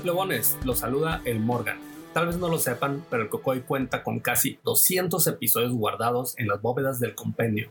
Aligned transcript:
Hola 0.00 0.12
plebones, 0.14 0.56
los 0.64 0.78
saluda 0.78 1.20
el 1.26 1.40
Morgan. 1.40 1.78
Tal 2.14 2.28
vez 2.28 2.38
no 2.38 2.48
lo 2.48 2.56
sepan, 2.56 3.04
pero 3.10 3.22
el 3.22 3.28
Cocoy 3.28 3.60
cuenta 3.60 4.02
con 4.02 4.18
casi 4.18 4.58
200 4.64 5.26
episodios 5.26 5.72
guardados 5.72 6.38
en 6.38 6.48
las 6.48 6.62
bóvedas 6.62 7.00
del 7.00 7.14
compendio. 7.14 7.70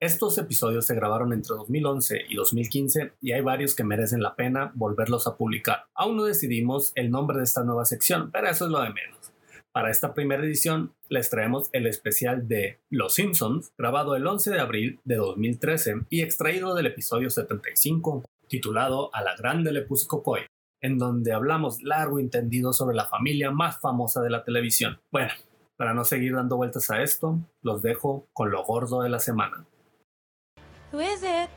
Estos 0.00 0.38
episodios 0.38 0.86
se 0.86 0.94
grabaron 0.94 1.34
entre 1.34 1.54
2011 1.56 2.24
y 2.30 2.36
2015 2.36 3.12
y 3.20 3.32
hay 3.32 3.42
varios 3.42 3.74
que 3.74 3.84
merecen 3.84 4.22
la 4.22 4.36
pena 4.36 4.72
volverlos 4.74 5.26
a 5.26 5.36
publicar. 5.36 5.84
Aún 5.92 6.16
no 6.16 6.24
decidimos 6.24 6.92
el 6.94 7.10
nombre 7.10 7.36
de 7.36 7.44
esta 7.44 7.62
nueva 7.62 7.84
sección, 7.84 8.30
pero 8.32 8.48
eso 8.48 8.64
es 8.64 8.70
lo 8.70 8.80
de 8.80 8.88
menos. 8.88 9.30
Para 9.70 9.90
esta 9.90 10.14
primera 10.14 10.42
edición 10.42 10.94
les 11.10 11.28
traemos 11.28 11.68
el 11.72 11.86
especial 11.86 12.48
de 12.48 12.78
Los 12.88 13.16
Simpsons, 13.16 13.70
grabado 13.76 14.16
el 14.16 14.26
11 14.26 14.50
de 14.50 14.60
abril 14.60 15.00
de 15.04 15.16
2013 15.16 16.06
y 16.08 16.22
extraído 16.22 16.74
del 16.74 16.86
episodio 16.86 17.28
75, 17.28 18.24
titulado 18.48 19.14
A 19.14 19.22
la 19.22 19.36
grande 19.36 19.72
le 19.72 19.82
puse 19.82 20.06
Cocoy 20.06 20.40
en 20.80 20.98
donde 20.98 21.32
hablamos 21.32 21.82
largo 21.82 22.18
y 22.18 22.22
entendido 22.22 22.72
sobre 22.72 22.96
la 22.96 23.06
familia 23.06 23.50
más 23.50 23.80
famosa 23.80 24.20
de 24.22 24.30
la 24.30 24.44
televisión. 24.44 25.00
Bueno, 25.10 25.32
para 25.76 25.94
no 25.94 26.04
seguir 26.04 26.34
dando 26.34 26.56
vueltas 26.56 26.90
a 26.90 27.02
esto, 27.02 27.38
los 27.62 27.82
dejo 27.82 28.28
con 28.32 28.50
lo 28.50 28.64
gordo 28.64 29.02
de 29.02 29.08
la 29.08 29.18
semana. 29.18 29.64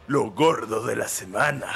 Lo 0.08 0.32
gordo 0.32 0.86
de 0.86 0.96
la 0.96 1.08
semana. 1.08 1.68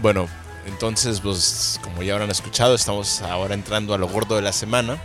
Bueno, 0.00 0.28
entonces, 0.66 1.20
pues 1.20 1.80
como 1.82 2.02
ya 2.02 2.14
habrán 2.14 2.30
escuchado, 2.30 2.74
estamos 2.74 3.22
ahora 3.22 3.54
entrando 3.54 3.94
a 3.94 3.98
lo 3.98 4.08
gordo 4.08 4.36
de 4.36 4.42
la 4.42 4.52
semana. 4.52 4.98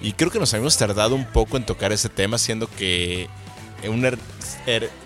Y 0.00 0.14
creo 0.14 0.30
que 0.30 0.40
nos 0.40 0.52
habíamos 0.52 0.76
tardado 0.76 1.14
un 1.14 1.26
poco 1.26 1.56
en 1.56 1.64
tocar 1.64 1.92
ese 1.92 2.08
tema, 2.08 2.38
siendo 2.38 2.68
que 2.68 3.28
una 3.88 4.12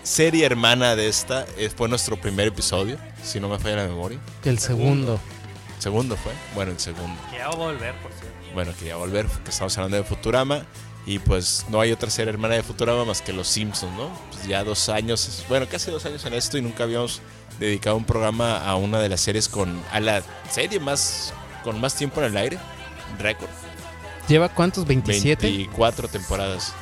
serie 0.03 0.45
hermana 0.45 0.95
de 0.95 1.07
esta 1.07 1.45
eh, 1.57 1.69
fue 1.75 1.87
nuestro 1.87 2.19
primer 2.19 2.47
episodio, 2.47 2.97
si 3.23 3.39
no 3.39 3.47
me 3.47 3.59
falla 3.59 3.77
la 3.77 3.87
memoria. 3.87 4.19
El 4.43 4.57
segundo. 4.59 5.19
¿Segundo 5.77 6.17
fue? 6.17 6.31
Bueno, 6.55 6.71
el 6.71 6.79
segundo. 6.79 7.19
Que 7.29 7.37
ya 7.37 7.49
va 7.49 7.53
a 7.53 7.57
volver, 7.57 7.93
por 8.01 8.11
cierto. 8.11 8.35
Bueno, 8.55 8.71
que 8.79 8.85
ya 8.85 8.95
va 8.95 9.03
a 9.03 9.05
volver, 9.05 9.27
porque 9.27 9.51
estamos 9.51 9.77
hablando 9.77 9.97
de 9.97 10.03
Futurama. 10.03 10.65
Y 11.07 11.19
pues 11.19 11.65
no 11.69 11.79
hay 11.79 11.93
otra 11.93 12.09
serie 12.09 12.33
hermana 12.33 12.55
de 12.55 12.63
Futurama 12.63 13.05
más 13.05 13.21
que 13.21 13.31
Los 13.31 13.47
Simpsons, 13.47 13.95
¿no? 13.95 14.09
Pues 14.29 14.45
ya 14.45 14.65
dos 14.65 14.89
años, 14.89 15.45
bueno, 15.47 15.65
casi 15.71 15.89
dos 15.89 16.05
años 16.05 16.25
en 16.25 16.33
esto 16.33 16.57
y 16.57 16.61
nunca 16.61 16.83
habíamos 16.83 17.21
dedicado 17.59 17.95
un 17.95 18.03
programa 18.03 18.57
a 18.57 18.75
una 18.75 18.99
de 18.99 19.07
las 19.07 19.21
series 19.21 19.47
con, 19.47 19.81
a 19.93 20.01
la 20.01 20.21
serie 20.51 20.81
más, 20.81 21.33
con 21.63 21.79
más 21.79 21.95
tiempo 21.95 22.19
en 22.19 22.25
el 22.27 22.35
aire, 22.35 22.59
récord. 23.19 23.49
¿Lleva 24.27 24.53
cuántos? 24.53 24.85
¿27? 24.85 25.39
24 25.43 26.09
temporadas. 26.09 26.73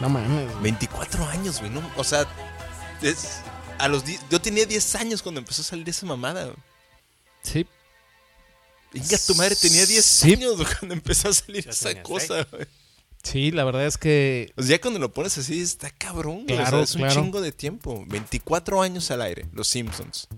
No 0.00 0.08
mames. 0.08 0.48
24 0.62 1.26
años, 1.26 1.60
güey. 1.60 1.70
No, 1.70 1.82
o 1.98 2.04
sea, 2.04 2.26
es, 3.02 3.40
a 3.78 3.86
los 3.86 4.02
yo 4.30 4.40
tenía 4.40 4.64
10 4.64 4.94
años 4.94 5.22
cuando 5.22 5.40
empezó 5.40 5.60
a 5.60 5.66
salir 5.66 5.86
esa 5.90 6.06
mamada. 6.06 6.54
Sí. 7.42 7.66
Venga, 8.94 9.18
tu 9.26 9.34
madre 9.34 9.56
tenía 9.56 9.84
10 9.84 10.24
años 10.24 10.56
cuando 10.78 10.94
empezó 10.94 11.28
a 11.28 11.34
salir 11.34 11.68
esa 11.68 12.02
cosa, 12.02 12.46
güey. 12.50 12.66
Sí, 13.22 13.50
la 13.52 13.64
verdad 13.64 13.86
es 13.86 13.98
que. 13.98 14.52
Pues 14.54 14.68
ya 14.68 14.80
cuando 14.80 14.98
lo 14.98 15.12
pones 15.12 15.38
así, 15.38 15.60
está 15.60 15.90
cabrón. 15.90 16.44
Claro, 16.46 16.82
es 16.82 16.94
un 16.94 17.08
chingo 17.08 17.40
de 17.40 17.52
tiempo. 17.52 18.04
24 18.08 18.82
años 18.82 19.10
al 19.10 19.22
aire, 19.22 19.46
Los 19.52 19.68
Simpsons. 19.68 20.28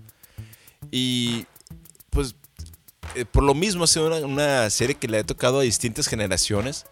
Y 0.91 1.45
pues 2.11 2.35
eh, 3.15 3.25
por 3.25 3.43
lo 3.43 3.53
mismo 3.53 3.83
ha 3.83 3.87
sido 3.87 4.25
una, 4.25 4.69
serie 4.69 4.95
que 4.95 5.07
le 5.07 5.19
ha 5.19 5.23
tocado 5.23 5.59
a 5.59 5.63
distintas 5.63 6.07
generaciones. 6.07 6.85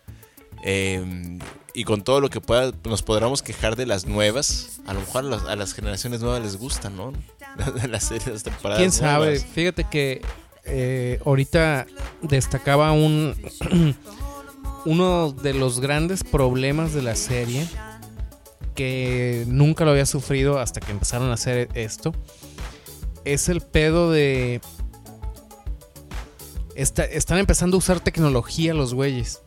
Em, 0.63 1.39
y 1.73 1.83
con 1.83 2.03
todo 2.03 2.21
lo 2.21 2.29
que 2.29 2.39
pueda, 2.39 2.71
nos 2.85 3.03
podremos 3.03 3.41
quejar 3.41 3.75
de 3.75 3.85
las 3.85 4.05
nuevas. 4.05 4.81
A 4.85 4.93
lo 4.93 5.01
mejor 5.01 5.25
a 5.47 5.55
las, 5.55 5.73
generaciones 5.73 6.21
nuevas 6.21 6.41
les 6.41 6.57
gusta, 6.57 6.89
¿no? 6.89 7.13
las 7.89 8.05
series, 8.05 8.43
temporadas. 8.43 8.79
Quién 8.79 8.91
sabe. 8.91 9.39
Fíjate 9.39 9.83
que 9.83 10.21
eh, 10.63 11.19
ahorita 11.25 11.85
destacaba 12.21 12.91
un. 12.93 13.35
uno 14.85 15.31
de 15.31 15.53
los 15.53 15.79
grandes 15.79 16.23
problemas 16.23 16.93
de 16.93 17.01
la 17.01 17.15
serie, 17.15 17.67
que 18.75 19.45
nunca 19.47 19.85
lo 19.85 19.91
había 19.91 20.05
sufrido 20.05 20.59
hasta 20.59 20.79
que 20.79 20.91
empezaron 20.91 21.29
a 21.29 21.33
hacer 21.33 21.69
esto, 21.73 22.13
es 23.25 23.49
el 23.49 23.61
pedo 23.61 24.11
de... 24.11 24.61
están 26.75 27.37
empezando 27.37 27.77
a 27.77 27.79
usar 27.79 27.99
tecnología 27.99 28.73
los 28.73 28.93
güeyes. 28.93 29.41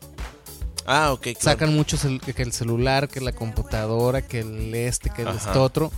Ah, 0.85 1.11
ok. 1.11 1.27
Sacan 1.39 1.75
mucho 1.75 1.97
que 2.21 2.41
el 2.41 2.53
celular, 2.53 3.09
que 3.09 3.19
la 3.19 3.33
computadora, 3.33 4.21
que 4.21 4.39
el 4.39 4.73
este, 4.73 5.09
que 5.09 5.23
el 5.23 5.29
esto 5.29 5.61
otro 5.61 5.91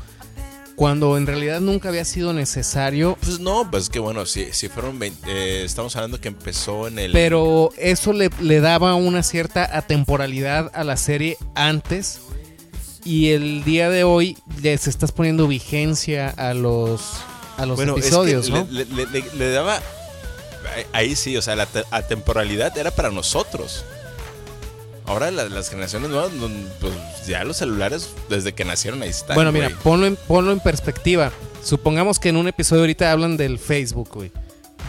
cuando 0.80 1.18
en 1.18 1.28
realidad 1.28 1.60
nunca 1.60 1.90
había 1.90 2.06
sido 2.06 2.32
necesario. 2.32 3.18
Pues 3.22 3.42
no, 3.42 3.70
pues 3.70 3.90
que 3.90 4.00
bueno, 4.00 4.26
si, 4.26 4.54
si 4.54 4.70
fueron 4.70 4.98
20, 4.98 5.30
eh, 5.30 5.66
estamos 5.66 5.94
hablando 5.98 6.22
que 6.22 6.30
empezó 6.30 6.88
en 6.88 7.00
el... 7.00 7.12
Pero 7.12 7.72
eso 7.78 8.14
le, 8.14 8.30
daba 8.62 8.96
una 8.96 9.22
cierta 9.22 9.78
atemporalidad 9.78 10.72
a 10.74 10.86
la 10.86 10.96
serie 10.96 11.36
antes 11.54 12.22
y 13.04 13.32
el 13.32 13.66
día 13.66 13.90
de 13.90 14.06
hoy 14.06 14.38
les 14.62 14.88
estás 14.88 15.12
poniendo 15.12 15.50
vigencia 15.50 16.30
a 16.30 16.54
los, 16.54 17.02
a 17.58 17.66
los 17.66 17.78
episodios, 17.78 18.50
¿no? 18.50 18.66
Le, 18.72 19.52
daba... 19.52 19.82
Ahí 20.94 21.18
sí, 21.18 21.36
o 21.36 21.42
sea, 21.42 21.58
la 21.58 21.68
atemporalidad 21.92 22.78
era 22.78 22.92
para 22.92 23.12
nosotros. 23.12 23.84
Ahora 25.10 25.32
las, 25.32 25.70
generaciones 25.70 26.12
nuevas, 26.12 26.30
pues 26.80 26.94
ya 27.26 27.44
los 27.44 27.58
celulares 27.58 28.12
desde 28.30 28.54
que 28.54 28.64
nacieron 28.64 29.02
ahí 29.02 29.10
están. 29.10 29.34
Bueno, 29.34 29.52
mira, 29.52 29.72
ponlo 29.82 30.06
en, 30.06 30.16
ponlo 30.16 30.52
en 30.52 30.60
perspectiva. 30.60 31.32
Supongamos 31.64 32.20
que 32.20 32.30
en 32.30 32.38
un 32.38 32.48
episodio 32.48 32.84
ahorita 32.84 33.12
hablan 33.12 33.36
del 33.36 33.58
Facebook, 33.58 34.12
güey. 34.14 34.32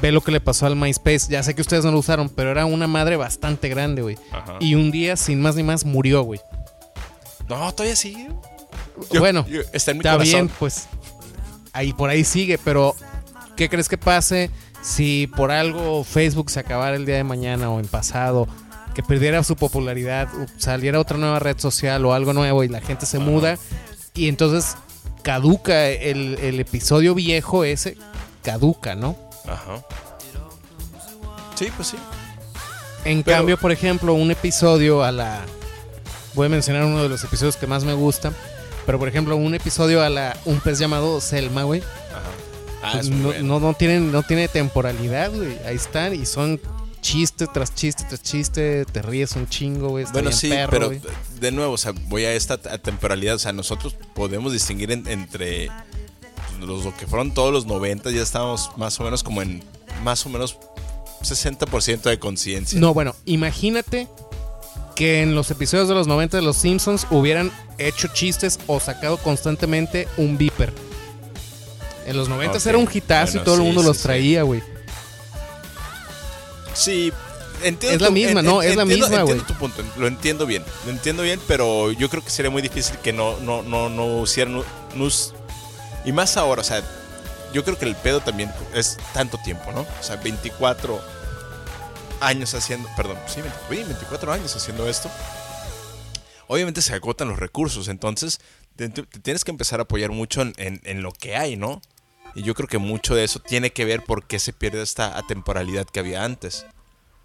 Ve 0.03 0.13
lo 0.13 0.21
que 0.21 0.31
le 0.31 0.41
pasó 0.43 0.67
al 0.67 0.77
MySpace. 0.77 1.29
Ya 1.31 1.43
sé 1.43 1.55
que 1.55 1.63
ustedes 1.63 1.87
no 1.87 1.91
lo 1.93 1.99
usaron, 1.99 2.29
pero 2.29 2.51
era 2.51 2.67
una 2.67 2.87
madre 2.87 3.17
bastante 3.17 3.71
grande, 3.71 4.03
güey. 4.03 4.19
Y 4.61 4.75
un 4.75 4.91
día, 4.91 5.17
sin 5.17 5.41
más 5.41 5.57
ni 5.57 5.63
más, 5.63 5.87
murió, 5.87 6.21
güey. 6.21 6.41
No, 7.49 7.73
todavía 7.73 7.97
sigue. 7.97 8.29
bueno, 9.19 9.47
está, 9.73 9.93
en 9.93 9.97
mi 9.97 10.01
está 10.03 10.19
bien, 10.19 10.51
pues. 10.59 10.87
Ahí 11.73 11.95
por 11.95 12.11
ahí 12.11 12.25
sigue, 12.25 12.59
pero 12.63 12.95
¿qué 13.57 13.71
crees 13.71 13.89
que 13.89 13.97
pase 13.97 14.51
si 14.83 15.29
por 15.29 15.51
algo 15.51 16.05
Facebook 16.05 16.51
se 16.51 16.61
acabara 16.61 16.97
el 16.97 17.07
día 17.07 17.17
de 17.17 17.25
mañana 17.25 17.71
o 17.71 17.81
en 17.81 17.87
pasado? 17.87 18.47
Que 18.95 19.03
perdiera 19.03 19.43
su 19.45 19.56
popularidad, 19.56 20.28
saliera 20.56 21.01
otra 21.01 21.17
nueva 21.17 21.39
red 21.39 21.59
social 21.59 22.05
o 22.05 22.12
algo 22.12 22.33
nuevo 22.33 22.65
y 22.65 22.69
la 22.69 22.81
gente 22.81 23.07
se 23.07 23.19
muda 23.19 23.57
y 24.15 24.28
entonces 24.28 24.77
caduca 25.22 25.89
el, 25.89 26.59
episodio 26.60 27.15
viejo 27.15 27.65
ese, 27.65 27.97
caduca, 28.42 28.95
¿no? 28.95 29.16
Ajá. 29.47 29.84
Sí, 31.54 31.69
pues 31.77 31.89
sí. 31.89 31.97
En 33.04 33.22
cambio, 33.22 33.57
por 33.59 33.72
ejemplo, 33.72 34.15
un 34.15 34.31
episodio 34.31 35.03
a 35.03 35.13
la... 35.13 35.42
Voy 36.34 36.47
a 36.47 36.48
mencionar 36.48 36.84
uno 36.84 37.03
de 37.03 37.09
los 37.09 37.22
episodios 37.25 37.57
que 37.57 37.66
más 37.66 37.84
me 37.84 37.95
gusta. 37.95 38.33
Pero 38.87 38.98
por 38.98 39.09
ejemplo, 39.09 39.37
un 39.37 39.54
episodio 39.54 40.03
a 40.03 40.09
la... 40.09 40.37
Un 40.45 40.60
pez 40.60 40.78
llamado 40.78 41.21
Selma, 41.21 41.65
güey. 41.65 41.81
Ajá. 41.81 42.98
Ah, 42.98 43.01
no, 43.04 43.33
no, 43.42 43.60
no, 43.60 43.75
tienen, 43.75 44.10
no 44.10 44.22
tiene 44.22 44.48
temporalidad, 44.48 45.31
güey. 45.33 45.59
Ahí 45.66 45.77
están 45.77 46.15
y 46.15 46.25
son 46.25 46.60
chiste 47.01 47.47
tras 47.47 47.75
chiste 47.75 48.05
tras 48.09 48.23
chiste, 48.23 48.85
te 48.85 49.03
ríes 49.03 49.33
un 49.37 49.49
chingo, 49.49 49.89
güey. 49.89 50.05
Bueno, 50.13 50.33
sí, 50.33 50.51
pero 50.71 50.91
de 51.41 51.53
nuevo, 51.53 51.75
o 51.75 51.79
sea, 51.79 51.93
voy 52.09 52.25
a 52.25 52.35
esta 52.35 52.59
temporalidad, 52.79 53.37
o 53.37 53.39
sea, 53.39 53.53
nosotros 53.53 53.97
podemos 54.15 54.53
distinguir 54.53 54.91
entre 54.91 55.71
los 56.61 56.85
lo 56.85 56.97
que 56.97 57.07
fueron 57.07 57.33
todos 57.33 57.53
los 57.53 57.67
90, 57.67 58.11
ya 58.11 58.23
estábamos 58.23 58.71
más 58.77 58.99
o 59.01 59.05
menos 59.05 59.23
como 59.23 59.43
en 59.43 59.63
más 60.03 60.25
o 60.27 60.29
menos 60.29 60.59
60% 61.23 62.03
de 62.03 62.19
conciencia. 62.19 62.79
No, 62.79 62.95
bueno, 62.95 63.15
imagínate 63.25 64.09
que 64.95 65.23
en 65.23 65.35
los 65.35 65.51
episodios 65.51 65.89
de 65.89 65.95
los 65.95 66.07
90 66.07 66.37
de 66.37 66.43
Los 66.43 66.57
Simpsons 66.57 67.07
hubieran 67.11 67.51
hecho 67.79 68.09
chistes 68.09 68.59
o 68.67 68.81
sacado 68.81 69.17
constantemente 69.17 70.07
un 70.17 70.37
beeper. 70.37 70.73
En 72.07 72.17
los 72.17 72.29
90 72.29 72.69
era 72.69 72.79
un 72.79 72.89
hitazo 72.93 73.39
y 73.39 73.41
todo 73.41 73.57
el 73.57 73.63
mundo 73.63 73.83
los 73.83 73.99
traía, 73.99 74.43
güey. 74.43 74.61
Sí, 74.61 74.67
entiendo. 77.63 77.97
Es 77.97 78.03
la 78.03 78.11
misma, 78.11 78.43
¿no? 78.43 78.63
Es 78.63 78.77
la 78.77 78.84
misma, 78.84 79.22
güey. 79.22 79.41
tu 79.41 79.55
punto, 79.55 79.83
lo 79.97 80.07
entiendo 80.07 80.47
bien. 80.47 80.65
Lo 80.84 80.91
entiendo 80.91 81.22
bien, 81.22 81.41
pero 81.47 81.93
yo 81.93 82.09
creo 82.09 82.25
que 82.25 82.31
sería 82.31 82.51
muy 82.51 82.63
difícil 82.63 82.97
que 82.99 83.13
no, 83.13 83.39
no, 83.41 83.63
no, 83.63 83.89
no 83.89 84.22
hicieran. 84.22 84.63
y 86.05 86.13
más 86.13 86.37
ahora, 86.37 86.63
o 86.63 86.65
sea, 86.65 86.83
yo 87.53 87.65
creo 87.65 87.78
que 87.78 87.84
el 87.84 87.97
pedo 87.97 88.21
también 88.21 88.53
es 88.75 88.97
tanto 89.13 89.39
tiempo, 89.39 89.72
¿no? 89.72 89.81
O 89.83 90.03
sea, 90.03 90.17
24 90.17 91.01
años 92.21 92.55
haciendo. 92.55 92.89
Perdón, 92.97 93.19
sí, 93.27 93.41
24 93.69 94.33
años 94.33 94.55
haciendo 94.55 94.89
esto. 94.89 95.11
Obviamente 96.47 96.83
se 96.83 96.95
agotan 96.95 97.28
los 97.28 97.39
recursos, 97.39 97.87
entonces 97.87 98.41
te, 98.75 98.89
tienes 98.89 99.45
que 99.45 99.53
empezar 99.53 99.78
a 99.78 99.84
apoyar 99.84 100.11
mucho 100.11 100.43
en, 100.43 100.55
en, 100.57 101.03
lo 101.03 101.13
que 101.13 101.37
hay, 101.37 101.57
¿no? 101.57 101.81
Y 102.34 102.42
yo 102.42 102.54
creo 102.54 102.68
que 102.68 102.78
mucho 102.78 103.15
de 103.15 103.24
eso 103.24 103.41
tiene 103.41 103.72
que 103.72 103.84
ver 103.84 104.04
por 104.04 104.27
qué 104.27 104.38
se 104.38 104.53
pierde 104.53 104.82
esta 104.82 105.18
atemporalidad 105.18 105.86
que 105.86 106.00
había 106.00 106.24
antes. 106.24 106.66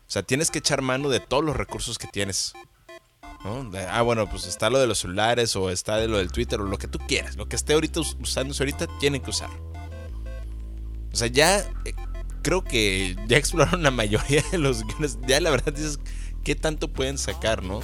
O 0.08 0.12
sea, 0.12 0.24
tienes 0.24 0.52
que 0.52 0.60
echar 0.60 0.82
mano 0.82 1.10
de 1.10 1.20
todos 1.20 1.44
los 1.44 1.56
recursos 1.56 1.98
que 1.98 2.08
tienes. 2.08 2.54
ah, 3.90 4.02
bueno, 4.02 4.30
pues 4.30 4.46
está 4.46 4.70
lo 4.70 4.80
de 4.80 4.88
los 4.88 5.00
celulares 5.00 5.56
o 5.56 5.70
está 5.70 5.98
de 5.98 6.08
lo 6.08 6.18
del 6.18 6.32
Twitter 6.32 6.60
o 6.62 6.66
lo 6.66 6.78
que 6.78 6.88
tú 6.88 7.00
quieras. 7.08 7.36
Lo 7.38 7.48
que 7.48 7.56
esté 7.56 7.74
ahorita 7.74 8.00
usándose 8.00 8.64
ahorita, 8.64 8.88
tienen 9.00 9.22
que 9.22 9.30
usar. 9.30 9.50
O 11.12 11.16
sea, 11.16 11.28
ya 11.28 11.60
eh, 11.86 11.96
creo 12.42 12.64
que 12.64 13.16
ya 13.28 13.38
exploraron 13.38 13.84
la 13.84 13.92
mayoría 13.92 14.44
de 14.52 14.58
los 14.58 14.84
guiones. 14.84 15.18
Ya 15.28 15.40
la 15.40 15.50
verdad 15.50 15.74
dices, 15.74 16.00
¿qué 16.44 16.56
tanto 16.56 16.88
pueden 16.92 17.18
sacar, 17.18 17.64
no? 17.64 17.82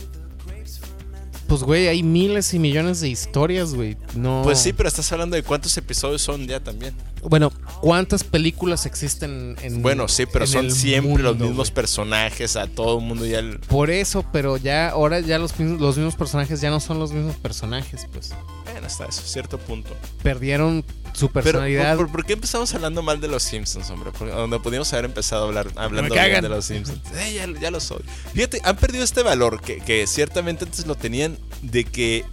Pues, 1.52 1.64
güey, 1.64 1.90
hay 1.90 2.02
miles 2.02 2.54
y 2.54 2.60
millones 2.60 3.02
de 3.02 3.10
historias, 3.10 3.74
güey. 3.74 3.98
No... 4.16 4.40
Pues 4.42 4.58
sí, 4.58 4.72
pero 4.72 4.88
estás 4.88 5.12
hablando 5.12 5.36
de 5.36 5.44
cuántos 5.44 5.76
episodios 5.76 6.22
son 6.22 6.48
ya 6.48 6.62
también. 6.62 6.96
Bueno, 7.24 7.52
¿cuántas 7.82 8.24
películas 8.24 8.86
existen 8.86 9.58
en 9.62 9.82
Bueno, 9.82 10.08
sí, 10.08 10.26
pero 10.26 10.48
son 10.48 10.72
siempre 10.72 11.22
los 11.22 11.38
mismos 11.38 11.70
personajes, 11.70 12.56
a 12.56 12.68
todo 12.68 13.00
el 13.00 13.04
mundo 13.04 13.26
ya... 13.26 13.42
Por 13.68 13.90
eso, 13.90 14.24
pero 14.32 14.56
ya, 14.56 14.92
ahora 14.92 15.20
ya 15.20 15.38
los, 15.40 15.60
los 15.60 15.98
mismos 15.98 16.16
personajes 16.16 16.62
ya 16.62 16.70
no 16.70 16.80
son 16.80 17.00
los 17.00 17.12
mismos 17.12 17.36
personajes, 17.36 18.08
pues. 18.14 18.34
Bueno, 18.72 18.88
hasta 18.88 19.08
eso, 19.08 19.22
cierto 19.26 19.58
punto. 19.58 19.90
Perdieron 20.24 20.86
su 21.14 21.30
personalidad. 21.30 21.98
Pero, 21.98 22.12
¿por, 22.12 22.26
qué 22.26 22.34
empezamos 22.34 22.74
hablando 22.74 23.02
mal 23.02 23.20
de 23.20 23.28
los 23.28 23.44
Simpsons, 23.44 23.90
hombre? 23.90 24.12
Porque 24.18 24.34
donde 24.34 24.60
podíamos 24.60 24.92
haber 24.94 25.06
empezado 25.06 25.44
a 25.44 25.48
hablar 25.48 25.68
hablando 25.76 26.14
bien 26.14 26.42
de 26.42 26.50
los 26.50 26.66
Simpsons. 26.66 27.00
Eh, 27.16 27.56
ya, 27.60 27.72
lo 27.72 27.80
soy. 27.80 28.04
Fíjate, 28.34 28.62
han 28.64 28.78
perdido 28.78 29.04
este 29.04 29.24
valor 29.24 29.62
que, 29.62 29.78
que, 29.78 30.08
ciertamente 30.08 30.66
antes 30.66 30.86
lo 30.86 30.96
tenían 30.96 31.38
de 31.62 31.84
que 31.84 32.26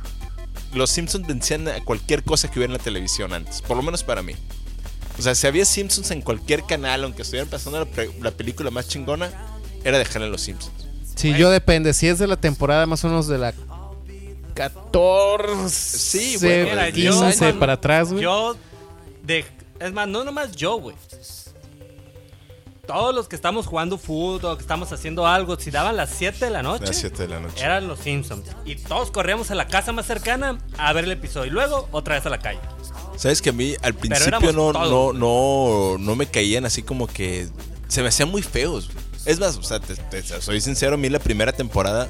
los 0.72 0.90
Simpsons 0.90 1.26
vencían 1.26 1.68
a 1.68 1.84
cualquier 1.84 2.22
cosa 2.22 2.48
que 2.48 2.58
hubiera 2.58 2.72
en 2.72 2.78
la 2.78 2.84
televisión 2.84 3.32
antes, 3.32 3.62
por 3.62 3.76
lo 3.76 3.82
menos 3.82 4.04
para 4.04 4.22
mí. 4.22 4.34
O 5.18 5.22
sea, 5.22 5.34
si 5.34 5.46
había 5.46 5.64
Simpsons 5.64 6.10
en 6.12 6.22
cualquier 6.22 6.62
canal, 6.64 7.02
aunque 7.04 7.22
estuvieran 7.22 7.48
pasando 7.48 7.86
la, 8.20 8.30
película 8.30 8.70
más 8.70 8.88
chingona, 8.88 9.30
era 9.84 9.98
dejarle 9.98 10.28
los 10.28 10.42
Simpsons. 10.42 10.86
Sí, 11.16 11.34
yo 11.36 11.50
depende. 11.50 11.92
Si 11.92 12.06
es 12.06 12.18
de 12.18 12.28
la 12.28 12.36
temporada 12.36 12.86
más 12.86 13.04
o 13.04 13.08
menos 13.08 13.26
de 13.26 13.38
la 13.38 13.52
14, 14.54 15.68
sí, 15.68 16.36
bueno, 16.40 16.92
15 16.92 17.54
para 17.54 17.74
atrás, 17.74 18.10
güey. 18.10 18.22
Yo 18.22 18.56
es 19.80 19.92
más, 19.92 20.08
no 20.08 20.24
nomás 20.24 20.56
yo, 20.56 20.76
güey. 20.76 20.96
Todos 22.86 23.14
los 23.14 23.28
que 23.28 23.36
estamos 23.36 23.66
jugando 23.66 23.98
fútbol, 23.98 24.56
que 24.56 24.62
estamos 24.62 24.90
haciendo 24.92 25.26
algo, 25.26 25.58
si 25.60 25.70
daban 25.70 25.96
las 25.96 26.08
7 26.08 26.46
de 26.46 26.50
la 26.50 26.62
noche, 26.62 26.86
las 26.86 26.96
7 26.96 27.22
de 27.24 27.28
la 27.28 27.40
noche. 27.40 27.62
eran 27.62 27.86
los 27.86 27.98
Simpsons. 27.98 28.48
Y 28.64 28.76
todos 28.76 29.10
corríamos 29.10 29.50
a 29.50 29.54
la 29.54 29.68
casa 29.68 29.92
más 29.92 30.06
cercana 30.06 30.58
a 30.78 30.92
ver 30.94 31.04
el 31.04 31.12
episodio. 31.12 31.48
Y 31.48 31.50
luego 31.50 31.86
otra 31.92 32.14
vez 32.14 32.24
a 32.24 32.30
la 32.30 32.38
calle. 32.38 32.60
Sabes 33.16 33.42
que 33.42 33.50
a 33.50 33.52
mí 33.52 33.74
al 33.82 33.94
principio 33.94 34.52
no, 34.52 34.72
no, 34.72 35.12
no, 35.12 35.96
no 35.98 36.16
me 36.16 36.26
caían 36.26 36.64
así 36.64 36.82
como 36.82 37.06
que 37.06 37.48
se 37.88 38.00
me 38.00 38.08
hacían 38.08 38.30
muy 38.30 38.42
feos. 38.42 38.88
Es 39.26 39.38
más, 39.38 39.58
o 39.58 39.62
sea, 39.62 39.80
soy 40.40 40.60
sincero, 40.62 40.94
a 40.94 40.96
mí 40.96 41.10
la 41.10 41.18
primera 41.18 41.52
temporada 41.52 42.08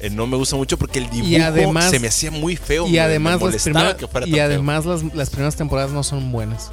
eh, 0.00 0.10
no 0.10 0.26
me 0.26 0.36
gusta 0.36 0.56
mucho 0.56 0.76
porque 0.76 0.98
el 0.98 1.10
dibujo 1.10 1.80
se 1.90 1.98
me 1.98 2.08
hacía 2.08 2.30
muy 2.30 2.56
feo. 2.56 2.86
Y 2.86 2.98
además, 2.98 3.40
las, 3.42 3.66
y 4.26 4.38
además 4.38 4.84
las, 4.86 5.30
primeras 5.30 5.56
temporadas 5.56 5.90
no 5.90 6.02
son 6.02 6.30
buenas. 6.32 6.70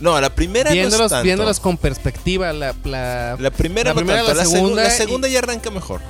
No, 0.00 0.20
la 0.20 0.32
primera 0.34 0.70
viéndolas, 0.70 1.10
no 1.10 1.22
viéndolas 1.22 1.58
con 1.58 1.76
perspectiva, 1.76 2.52
la, 2.52 2.74
la, 2.84 3.50
primera, 3.50 3.94
la, 3.94 4.44
segunda, 4.44 4.84
la 4.84 4.90
segunda 4.90 5.28
ya 5.28 5.40
arranca 5.40 5.70
mejor. 5.70 6.00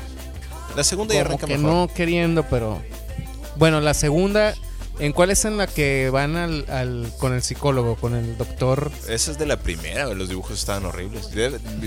La 0.76 0.84
segunda 0.84 1.14
ya 1.14 1.22
arranca 1.22 1.46
que 1.46 1.56
mejor. 1.56 1.72
no 1.72 1.88
queriendo, 1.94 2.44
pero 2.44 2.82
bueno, 3.56 3.80
la 3.80 3.94
segunda 3.94 4.54
¿En 5.00 5.12
cuál 5.12 5.30
es 5.30 5.44
en 5.44 5.56
la 5.56 5.66
que 5.66 6.10
van 6.10 6.36
al, 6.36 7.12
con 7.18 7.32
el 7.32 7.42
psicólogo, 7.42 7.96
con 7.96 8.14
el 8.14 8.36
doctor? 8.36 8.90
Esa 9.08 9.30
es 9.30 9.38
de 9.38 9.46
la 9.46 9.58
primera, 9.60 10.06
los 10.08 10.28
dibujos 10.28 10.58
estaban 10.58 10.84
horribles. 10.86 11.30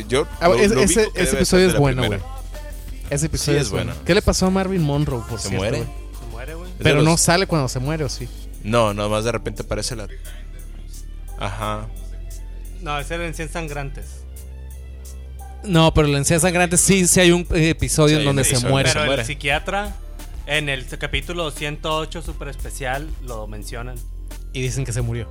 Yo, 0.08 0.28
ah, 0.40 0.50
ese, 0.58 1.10
episodio 1.14 1.68
es 1.68 1.78
bueno, 1.78 2.08
güey. 2.08 2.20
Ese 3.12 3.26
episodio 3.26 3.60
es, 3.60 3.70
bueno. 3.70 3.94
¿Qué 4.06 4.16
le 4.16 4.22
pasó 4.22 4.46
a 4.46 4.50
Marvin 4.50 4.82
Monroe, 4.82 5.22
por 5.28 5.38
¿Se 5.38 5.50
muere? 5.50 5.80
Se 5.80 6.26
muere, 6.32 6.54
güey. 6.54 6.72
Pero 6.82 7.02
no 7.02 7.18
sale 7.18 7.46
cuando 7.46 7.68
se 7.68 7.80
muere, 7.80 8.06
¿o 8.06 8.10
sí? 8.10 8.30
No, 8.64 8.94
nomás 8.94 9.26
de 9.26 9.34
repente 9.34 9.64
aparece 9.64 9.98
la... 9.98 10.08
Ajá. 11.38 11.88
No, 12.82 12.98
ese 12.98 13.16
era 13.16 13.28
en 13.28 13.34
100 13.34 13.50
sangrantes. 13.50 14.22
No, 15.66 15.94
pero 15.94 16.08
en 16.08 16.24
100 16.24 16.40
sangrantes 16.40 16.80
sí, 16.80 17.06
sí 17.06 17.20
hay 17.20 17.34
un 17.34 17.46
episodio 17.52 18.18
en 18.18 18.24
donde 18.24 18.46
se 18.46 18.66
muere. 18.66 18.90
Pero 18.94 19.14
el 19.14 19.26
psiquiatra, 19.26 19.94
en 20.46 20.70
el 20.70 20.88
capítulo 20.98 21.52
108 21.52 22.22
super 22.22 22.48
especial, 22.48 23.10
lo 23.24 23.46
mencionan. 23.46 23.98
Y 24.54 24.62
dicen 24.62 24.86
que 24.86 24.94
se 24.94 25.02
murió. 25.02 25.30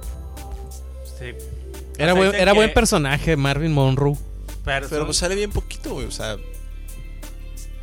Sí. 1.19 1.32
Era, 1.97 2.12
buen, 2.12 2.35
era 2.35 2.53
buen 2.53 2.75
personaje, 2.75 3.37
Marvin 3.37 3.73
Monroe. 3.73 4.19
Pero, 4.67 4.87
pero 4.91 5.06
pues 5.06 5.17
sale 5.17 5.35
bien 5.35 5.50
poquito, 5.50 5.94
güey. 5.94 6.06
O 6.06 6.11
sea, 6.11 6.37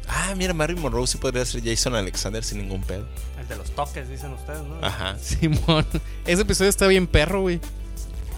Ah, 0.08 0.34
mira, 0.38 0.54
Marilyn 0.54 0.82
Monroe 0.82 1.06
sí 1.06 1.18
podría 1.18 1.46
ser 1.46 1.62
Jason 1.64 1.96
Alexander 1.96 2.44
sin 2.44 2.60
ningún 2.60 2.82
pedo. 2.82 3.06
El 3.40 3.48
de 3.48 3.58
los 3.58 3.72
toques, 3.72 4.10
dicen 4.10 4.32
ustedes, 4.34 4.62
¿no? 4.64 4.78
Ajá. 4.82 5.18
Simón. 5.22 5.86
Ese 6.26 6.42
episodio 6.42 6.70
está 6.70 6.88
bien 6.88 7.08
perro, 7.08 7.42
güey. 7.42 7.60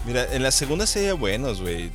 Mira, 0.06 0.26
en 0.34 0.42
la 0.42 0.50
segunda 0.50 0.86
sería 0.86 1.14
buenos, 1.14 1.60
güey. 1.60 1.90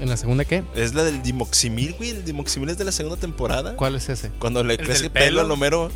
¿En 0.00 0.08
la 0.08 0.16
segunda 0.16 0.44
qué? 0.44 0.62
Es 0.76 0.94
la 0.94 1.02
del 1.04 1.22
Dimoximil, 1.22 1.94
güey. 1.94 2.10
El 2.10 2.24
Dimoximil 2.24 2.70
es 2.70 2.78
de 2.78 2.84
la 2.84 2.92
segunda 2.92 3.18
temporada. 3.18 3.74
¿Cuál 3.76 3.96
es 3.96 4.08
ese? 4.08 4.30
Cuando 4.38 4.62
le 4.62 4.76
crece 4.78 5.06
el 5.06 5.10
pelo 5.10 5.40
al 5.40 5.50
Homero. 5.50 5.90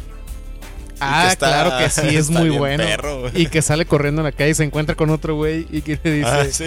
Ah, 1.01 1.35
claro 1.37 1.79
que 1.79 1.91
sí, 1.91 2.17
es 2.17 2.31
muy 2.31 2.51
bueno. 2.51 2.85
y 3.35 3.47
que 3.47 3.61
sale 3.61 3.87
corriendo 3.87 4.21
en 4.21 4.27
la 4.27 4.33
calle 4.33 4.51
y 4.51 4.55
se 4.55 4.65
encuentra 4.65 4.95
con 4.95 5.11
otro 5.11 5.35
güey 5.35 5.67
y 5.71 5.83
que 5.83 5.99
le 6.03 6.13
dice: 6.13 6.29
ah, 6.29 6.47
sí. 6.51 6.65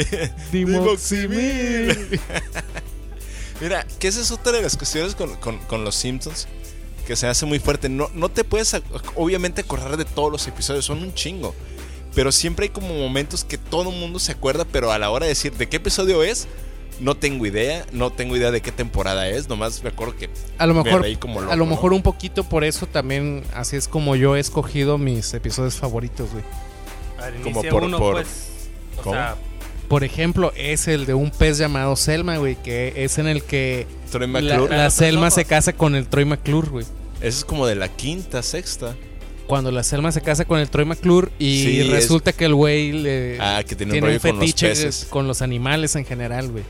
Dimoximil. 0.51 2.19
Mira, 3.61 3.85
que 3.99 4.07
esa 4.07 4.21
es 4.21 4.31
otra 4.31 4.51
de 4.51 4.61
las 4.61 4.75
cuestiones 4.75 5.15
con, 5.15 5.83
los 5.83 5.95
Simpsons 5.95 6.47
que 7.07 7.15
se 7.15 7.27
hace 7.27 7.45
muy 7.45 7.59
fuerte. 7.59 7.87
No, 7.87 8.09
no 8.13 8.29
te 8.29 8.43
puedes, 8.43 8.75
obviamente, 9.15 9.61
acordar 9.61 9.95
de 9.95 10.05
todos 10.05 10.31
los 10.31 10.47
episodios, 10.47 10.85
son 10.85 11.03
un 11.03 11.13
chingo. 11.13 11.53
Pero 12.13 12.31
siempre 12.31 12.65
hay 12.65 12.69
como 12.69 12.93
momentos 12.93 13.43
que 13.43 13.57
todo 13.57 13.91
el 13.91 13.97
mundo 13.97 14.19
se 14.19 14.31
acuerda, 14.31 14.65
pero 14.65 14.91
a 14.91 14.99
la 14.99 15.09
hora 15.09 15.25
de 15.25 15.29
decir 15.29 15.53
de 15.53 15.67
qué 15.67 15.77
episodio 15.77 16.23
es, 16.23 16.47
no 16.99 17.15
tengo 17.15 17.45
idea, 17.45 17.85
no 17.91 18.11
tengo 18.11 18.35
idea 18.37 18.51
de 18.51 18.61
qué 18.61 18.71
temporada 18.71 19.27
es, 19.27 19.49
nomás 19.49 19.83
me 19.83 19.89
acuerdo 19.89 20.15
que 20.15 20.29
a 20.57 20.65
lo 20.65 20.73
mejor 20.73 21.05
a 21.49 21.55
lo 21.57 21.65
mejor 21.65 21.91
un 21.91 22.01
poquito 22.01 22.45
por 22.45 22.63
eso 22.63 22.87
también 22.87 23.43
así 23.53 23.75
es 23.75 23.89
como 23.89 24.15
yo 24.15 24.37
he 24.37 24.39
escogido 24.39 24.97
mis 24.97 25.33
episodios 25.33 25.75
favoritos, 25.75 26.31
güey. 26.31 26.43
Como 27.43 27.63
por, 27.63 27.83
uno, 27.83 27.97
pues, 27.97 28.69
o 29.03 29.11
sea, 29.11 29.35
por 29.87 30.03
ejemplo, 30.03 30.51
es 30.55 30.87
el 30.87 31.05
de 31.05 31.13
un 31.13 31.31
pez 31.31 31.57
llamado 31.57 31.95
Selma, 31.95 32.37
güey, 32.37 32.55
que 32.55 32.93
es 32.97 33.17
en 33.17 33.27
el 33.27 33.43
que 33.43 33.87
la, 34.13 34.89
Selma 34.89 35.31
se 35.31 35.45
casa 35.45 35.73
con 35.73 35.95
el 35.95 36.07
Troy 36.07 36.25
McClure, 36.25 36.69
güey. 36.69 36.85
Ese 37.17 37.39
es 37.39 37.45
como 37.45 37.65
de 37.65 37.75
la 37.75 37.87
quinta, 37.89 38.41
sexta. 38.43 38.95
Cuando 39.47 39.71
la 39.71 39.83
Selma 39.83 40.11
se 40.11 40.21
casa 40.21 40.45
con 40.45 40.59
el 40.59 40.69
Troy 40.69 40.85
McClure 40.85 41.29
y 41.37 41.83
resulta 41.83 42.33
que 42.33 42.45
el 42.45 42.55
güey 42.55 42.91
le 42.91 43.37
ah, 43.39 43.63
que 43.67 43.75
tiene, 43.75 44.01
un, 44.01 44.19
fetiche 44.19 44.73
con 45.09 45.27
los 45.27 45.41
animales 45.41 45.95
en 45.95 46.05
general, 46.05 46.49
güey. 46.49 46.63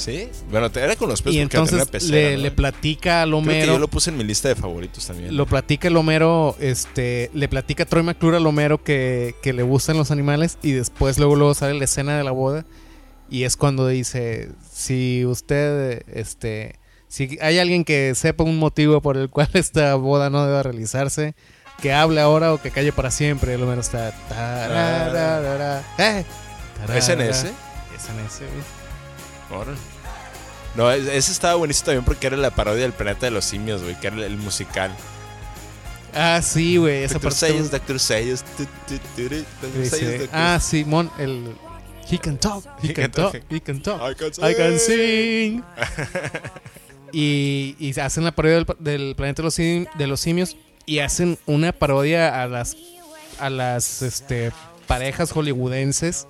Sí, 0.00 0.28
bueno, 0.50 0.70
era 0.74 0.96
con 0.96 1.10
los 1.10 1.20
peces. 1.20 1.36
Y 1.36 1.40
entonces 1.40 2.10
le, 2.10 2.50
platica 2.50 3.22
a 3.22 3.26
Lomero. 3.26 3.74
yo 3.74 3.78
lo 3.78 3.88
puse 3.88 4.10
en 4.10 4.16
mi 4.16 4.24
lista 4.24 4.48
de 4.48 4.54
favoritos 4.54 5.06
también. 5.06 5.36
Lo 5.36 5.44
platica 5.44 5.88
el 5.88 5.96
Homero, 5.96 6.56
este, 6.58 7.30
le 7.34 7.48
platica 7.48 7.82
a 7.82 7.86
Troy 7.86 8.02
McClure 8.02 8.38
a 8.38 8.40
Lomero 8.40 8.82
que, 8.82 9.34
que 9.42 9.52
le 9.52 9.62
gustan 9.62 9.98
los 9.98 10.10
animales 10.10 10.56
y 10.62 10.72
después 10.72 11.18
luego 11.18 11.36
luego 11.36 11.54
sale 11.54 11.74
la 11.74 11.84
escena 11.84 12.16
de 12.16 12.24
la 12.24 12.30
boda 12.30 12.64
y 13.30 13.44
es 13.44 13.56
cuando 13.56 13.86
dice 13.86 14.50
si 14.72 15.24
usted, 15.24 16.02
este, 16.12 16.78
si 17.08 17.38
hay 17.40 17.58
alguien 17.58 17.84
que 17.84 18.14
sepa 18.14 18.42
un 18.42 18.58
motivo 18.58 19.00
por 19.00 19.16
el 19.16 19.30
cual 19.30 19.48
esta 19.54 19.94
boda 19.94 20.30
no 20.30 20.46
debe 20.46 20.62
realizarse, 20.62 21.34
que 21.80 21.92
hable 21.92 22.20
ahora 22.20 22.52
o 22.52 22.60
que 22.60 22.70
calle 22.70 22.92
para 22.92 23.10
siempre. 23.10 23.54
El 23.54 23.62
Homero 23.62 23.80
está. 23.80 24.08
¿Eh? 25.98 26.24
¿Es 26.94 27.08
en 27.08 27.20
ese? 27.20 27.48
Es 27.94 28.08
en 28.08 28.20
ese, 28.26 28.44
no, 30.76 30.90
ese 30.90 31.32
estaba 31.32 31.54
buenísimo 31.54 31.86
también 31.86 32.04
porque 32.04 32.26
era 32.26 32.36
la 32.36 32.50
parodia 32.50 32.82
del 32.82 32.92
planeta 32.92 33.26
de 33.26 33.32
los 33.32 33.44
simios, 33.44 33.82
güey, 33.82 33.98
que 33.98 34.06
era 34.06 34.24
el 34.24 34.36
musical. 34.36 34.94
Ah, 36.14 36.40
sí, 36.42 36.76
güey. 36.76 37.04
Esa 37.04 37.14
Doctor 37.14 37.32
Sayers, 37.32 37.70
Doctor 37.70 37.98
Sayers. 37.98 38.44
Ah, 40.32 40.58
Simón, 40.60 41.10
el. 41.18 41.54
He 42.10 42.18
can 42.18 42.36
talk, 42.38 42.64
he, 42.82 42.92
can, 42.92 43.10
talk, 43.12 43.36
he 43.48 43.60
can 43.60 43.80
talk. 43.80 44.00
I 44.42 44.54
can 44.54 44.80
sing. 44.80 45.62
y, 47.12 47.76
y 47.78 48.00
hacen 48.00 48.24
la 48.24 48.32
parodia 48.32 48.64
del, 48.80 49.14
planeta 49.14 49.42
de 49.42 49.44
los, 49.44 49.56
de 49.56 50.06
los 50.08 50.20
simios 50.20 50.56
y 50.86 50.98
hacen 50.98 51.38
una 51.46 51.72
parodia 51.72 52.42
a 52.42 52.48
las 52.48 52.76
a 53.38 53.48
las 53.48 54.02
este 54.02 54.52
parejas 54.86 55.30
hollywoodenses 55.30 56.26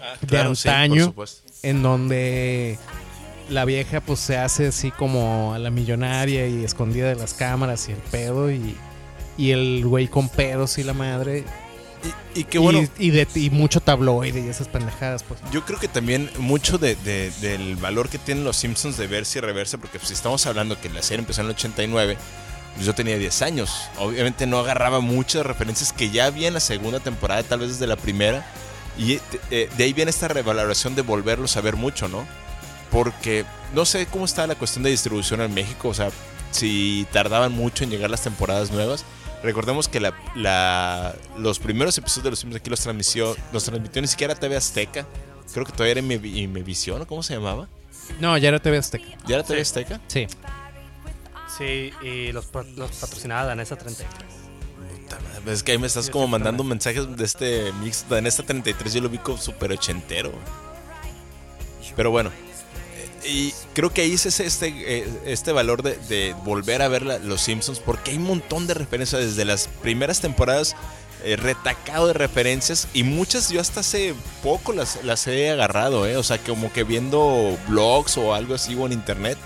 ah, 0.00 0.16
de 0.22 0.38
antaño 0.38 1.14
en 1.62 1.82
donde 1.82 2.78
la 3.48 3.64
vieja 3.64 4.00
pues 4.00 4.20
se 4.20 4.36
hace 4.36 4.68
así 4.68 4.90
como 4.90 5.54
a 5.54 5.58
la 5.58 5.70
millonaria 5.70 6.46
y 6.46 6.64
escondida 6.64 7.08
de 7.08 7.16
las 7.16 7.34
cámaras 7.34 7.88
y 7.88 7.92
el 7.92 7.98
pedo 7.98 8.50
y, 8.50 8.76
y 9.36 9.50
el 9.50 9.84
güey 9.84 10.08
con 10.08 10.28
pedos 10.28 10.78
y 10.78 10.84
la 10.84 10.94
madre 10.94 11.44
Y, 12.34 12.44
que 12.44 12.58
bueno. 12.58 12.84
Y, 12.98 13.10
de, 13.10 13.26
y 13.34 13.50
mucho 13.50 13.80
tabloide 13.80 14.40
y 14.40 14.48
esas 14.48 14.68
pendejadas, 14.68 15.22
pues. 15.22 15.40
Yo 15.52 15.64
creo 15.64 15.78
que 15.78 15.88
también 15.88 16.30
mucho 16.38 16.78
de, 16.78 16.96
del 17.40 17.76
valor 17.76 18.08
que 18.08 18.18
tienen 18.18 18.44
los 18.44 18.56
Simpsons 18.56 18.96
de 18.96 19.06
verse 19.06 19.38
y 19.38 19.42
reverse, 19.42 19.78
porque 19.78 19.98
pues, 19.98 20.08
si 20.08 20.14
estamos 20.14 20.46
hablando 20.46 20.80
que 20.80 20.88
la 20.88 21.02
serie 21.02 21.20
empezó 21.20 21.42
en 21.42 21.48
el 21.48 21.52
89, 21.52 22.16
pues 22.74 22.86
yo 22.86 22.94
tenía 22.94 23.18
10 23.18 23.42
años. 23.42 23.88
Obviamente 23.98 24.46
no 24.46 24.58
agarraba 24.58 25.00
muchas 25.00 25.46
referencias 25.46 25.92
que 25.92 26.10
ya 26.10 26.26
había 26.26 26.48
en 26.48 26.54
la 26.54 26.60
segunda 26.60 27.00
temporada, 27.00 27.42
tal 27.42 27.60
vez 27.60 27.70
desde 27.70 27.86
la 27.86 27.96
primera. 27.96 28.46
Y 28.98 29.20
eh, 29.50 29.70
de 29.76 29.84
ahí 29.84 29.92
viene 29.92 30.10
esta 30.10 30.28
revaloración 30.28 30.94
de 30.94 31.02
volverlos 31.02 31.56
a 31.56 31.60
ver 31.60 31.76
mucho, 31.76 32.08
¿no? 32.08 32.26
Porque 32.92 33.44
no 33.74 33.84
sé 33.84 34.06
cómo 34.06 34.26
está 34.26 34.46
la 34.46 34.54
cuestión 34.54 34.84
de 34.84 34.90
distribución 34.90 35.40
en 35.40 35.52
México, 35.52 35.88
o 35.88 35.94
sea, 35.94 36.10
si 36.50 37.06
tardaban 37.10 37.52
mucho 37.52 37.82
en 37.82 37.90
llegar 37.90 38.10
las 38.10 38.22
temporadas 38.22 38.70
nuevas. 38.70 39.04
Recordemos 39.42 39.88
que 39.88 39.98
la, 39.98 41.16
los 41.36 41.58
primeros 41.58 41.98
episodios 41.98 42.24
de 42.24 42.30
Los 42.30 42.38
Simpsons 42.38 42.60
aquí 42.60 42.70
los 42.70 42.80
transmitió, 42.80 43.36
los 43.52 43.64
transmitió 43.64 44.00
ni 44.00 44.06
siquiera 44.06 44.36
TV 44.36 44.56
Azteca. 44.56 45.06
Creo 45.52 45.66
que 45.66 45.72
todavía 45.72 45.92
era 45.92 46.00
Imevisión, 46.00 47.04
¿cómo 47.06 47.24
se 47.24 47.34
llamaba? 47.34 47.66
No, 48.20 48.38
ya 48.38 48.48
era 48.48 48.60
TV 48.60 48.78
Azteca. 48.78 49.06
¿Ya 49.26 49.36
era 49.36 49.44
TV 49.44 49.60
Azteca? 49.60 50.00
Sí. 50.06 50.28
Sí, 51.58 51.92
y 52.02 52.30
los, 52.32 52.48
los 52.76 52.90
patrocinaba 52.92 53.46
Danesa 53.46 53.76
33. 53.76 54.32
Es 55.46 55.62
que 55.62 55.72
ahí 55.72 55.78
me 55.78 55.86
estás 55.86 56.08
como 56.08 56.28
mandando 56.28 56.62
mensajes 56.62 57.16
de 57.16 57.24
este 57.24 57.72
mix. 57.82 58.06
Danesa 58.08 58.42
33 58.42 58.94
yo 58.94 59.00
lo 59.00 59.08
vi 59.08 59.18
como 59.18 59.38
súper 59.38 59.72
ochentero. 59.72 60.32
Pero 61.96 62.10
bueno, 62.10 62.30
y 63.24 63.54
creo 63.74 63.92
que 63.92 64.02
ahí 64.02 64.12
es 64.12 64.26
este, 64.26 64.68
eh, 64.68 65.08
este 65.24 65.52
valor 65.52 65.82
de, 65.82 66.34
volver 66.44 66.82
a 66.82 66.88
ver 66.88 67.02
los 67.02 67.40
Simpsons, 67.40 67.78
porque 67.78 68.12
hay 68.12 68.16
un 68.16 68.24
montón 68.24 68.66
de 68.66 68.74
referencias 68.74 69.22
desde 69.22 69.44
las 69.44 69.68
primeras 69.82 70.20
temporadas. 70.20 70.76
Eh, 71.24 71.36
retacado 71.36 72.08
de 72.08 72.14
referencias 72.14 72.88
y 72.92 73.04
muchas 73.04 73.48
yo 73.48 73.60
hasta 73.60 73.78
hace 73.78 74.12
poco 74.42 74.72
las, 74.72 75.04
las 75.04 75.24
he 75.28 75.50
agarrado, 75.50 76.04
¿eh? 76.04 76.16
o 76.16 76.24
sea, 76.24 76.38
como 76.38 76.72
que 76.72 76.82
viendo 76.82 77.56
blogs 77.68 78.16
o 78.16 78.34
algo 78.34 78.56
así 78.56 78.74
o 78.74 78.86
en 78.86 78.92
internet 78.92 79.38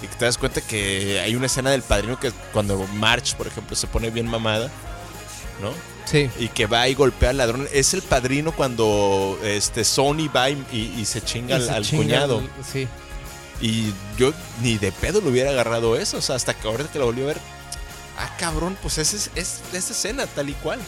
y 0.00 0.06
que 0.06 0.14
te 0.14 0.26
das 0.26 0.38
cuenta 0.38 0.60
que 0.60 1.18
hay 1.18 1.34
una 1.34 1.46
escena 1.46 1.70
del 1.70 1.82
padrino 1.82 2.20
que 2.20 2.30
cuando 2.52 2.86
March, 2.94 3.34
por 3.34 3.48
ejemplo, 3.48 3.74
se 3.74 3.88
pone 3.88 4.10
bien 4.10 4.28
mamada, 4.28 4.70
¿no? 5.60 5.72
Sí. 6.04 6.30
Y 6.38 6.48
que 6.48 6.66
va 6.66 6.86
y 6.86 6.94
golpea 6.94 7.30
al 7.30 7.38
ladrón. 7.38 7.68
Es 7.72 7.94
el 7.94 8.02
padrino 8.02 8.52
cuando 8.52 9.36
este 9.42 9.82
Sony 9.82 10.28
va 10.34 10.50
y, 10.50 11.04
se 11.04 11.20
chinga 11.20 11.56
al, 11.56 11.84
cuñado. 11.88 12.42
sí. 12.70 12.86
Y 13.64 13.94
yo 14.18 14.34
ni 14.60 14.76
de 14.76 14.92
pedo 14.92 15.22
lo 15.22 15.30
hubiera 15.30 15.48
agarrado 15.48 15.96
eso. 15.96 16.18
O 16.18 16.20
sea, 16.20 16.36
hasta 16.36 16.52
que 16.52 16.68
ahora 16.68 16.84
que 16.84 16.98
lo 16.98 17.06
volví 17.06 17.22
a 17.22 17.28
ver. 17.28 17.38
Ah, 18.18 18.28
cabrón, 18.38 18.76
pues 18.82 18.98
esa 18.98 19.16
es, 19.16 19.30
es, 19.34 19.62
esa 19.72 19.92
escena, 19.94 20.26
tal 20.26 20.50
y 20.50 20.52
cual. 20.52 20.78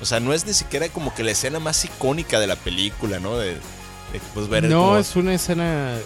O 0.00 0.06
sea, 0.06 0.18
no 0.18 0.32
es 0.32 0.46
ni 0.46 0.54
siquiera 0.54 0.88
como 0.88 1.14
que 1.14 1.22
la 1.22 1.32
escena 1.32 1.60
más 1.60 1.84
icónica 1.84 2.40
de 2.40 2.46
la 2.46 2.56
película, 2.56 3.20
¿no? 3.20 3.36
De, 3.36 3.58
pues, 4.32 4.48
ver 4.48 4.64
No, 4.64 4.98
es 4.98 5.14
una 5.14 5.34
escena 5.34 5.98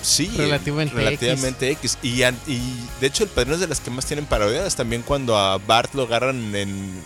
sí, 0.00 0.32
relativamente, 0.34 0.94
relativamente 0.94 1.70
X. 1.72 1.98
Y, 2.02 2.22
y, 2.22 2.88
de 2.98 3.06
hecho, 3.06 3.24
el 3.24 3.28
padrino 3.28 3.56
es 3.56 3.60
de 3.60 3.68
las 3.68 3.80
que 3.80 3.90
más 3.90 4.06
tienen 4.06 4.24
parodias. 4.24 4.76
También 4.76 5.02
cuando 5.02 5.36
a 5.36 5.58
Bart 5.58 5.94
lo 5.94 6.04
agarran 6.04 6.54
en, 6.54 7.02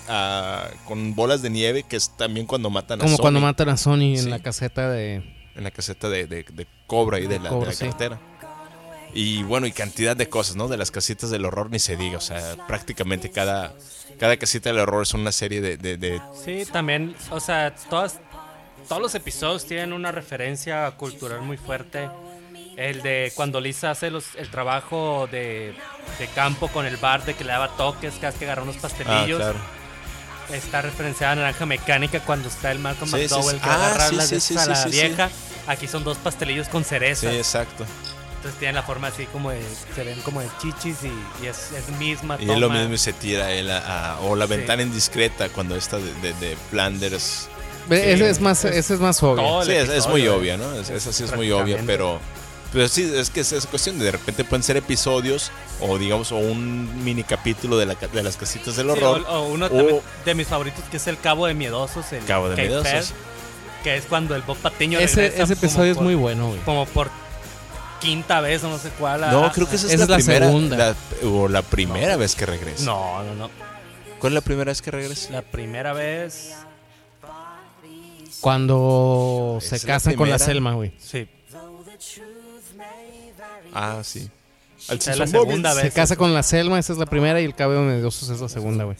con 0.84 1.16
bolas 1.16 1.42
de 1.42 1.50
nieve, 1.50 1.82
que 1.82 1.96
es 1.96 2.10
también 2.16 2.46
cuando 2.46 2.70
matan 2.70 3.00
a 3.00 3.02
Sony. 3.02 3.08
Como 3.08 3.18
cuando 3.18 3.40
matan 3.40 3.68
a 3.68 3.76
Sony 3.76 4.16
en 4.16 4.30
la 4.30 4.38
caseta 4.38 4.88
de 4.88 5.41
en 5.54 5.64
la 5.64 5.70
caseta 5.70 6.08
de, 6.08 6.26
de, 6.26 6.66
Cobra 6.86 7.18
y 7.18 7.26
de 7.26 7.38
la, 7.38 7.50
cartera. 7.78 8.18
Y 9.14 9.42
bueno, 9.42 9.66
y 9.66 9.72
cantidad 9.72 10.16
de 10.16 10.28
cosas, 10.28 10.56
¿no? 10.56 10.68
De 10.68 10.76
las 10.76 10.90
casitas 10.90 11.30
del 11.30 11.44
horror 11.44 11.70
ni 11.70 11.78
se 11.78 11.96
diga. 11.96 12.18
O 12.18 12.20
sea, 12.20 12.56
prácticamente 12.66 13.30
cada, 13.30 13.74
cada 14.18 14.36
casita 14.36 14.70
del 14.70 14.78
horror 14.78 15.02
es 15.02 15.14
una 15.14 15.32
serie 15.32 15.60
de, 15.60 15.76
de, 15.76 16.20
Sí, 16.44 16.64
también, 16.70 17.14
o 17.30 17.40
sea, 17.40 17.74
todas, 17.90 18.20
todos 18.88 19.02
los 19.02 19.14
episodios 19.14 19.66
tienen 19.66 19.92
una 19.92 20.12
referencia 20.12 20.90
cultural 20.92 21.42
muy 21.42 21.56
fuerte. 21.56 22.08
El 22.76 23.02
de 23.02 23.32
cuando 23.34 23.60
Lisa 23.60 23.90
hace 23.90 24.10
los, 24.10 24.34
el 24.36 24.48
trabajo 24.48 25.28
de, 25.30 25.74
de 26.18 26.26
campo 26.28 26.68
con 26.68 26.86
el 26.86 26.96
bar, 26.96 27.22
de 27.24 27.34
que 27.34 27.44
le 27.44 27.52
daba 27.52 27.68
toques, 27.76 28.14
que 28.14 28.26
hace 28.26 28.38
que 28.38 28.44
agarra 28.46 28.62
unos 28.62 28.76
pastelillos. 28.76 29.42
Ah, 29.42 29.52
claro 29.52 29.81
está 30.50 30.82
referenciada 30.82 31.32
a 31.32 31.36
Naranja 31.36 31.66
Mecánica 31.66 32.20
cuando 32.20 32.48
está 32.48 32.72
el 32.72 32.78
Malcolm 32.78 33.10
McDowell 33.10 33.60
que 33.60 33.68
ah, 33.68 33.74
agarra 33.74 34.12
las 34.12 34.50
a 34.56 34.66
la 34.66 34.84
vieja. 34.86 35.30
Aquí 35.66 35.86
son 35.86 36.04
dos 36.04 36.18
pastelillos 36.18 36.68
con 36.68 36.84
cereza. 36.84 37.30
Sí, 37.30 37.36
exacto. 37.36 37.86
Entonces 38.36 38.58
tienen 38.58 38.74
la 38.74 38.82
forma 38.82 39.06
así 39.06 39.26
como 39.26 39.52
de, 39.52 39.62
se 39.94 40.02
ven 40.02 40.20
como 40.22 40.40
de 40.40 40.48
chichis 40.60 40.96
y, 41.04 41.46
es, 41.46 41.70
misma. 42.00 42.36
Y 42.40 42.50
es 42.50 42.58
lo 42.58 42.70
mismo 42.70 42.92
y 42.92 42.98
se 42.98 43.12
tira 43.12 43.52
él 43.52 43.70
a, 43.70 44.18
o 44.22 44.34
la 44.34 44.46
ventana 44.46 44.82
indiscreta 44.82 45.48
cuando 45.48 45.76
está 45.76 45.98
de, 45.98 46.32
de, 46.34 46.56
Flanders. 46.70 47.48
Ese 47.88 48.28
es 48.28 48.40
más, 48.40 48.64
ese 48.64 48.94
es 48.94 49.00
más 49.00 49.22
obvio. 49.22 49.64
Sí, 49.64 49.72
es, 49.72 50.08
muy 50.08 50.26
obvia, 50.26 50.56
¿no? 50.56 50.74
Esa 50.74 51.12
sí 51.12 51.22
es 51.22 51.36
muy 51.36 51.52
obvia, 51.52 51.78
pero 51.86 52.20
pero 52.72 52.88
sí, 52.88 53.10
es 53.14 53.30
que 53.30 53.40
es, 53.40 53.66
cuestión 53.66 53.98
de, 53.98 54.06
de 54.06 54.12
repente 54.12 54.44
pueden 54.44 54.62
ser 54.62 54.76
episodios 54.76 55.50
o 55.80 55.98
digamos 55.98 56.32
o 56.32 56.36
un 56.36 57.04
mini 57.04 57.22
capítulo 57.22 57.76
de, 57.76 57.86
la, 57.86 57.94
de 57.94 58.22
las 58.22 58.36
casitas 58.36 58.76
del 58.76 58.90
horror. 58.90 59.24
o, 59.28 59.48
uno 59.48 59.68
de 60.24 60.34
mis 60.34 60.46
favoritos 60.46 60.82
que 60.90 60.96
es 60.96 61.06
el 61.06 61.18
Cabo 61.18 61.46
de 61.46 61.54
Miedosos. 61.54 62.12
El 62.12 62.24
Cabo 62.24 62.48
de 62.48 62.56
Miedosos. 62.56 63.12
que 63.84 63.96
es 63.96 64.04
cuando 64.06 64.34
el 64.34 64.42
Bob 64.42 64.56
Patiño 64.56 64.98
ese, 64.98 65.40
Ese 65.40 65.52
episodio 65.52 65.92
es 65.92 66.00
muy 66.00 66.14
bueno, 66.14 66.48
güey. 66.48 66.60
Como 66.60 66.86
por 66.86 67.10
quinta 68.00 68.40
vez 68.40 68.64
o 68.64 68.68
no 68.68 68.78
sé 68.78 68.90
cuál. 68.98 69.20
No, 69.20 69.52
creo 69.52 69.68
que 69.68 69.76
esa 69.76 69.86
es, 69.86 70.08
la, 70.08 70.16
primera, 70.16 70.46
segunda. 70.46 70.96
o 71.24 71.48
la 71.48 71.62
primera 71.62 72.16
vez 72.16 72.34
que 72.34 72.46
regresa. 72.46 72.84
No, 72.84 73.22
no, 73.22 73.34
no. 73.34 73.50
¿Cuál 74.18 74.32
es 74.32 74.34
la 74.34 74.40
primera 74.40 74.70
vez 74.70 74.80
que 74.80 74.90
regresa? 74.90 75.30
La 75.32 75.42
primera 75.42 75.92
vez... 75.92 76.54
Cuando 78.40 79.58
se 79.60 79.80
casan 79.80 80.14
con 80.14 80.28
la 80.28 80.38
Selma, 80.38 80.74
güey. 80.74 80.92
Sí. 80.98 81.28
Ah, 83.72 84.00
sí. 84.04 84.28
es 84.88 85.16
la 85.16 85.26
segunda 85.26 85.74
vez. 85.74 85.84
Se 85.84 85.92
casa 85.92 86.16
con 86.16 86.34
la 86.34 86.42
Selma, 86.42 86.78
esa 86.78 86.92
es 86.92 86.98
la 86.98 87.06
primera, 87.06 87.40
y 87.40 87.44
el 87.44 87.54
cabello 87.54 87.86
de 87.86 88.06
es 88.06 88.40
la 88.40 88.48
segunda, 88.48 88.84
güey. 88.84 88.96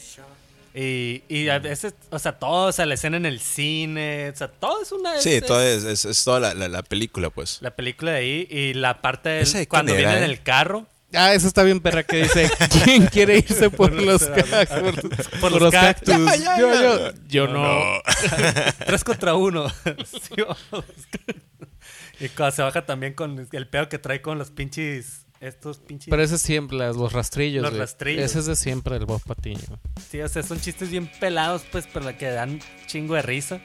Y, 0.74 1.22
y 1.28 1.50
a 1.50 1.58
veces, 1.58 1.94
o 2.10 2.18
sea, 2.18 2.32
todo, 2.32 2.68
o 2.68 2.72
sea, 2.72 2.86
la 2.86 2.94
escena 2.94 3.18
en 3.18 3.26
el 3.26 3.40
cine, 3.40 4.30
o 4.30 4.36
sea, 4.36 4.48
todo 4.48 4.80
es 4.80 4.90
una... 4.90 5.20
Sí, 5.20 5.42
todo 5.42 5.60
es, 5.60 6.06
es, 6.06 6.24
toda 6.24 6.54
la, 6.54 6.68
la, 6.68 6.82
película, 6.82 7.28
pues. 7.28 7.58
La 7.60 7.72
película 7.72 8.12
de 8.12 8.18
ahí 8.18 8.46
y 8.48 8.72
la 8.72 9.02
parte 9.02 9.28
de 9.28 9.68
cuando 9.68 9.94
viene 9.94 10.16
en 10.16 10.22
eh? 10.22 10.26
el 10.26 10.42
carro. 10.42 10.86
Ah, 11.14 11.34
eso 11.34 11.46
está 11.46 11.62
bien, 11.62 11.80
perra, 11.80 12.04
que 12.04 12.22
dice, 12.22 12.50
¿quién 12.84 13.04
quiere 13.06 13.36
irse 13.38 13.68
por 13.68 13.92
los, 13.92 14.24
cactus? 14.24 15.10
Por, 15.40 15.60
los 15.60 15.70
cactus. 15.70 16.14
yo, 16.14 16.56
yo, 16.56 17.12
yo, 17.28 17.48
no. 17.48 18.00
Tres 18.86 19.04
contra 19.04 19.34
uno. 19.34 19.66
Y 22.20 22.28
cuando 22.28 22.56
se 22.56 22.62
baja 22.62 22.86
también 22.86 23.14
con 23.14 23.48
el 23.50 23.68
pedo 23.68 23.88
que 23.88 23.98
trae 23.98 24.22
con 24.22 24.38
los 24.38 24.50
pinches. 24.50 25.26
Estos 25.40 25.80
pinches. 25.80 26.08
Pero 26.08 26.22
ese 26.22 26.36
es 26.36 26.42
siempre, 26.42 26.78
los 26.78 27.12
rastrillos. 27.12 27.62
Los 27.62 27.76
rastrillos. 27.76 28.24
Ese 28.24 28.38
es 28.38 28.46
de 28.46 28.54
siempre 28.54 28.94
el 28.94 29.06
Bob 29.06 29.20
Patiño. 29.22 29.80
Sí, 30.08 30.20
o 30.20 30.28
sea, 30.28 30.44
son 30.44 30.60
chistes 30.60 30.88
bien 30.88 31.10
pelados, 31.18 31.62
pues, 31.72 31.88
pero 31.92 32.16
que 32.16 32.30
dan 32.30 32.60
chingo 32.86 33.16
de 33.16 33.22
risa. 33.22 33.60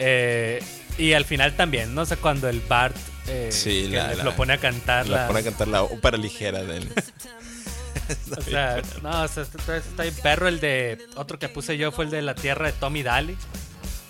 Eh, 0.00 0.60
y 0.98 1.12
al 1.12 1.24
final 1.24 1.54
también, 1.54 1.94
¿no? 1.94 2.02
O 2.02 2.06
sea, 2.06 2.16
cuando 2.16 2.48
el 2.48 2.60
Bart 2.60 2.96
eh, 3.28 3.48
sí, 3.50 3.92
lo 4.22 4.34
pone 4.36 4.54
a 4.54 4.58
cantar. 4.58 5.08
La, 5.08 5.26
pone 5.26 5.40
a 5.40 5.42
cantar 5.44 5.68
la 5.68 5.82
ópera 5.82 6.16
ligera 6.16 6.62
de 6.62 6.78
él. 6.78 6.88
o 8.36 8.40
sea, 8.40 8.82
no, 9.02 9.22
o 9.22 9.28
sea, 9.28 9.42
está, 9.42 9.76
está 9.76 10.02
bien 10.02 10.14
perro. 10.22 10.48
El 10.48 10.60
de. 10.60 10.98
Otro 11.16 11.38
que 11.38 11.48
puse 11.48 11.76
yo 11.76 11.92
fue 11.92 12.04
el 12.04 12.10
de 12.10 12.22
La 12.22 12.34
Tierra 12.34 12.66
de 12.66 12.72
Tommy 12.72 13.02
Daly. 13.02 13.36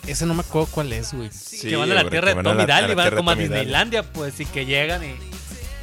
Ese 0.07 0.27
no 0.27 0.35
me 0.35 0.41
acuerdo 0.41 0.69
cuál 0.71 0.93
es, 0.93 1.13
güey. 1.13 1.31
que 1.61 1.77
van 1.77 1.91
a 1.91 1.95
la 1.95 2.09
tierra 2.09 2.35
de 2.35 2.43
Tommy 2.43 2.67
Daly, 2.67 2.95
van 2.95 3.15
como 3.15 3.31
a 3.31 3.35
Disneylandia, 3.35 4.03
pues, 4.03 4.39
y 4.41 4.47
que 4.47 4.65
llegan 4.65 5.03
y, 5.05 5.17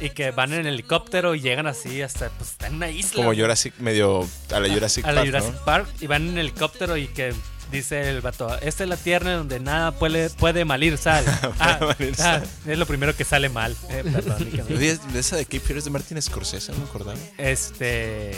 y 0.04 0.10
que 0.10 0.30
van 0.30 0.52
en 0.52 0.66
helicóptero 0.66 1.34
y 1.34 1.40
llegan 1.40 1.66
así 1.66 2.02
hasta, 2.02 2.30
pues, 2.30 2.52
está 2.52 2.68
en 2.68 2.76
una 2.76 2.90
isla. 2.90 3.22
Como 3.22 3.34
Jurassic, 3.34 3.74
medio 3.78 4.26
a 4.52 4.60
la 4.60 4.72
Jurassic 4.72 5.04
Park. 5.04 5.16
A 5.16 5.20
la 5.20 5.26
Jurassic 5.26 5.64
Park, 5.64 5.88
y 6.00 6.06
van 6.06 6.28
en 6.28 6.38
helicóptero 6.38 6.96
y 6.96 7.06
que 7.08 7.34
dice 7.70 8.08
el 8.08 8.20
vato, 8.20 8.56
esta 8.60 8.84
es 8.84 8.88
la 8.88 8.96
tierra 8.96 9.32
donde 9.32 9.60
nada 9.60 9.92
puede, 9.92 10.30
puede 10.30 10.64
malir 10.64 10.96
sal. 10.96 11.24
ah, 11.58 11.78
malir 11.80 12.14
ah, 12.18 12.40
sal. 12.40 12.48
es 12.66 12.78
lo 12.78 12.86
primero 12.86 13.14
que 13.14 13.24
sale 13.24 13.48
mal. 13.48 13.76
Eh, 13.90 14.04
perdón, 14.10 14.68
de 14.68 14.98
esa 15.18 15.36
de 15.36 15.44
Cape 15.44 15.60
Fear 15.60 15.78
es 15.78 15.84
de 15.84 15.90
Martin 15.90 16.20
Scorsese, 16.20 16.72
no 16.72 16.78
me 16.78 16.84
acordaba. 16.84 17.18
Este. 17.38 18.32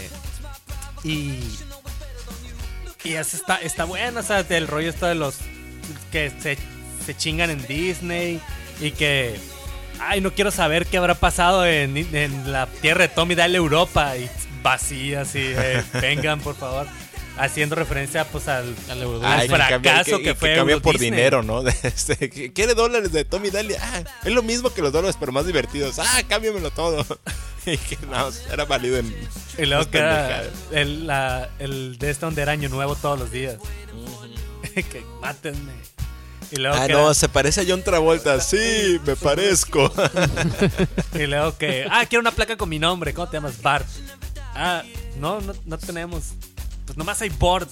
Y. 1.04 1.40
Y 3.04 3.12
está, 3.12 3.56
está 3.58 3.84
bueno, 3.84 4.18
o 4.18 4.22
sea, 4.24 4.40
el 4.40 4.66
rollo 4.66 4.90
está 4.90 5.06
de 5.06 5.14
los 5.14 5.36
que 6.10 6.30
se, 6.40 6.56
se 7.04 7.16
chingan 7.16 7.50
en 7.50 7.66
Disney 7.66 8.40
y 8.80 8.90
que 8.90 9.36
ay, 10.00 10.20
no 10.20 10.32
quiero 10.32 10.50
saber 10.50 10.86
qué 10.86 10.98
habrá 10.98 11.14
pasado 11.14 11.66
en, 11.66 11.96
en 11.96 12.52
la 12.52 12.66
tierra 12.66 13.02
de 13.02 13.08
Tommy 13.08 13.34
Dale 13.34 13.56
Europa 13.56 14.16
y 14.16 14.28
vacía, 14.62 15.22
así, 15.22 15.40
eh, 15.42 15.82
vengan 16.00 16.40
por 16.40 16.56
favor. 16.56 16.86
Haciendo 17.38 17.76
referencia 17.76 18.24
pues 18.24 18.48
al, 18.48 18.74
al, 18.88 19.46
fracaso 19.46 20.20
que, 20.20 20.34
fue. 20.34 20.50
Que 20.50 20.56
cambia 20.56 20.80
por 20.80 20.98
dinero, 20.98 21.42
¿no? 21.42 21.62
Este, 21.82 22.30
¿Quiere 22.30 22.72
dólares 22.72 23.12
de 23.12 23.26
Tommy 23.26 23.50
Daly? 23.50 23.74
Ah, 23.74 24.02
es 24.24 24.32
lo 24.32 24.42
mismo 24.42 24.70
que 24.70 24.80
los 24.80 24.90
dólares, 24.90 25.16
pero 25.20 25.32
más 25.32 25.44
divertidos. 25.44 25.98
Ah, 25.98 26.22
cámbiamelo 26.26 26.70
todo. 26.70 27.04
y 27.66 27.76
que 27.76 27.98
no, 28.06 28.30
era 28.50 28.64
válido 28.64 28.96
en. 28.96 29.14
Y 29.58 29.66
luego 29.66 29.90
que 29.90 29.98
era 29.98 30.44
el, 30.72 31.06
la, 31.06 31.50
el 31.58 31.98
de 31.98 32.08
este 32.08 32.24
donde 32.24 32.40
era 32.40 32.52
año 32.52 32.70
nuevo 32.70 32.96
todos 32.96 33.18
los 33.18 33.30
días. 33.30 33.58
que 34.83 35.04
mátenme. 35.21 35.73
ah, 36.71 36.87
no, 36.88 37.14
se 37.14 37.28
parece 37.28 37.62
a 37.62 37.64
John 37.66 37.83
Travolta. 37.83 38.40
Sí, 38.40 39.00
me 39.06 39.16
parezco. 39.16 39.90
y 41.14 41.26
luego 41.26 41.56
que, 41.56 41.87
ah, 41.90 42.04
quiero 42.06 42.21
una 42.21 42.30
placa 42.30 42.56
con 42.56 42.68
mi 42.68 42.78
nombre. 42.78 43.14
¿Cómo 43.14 43.28
te 43.28 43.38
llamas? 43.38 43.61
Bart. 43.62 43.87
Ah, 44.54 44.83
no, 45.18 45.40
no, 45.40 45.54
no 45.64 45.78
tenemos. 45.78 46.35
Pues 46.85 46.97
nomás 46.97 47.21
hay 47.23 47.30
Bort. 47.30 47.71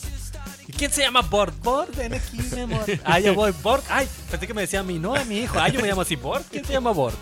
¿Y 0.67 0.73
quién 0.73 0.91
se 0.91 1.03
llama 1.03 1.21
Bort? 1.21 1.55
Bort, 1.63 1.95
ven 1.95 2.15
aquí, 2.15 2.39
mi 2.53 2.61
amor. 2.61 2.85
Ah, 3.05 3.21
ya 3.21 3.33
voy, 3.33 3.53
Bort. 3.63 3.85
Ay, 3.91 4.09
pensé 4.31 4.47
que 4.47 4.55
me 4.55 4.63
decía 4.63 4.81
a 4.81 4.83
mí, 4.83 4.99
no, 4.99 5.15
a 5.15 5.25
mi 5.25 5.41
hijo. 5.41 5.59
Ah, 5.59 5.69
yo 5.69 5.81
me 5.81 5.89
llamo 5.89 6.01
así, 6.01 6.17
Bort. 6.17 6.47
¿Quién 6.51 6.65
se 6.65 6.73
llama 6.73 6.93
Bort? 6.93 7.19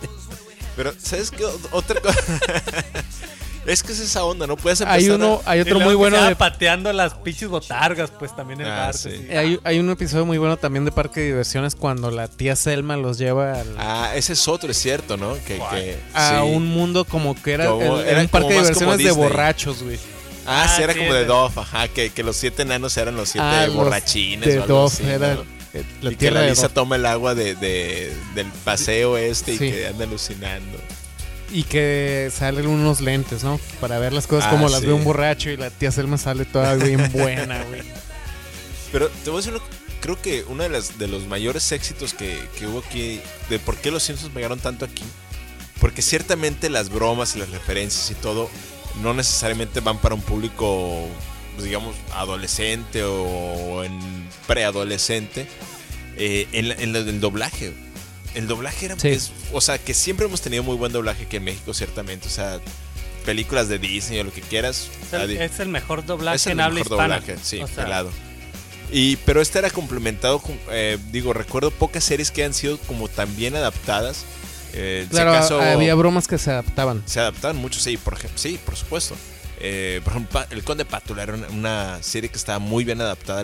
Pero, 0.77 0.93
¿sabes 0.97 1.29
qué? 1.29 1.43
Otra 1.71 1.99
cosa. 2.01 2.21
Es 3.65 3.81
que 3.81 3.93
es 3.93 3.99
esa 3.99 4.25
onda, 4.25 4.45
¿no? 4.45 4.57
Puedes 4.57 4.81
empezar 4.81 4.99
Hay 4.99 5.09
uno, 5.09 5.41
hay 5.45 5.61
otro 5.61 5.79
muy 5.79 5.95
bueno 5.95 6.21
de... 6.21 6.35
pateando 6.35 6.91
las 6.91 7.13
pinches 7.13 7.47
botargas, 7.47 8.11
pues 8.11 8.35
también 8.35 8.61
en 8.61 8.67
ah, 8.67 8.91
Hay, 9.37 9.59
hay, 9.63 9.79
un 9.79 9.89
episodio 9.89 10.25
muy 10.25 10.37
bueno 10.37 10.57
también 10.57 10.83
de 10.83 10.91
Parque 10.91 11.21
de 11.21 11.27
Diversiones 11.27 11.75
cuando 11.75 12.11
la 12.11 12.27
tía 12.27 12.55
Selma 12.55 12.97
los 12.97 13.17
lleva 13.17 13.61
al... 13.61 13.75
Ah, 13.77 14.11
ese 14.15 14.33
es 14.33 14.47
otro, 14.47 14.71
es 14.71 14.77
cierto, 14.77 15.15
¿no? 15.15 15.37
Que, 15.45 15.97
a 16.13 16.43
un 16.43 16.67
mundo 16.67 17.05
como 17.05 17.41
que 17.41 17.53
era, 17.53 17.65
era 18.05 18.21
un 18.21 18.27
parque 18.27 18.49
de 18.49 18.59
diversiones 18.59 18.97
de 18.97 19.11
borrachos, 19.11 19.81
güey. 19.81 19.97
Ah, 20.45 20.67
sí, 20.75 20.83
era 20.83 20.93
como 20.93 21.13
de 21.13 21.23
Dove, 21.23 21.53
ajá, 21.55 21.87
que, 21.87 22.09
que, 22.09 22.21
los 22.21 22.35
siete 22.35 22.63
enanos 22.63 22.97
eran 22.97 23.15
los 23.15 23.29
siete 23.29 23.47
ah, 23.47 23.67
borrachines. 23.73 24.45
de 24.45 24.57
Dove, 24.57 25.13
era... 25.13 25.37
La 26.01 26.11
y 26.11 26.15
que 26.15 26.29
la 26.29 26.43
Lisa 26.43 26.69
toma 26.69 26.97
el 26.97 27.05
agua 27.05 27.33
de, 27.33 27.55
de, 27.55 28.13
del 28.35 28.45
paseo 28.63 29.17
este 29.17 29.55
y 29.55 29.57
que 29.57 29.87
anda 29.87 30.03
alucinando. 30.03 30.77
Y 31.53 31.63
que 31.63 32.31
salen 32.33 32.65
unos 32.65 32.99
lentes, 32.99 33.43
¿no? 33.43 33.59
Para 33.79 33.99
ver 33.99 34.11
las 34.11 34.25
cosas 34.25 34.49
como 34.49 34.65
ah, 34.65 34.71
las 34.71 34.81
ve 34.81 34.91
un 34.91 35.03
borracho 35.03 35.51
y 35.51 35.57
la 35.57 35.69
tía 35.69 35.91
Selma 35.91 36.17
sale 36.17 36.45
toda 36.45 36.73
bien 36.75 37.11
buena, 37.13 37.63
güey. 37.65 37.83
Pero 38.91 39.09
te 39.23 39.29
voy 39.29 39.41
a 39.41 39.45
decir, 39.45 39.61
creo 40.01 40.19
que 40.19 40.43
uno 40.47 40.63
de, 40.63 40.69
las, 40.69 40.97
de 40.97 41.07
los 41.07 41.27
mayores 41.27 41.71
éxitos 41.71 42.13
que, 42.15 42.39
que 42.57 42.65
hubo 42.65 42.79
aquí, 42.79 43.21
de 43.49 43.59
por 43.59 43.77
qué 43.77 43.91
los 43.91 44.01
Simpsons 44.01 44.33
pegaron 44.33 44.59
tanto 44.59 44.83
aquí, 44.83 45.03
porque 45.79 46.01
ciertamente 46.01 46.69
las 46.69 46.89
bromas 46.89 47.35
y 47.35 47.39
las 47.39 47.51
referencias 47.51 48.09
y 48.11 48.15
todo 48.15 48.49
no 49.01 49.13
necesariamente 49.13 49.79
van 49.79 49.99
para 49.99 50.15
un 50.15 50.21
público, 50.21 51.07
pues, 51.53 51.65
digamos, 51.65 51.95
adolescente 52.13 53.03
o 53.03 53.83
en 53.83 53.99
preadolescente, 54.47 55.47
eh, 56.17 56.47
en, 56.51 56.71
en 56.71 56.95
el 56.95 57.19
doblaje 57.19 57.73
el 58.35 58.47
doblaje 58.47 58.87
era. 58.87 58.97
o 59.51 59.61
sea, 59.61 59.77
que 59.77 59.93
siempre 59.93 60.25
hemos 60.25 60.41
tenido 60.41 60.63
muy 60.63 60.75
buen 60.75 60.91
doblaje 60.91 61.25
aquí 61.25 61.37
en 61.37 61.43
México, 61.43 61.73
ciertamente. 61.73 62.27
O 62.27 62.31
sea, 62.31 62.59
películas 63.25 63.69
de 63.69 63.79
Disney 63.79 64.19
o 64.19 64.23
lo 64.23 64.33
que 64.33 64.41
quieras. 64.41 64.89
Es 65.11 65.59
el, 65.59 65.69
mejor 65.69 66.05
doblaje 66.05 66.35
es 66.37 66.47
el 66.47 66.55
mejor 66.55 66.89
doblaje, 66.89 67.37
sí, 67.41 67.61
pelado. 67.75 68.11
Y, 68.91 69.15
pero 69.17 69.41
este 69.41 69.59
era 69.59 69.69
complementado 69.71 70.39
con, 70.39 70.57
eh, 70.69 70.99
digo, 71.11 71.33
recuerdo 71.33 71.71
pocas 71.71 72.03
series 72.03 72.29
que 72.29 72.43
han 72.43 72.53
sido 72.53 72.77
como 72.79 73.07
tan 73.07 73.35
bien 73.35 73.55
adaptadas. 73.55 74.23
Eh, 74.73 75.07
claro, 75.09 75.33
había 75.61 75.95
bromas 75.95 76.27
que 76.27 76.37
se 76.37 76.51
adaptaban. 76.51 77.01
Se 77.05 77.19
adaptaban 77.19 77.57
mucho, 77.57 77.79
sí, 77.79 77.97
por 77.97 78.13
ejemplo, 78.13 78.37
sí, 78.37 78.59
por 78.63 78.75
supuesto. 78.75 79.15
Eh, 79.59 80.01
por 80.03 80.13
ejemplo, 80.13 80.45
El 80.49 80.63
Conde 80.63 80.85
Pátula 80.85 81.23
era 81.23 81.33
una, 81.33 82.03
serie 82.03 82.29
que 82.29 82.37
estaba 82.37 82.59
muy 82.59 82.83
bien 82.83 83.01
adaptada 83.01 83.41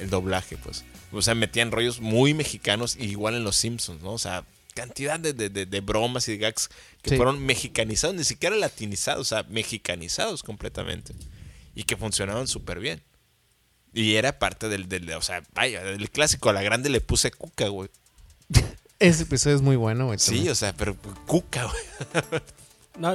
el 0.00 0.10
doblaje, 0.10 0.56
pues. 0.56 0.84
O 1.12 1.22
sea, 1.22 1.34
metían 1.34 1.70
rollos 1.70 2.00
muy 2.00 2.34
mexicanos, 2.34 2.96
igual 2.96 3.34
en 3.34 3.44
Los 3.44 3.56
Simpsons, 3.56 4.02
¿no? 4.02 4.12
O 4.12 4.18
sea, 4.18 4.44
cantidad 4.74 5.18
de, 5.18 5.32
de, 5.32 5.80
bromas 5.80 6.28
y 6.28 6.32
de 6.32 6.38
gags 6.38 6.68
que 7.02 7.16
fueron 7.16 7.44
mexicanizados, 7.44 8.14
ni 8.14 8.24
siquiera 8.24 8.54
latinizados, 8.56 9.20
o 9.20 9.24
sea, 9.24 9.42
mexicanizados 9.48 10.42
completamente. 10.42 11.14
Y 11.74 11.84
que 11.84 11.96
funcionaban 11.96 12.46
súper 12.46 12.80
bien. 12.80 13.02
Y 13.92 14.16
era 14.16 14.38
parte 14.38 14.68
del, 14.68 14.88
del, 14.88 15.10
o 15.12 15.22
sea, 15.22 15.42
vaya, 15.54 15.82
del 15.82 16.10
clásico, 16.10 16.50
a 16.50 16.52
la 16.52 16.62
grande 16.62 16.90
le 16.90 17.00
puse 17.00 17.30
cuca, 17.30 17.68
güey. 17.68 17.88
Ese 18.98 19.22
episodio 19.22 19.56
es 19.56 19.62
muy 19.62 19.76
bueno, 19.76 20.06
güey. 20.06 20.18
Sí, 20.18 20.48
o 20.48 20.54
sea, 20.54 20.74
pero 20.74 20.96
cuca, 21.26 21.64
güey. 21.64 22.42
no, 22.98 23.14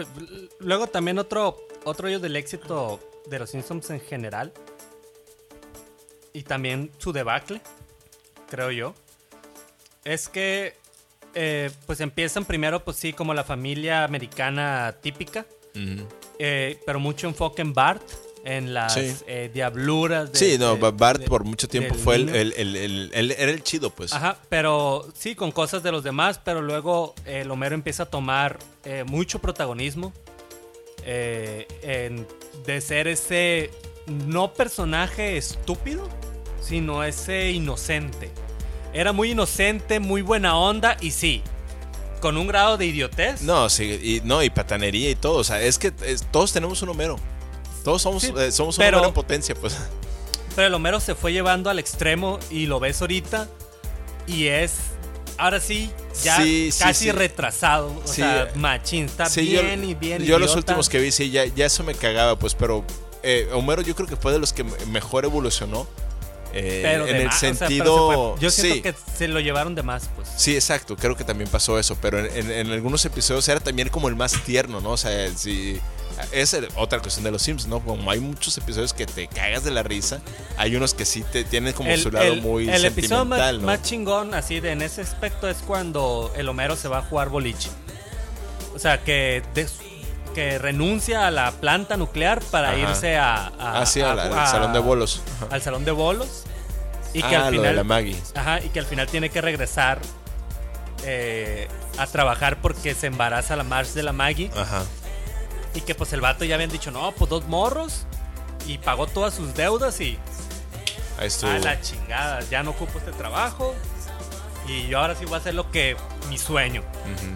luego 0.59 0.87
también 0.87 1.19
otro, 1.19 1.57
otro 1.83 2.07
rollo 2.07 2.19
del 2.19 2.35
éxito 2.35 2.99
de 3.29 3.39
los 3.39 3.51
Simpsons 3.51 3.89
en 3.91 3.99
general. 3.99 4.53
Y 6.33 6.43
también 6.43 6.91
su 6.97 7.11
debacle 7.11 7.61
creo 8.51 8.69
yo, 8.69 8.93
es 10.03 10.27
que 10.27 10.75
eh, 11.33 11.71
pues 11.85 12.01
empiezan 12.01 12.43
primero, 12.43 12.83
pues 12.83 12.97
sí, 12.97 13.13
como 13.13 13.33
la 13.33 13.45
familia 13.45 14.03
americana 14.03 14.93
típica, 15.01 15.45
eh, 16.37 16.77
pero 16.85 16.99
mucho 16.99 17.27
enfoque 17.27 17.61
en 17.61 17.73
Bart, 17.73 18.03
en 18.43 18.73
las 18.73 18.97
eh, 18.97 19.49
diabluras. 19.53 20.33
De, 20.33 20.37
sí, 20.37 20.57
no, 20.57 20.77
Bart 20.77 21.23
por 21.29 21.45
mucho 21.45 21.69
tiempo 21.69 21.95
fue 21.95 22.15
el, 22.17 22.29
el, 22.29 23.31
era 23.31 23.51
el 23.51 23.63
chido, 23.63 23.89
pues. 23.91 24.11
Ajá, 24.11 24.37
pero 24.49 25.07
sí, 25.17 25.35
con 25.35 25.51
cosas 25.51 25.83
de 25.83 25.91
los 25.93 26.03
demás, 26.03 26.41
pero 26.43 26.61
luego 26.61 27.15
el 27.25 27.49
Homero 27.49 27.75
empieza 27.75 28.03
a 28.03 28.05
tomar 28.07 28.59
mucho 29.05 29.39
protagonismo 29.39 30.11
en, 31.05 32.27
de 32.65 32.81
ser 32.81 33.07
ese 33.07 33.71
no 34.07 34.53
personaje 34.53 35.37
estúpido, 35.37 36.09
sino 36.61 37.03
ese 37.03 37.51
inocente. 37.51 38.31
Era 38.93 39.13
muy 39.13 39.31
inocente, 39.31 39.99
muy 39.99 40.21
buena 40.21 40.57
onda 40.57 40.97
y 41.01 41.11
sí, 41.11 41.41
con 42.19 42.37
un 42.37 42.47
grado 42.47 42.77
de 42.77 42.85
idiotez. 42.85 43.41
No, 43.41 43.69
sí, 43.69 43.99
y, 44.01 44.21
no, 44.25 44.43
y 44.43 44.49
patanería 44.49 45.09
y 45.09 45.15
todo. 45.15 45.37
O 45.37 45.43
sea, 45.43 45.61
es 45.61 45.77
que 45.77 45.91
todos 46.31 46.53
tenemos 46.53 46.81
un 46.81 46.89
Homero. 46.89 47.17
Todos 47.83 48.01
somos, 48.01 48.23
eh, 48.23 48.51
somos 48.51 48.77
un 48.77 48.83
Homero 48.83 49.05
en 49.05 49.13
potencia, 49.13 49.55
pues. 49.55 49.77
Pero 50.55 50.67
el 50.67 50.73
Homero 50.73 50.99
se 50.99 51.15
fue 51.15 51.33
llevando 51.33 51.69
al 51.69 51.79
extremo 51.79 52.39
y 52.49 52.65
lo 52.65 52.79
ves 52.79 53.01
ahorita 53.01 53.47
y 54.27 54.47
es 54.47 54.73
ahora 55.37 55.59
sí, 55.59 55.89
ya 56.23 56.37
casi 56.77 57.11
retrasado. 57.11 57.95
O 58.03 58.07
sea, 58.07 58.51
machín, 58.55 59.05
está 59.05 59.27
bien 59.29 59.83
y 59.83 59.95
bien. 59.95 60.23
Yo 60.23 60.37
los 60.39 60.55
últimos 60.55 60.89
que 60.89 60.99
vi, 60.99 61.11
sí, 61.11 61.31
ya, 61.31 61.45
ya 61.45 61.65
eso 61.65 61.83
me 61.83 61.95
cagaba, 61.95 62.37
pues, 62.37 62.53
pero 62.53 62.85
eh, 63.23 63.49
Homero 63.53 63.81
yo 63.81 63.95
creo 63.95 64.07
que 64.07 64.15
fue 64.15 64.31
de 64.31 64.39
los 64.39 64.53
que 64.53 64.63
mejor 64.63 65.25
evolucionó. 65.25 65.87
Eh, 66.53 67.01
en 67.07 67.15
el 67.15 67.31
sentido. 67.31 68.37
yo 68.37 68.51
siento 68.51 68.83
que 68.83 68.95
se 69.17 69.27
lo 69.27 69.39
llevaron 69.39 69.75
de 69.75 69.83
más, 69.83 70.09
pues. 70.15 70.29
Sí, 70.35 70.55
exacto. 70.55 70.95
Creo 70.95 71.15
que 71.15 71.23
también 71.23 71.49
pasó 71.49 71.79
eso. 71.79 71.97
Pero 72.01 72.19
en, 72.19 72.71
algunos 72.71 73.05
episodios 73.05 73.47
era 73.47 73.59
también 73.59 73.89
como 73.89 74.09
el 74.09 74.15
más 74.15 74.33
tierno, 74.43 74.81
¿no? 74.81 74.91
O 74.91 74.97
sea, 74.97 75.29
si. 75.35 75.79
Es 76.31 76.55
otra 76.75 76.99
cuestión 76.99 77.23
de 77.23 77.31
los 77.31 77.41
Sims, 77.41 77.65
¿no? 77.65 77.79
Como 77.79 78.11
hay 78.11 78.19
muchos 78.19 78.55
episodios 78.57 78.93
que 78.93 79.07
te 79.07 79.27
cagas 79.27 79.63
de 79.63 79.71
la 79.71 79.81
risa, 79.81 80.21
hay 80.55 80.75
unos 80.75 80.93
que 80.93 81.03
sí 81.03 81.23
te 81.23 81.43
tienen 81.43 81.73
como 81.73 81.95
su 81.97 82.11
lado 82.11 82.35
muy 82.35 82.69
el 82.69 82.85
episodio 82.85 83.25
más, 83.25 83.81
chingón, 83.81 84.35
así 84.35 84.59
de 84.59 84.71
en 84.71 84.83
ese 84.83 85.01
aspecto, 85.01 85.49
es 85.49 85.57
cuando 85.65 86.31
el 86.35 86.47
Homero 86.47 86.75
se 86.75 86.89
va 86.89 86.99
a 86.99 87.01
jugar 87.01 87.29
boliche. 87.29 87.69
O 88.75 88.77
sea, 88.77 89.03
que 89.03 89.41
que 90.33 90.57
renuncia 90.57 91.27
a 91.27 91.31
la 91.31 91.51
planta 91.51 91.97
nuclear 91.97 92.41
para 92.41 92.77
irse 92.77 93.17
a, 93.17 93.35
a, 93.35 93.51
ah, 93.59 93.79
al 93.79 93.87
salón 93.87 94.73
de 94.73 94.79
bolos. 94.79 95.21
Al 95.49 95.61
salón 95.61 95.85
de 95.85 95.91
bolos. 95.91 96.43
Y 97.13 97.21
que 97.23 97.35
al 97.35 97.51
final, 97.51 97.65
ah, 97.65 97.69
de 97.69 97.75
la 97.75 97.83
Maggie. 97.83 98.17
Ajá, 98.35 98.61
y 98.61 98.69
que 98.69 98.79
al 98.79 98.85
final 98.85 99.07
tiene 99.07 99.29
que 99.29 99.41
regresar 99.41 99.99
eh, 101.03 101.67
a 101.97 102.07
trabajar 102.07 102.61
porque 102.61 102.95
se 102.95 103.07
embaraza 103.07 103.55
la 103.55 103.63
March 103.63 103.89
de 103.89 104.03
la 104.03 104.13
Maggie. 104.13 104.49
Ajá. 104.55 104.83
Y 105.73 105.81
que 105.81 105.95
pues 105.95 106.13
el 106.13 106.21
vato 106.21 106.45
ya 106.45 106.55
habían 106.55 106.69
dicho, 106.69 106.91
no, 106.91 107.11
pues 107.11 107.29
dos 107.29 107.45
morros. 107.47 108.05
Y 108.67 108.77
pagó 108.77 109.07
todas 109.07 109.33
sus 109.33 109.53
deudas 109.53 109.99
y... 109.99 110.17
Ahí 111.19 111.27
estuvo. 111.27 111.51
A 111.51 111.59
la 111.59 111.81
chingada, 111.81 112.39
ya 112.49 112.63
no 112.63 112.71
ocupo 112.71 112.99
este 112.99 113.11
trabajo. 113.11 113.75
Y 114.67 114.87
yo 114.87 114.99
ahora 114.99 115.15
sí 115.15 115.25
voy 115.25 115.35
a 115.35 115.37
hacer 115.37 115.55
lo 115.55 115.69
que... 115.71 115.97
Mi 116.29 116.37
sueño. 116.37 116.81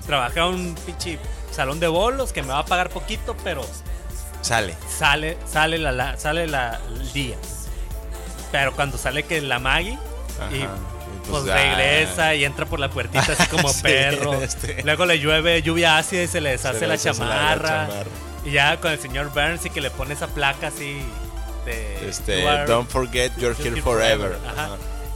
Trabajé 0.06 0.40
a 0.40 0.46
un 0.46 0.74
pinche 0.86 1.20
salón 1.56 1.80
de 1.80 1.88
bolos 1.88 2.34
que 2.34 2.42
me 2.42 2.50
va 2.50 2.60
a 2.60 2.66
pagar 2.66 2.90
poquito, 2.90 3.36
pero 3.44 3.66
sale. 4.42 4.76
Sale, 4.90 5.38
sale 5.52 5.78
la, 5.78 6.18
sale 6.18 6.48
la, 6.48 6.80
el 6.90 7.14
día. 7.14 7.38
Pero 8.52 8.74
cuando 8.74 8.98
sale 8.98 9.24
que 9.24 9.42
la 9.42 9.60
Maggie 9.60 9.98
y 10.52 10.60
pues, 11.30 11.44
pues 11.44 11.46
regresa 11.46 12.36
y 12.36 12.46
entra 12.46 12.66
por 12.66 12.80
la 12.80 12.90
puertita 12.90 13.34
así 13.34 13.48
como 13.48 13.74
perro. 13.82 14.34
Este. 14.36 14.84
Luego 14.84 15.06
le 15.06 15.20
llueve 15.20 15.62
lluvia 15.62 15.98
ácida 15.98 16.24
y 16.24 16.28
se 16.28 16.42
le 16.42 16.52
deshace, 16.52 16.86
la, 16.88 16.98
chamarra. 16.98 17.88
Y 18.46 18.52
ya 18.52 18.80
con 18.80 18.92
el 18.92 19.00
señor 19.00 19.32
Burns 19.34 19.66
y 19.66 19.70
que 19.70 19.82
le 19.82 19.90
pone 19.90 20.14
esa 20.14 20.28
placa 20.28 20.68
así 20.68 21.02
de 21.66 22.10
este, 22.10 22.44
Don't 22.68 22.90
forget 22.90 23.32
you're, 23.38 23.56
here 23.58 23.82
forever. 23.82 24.38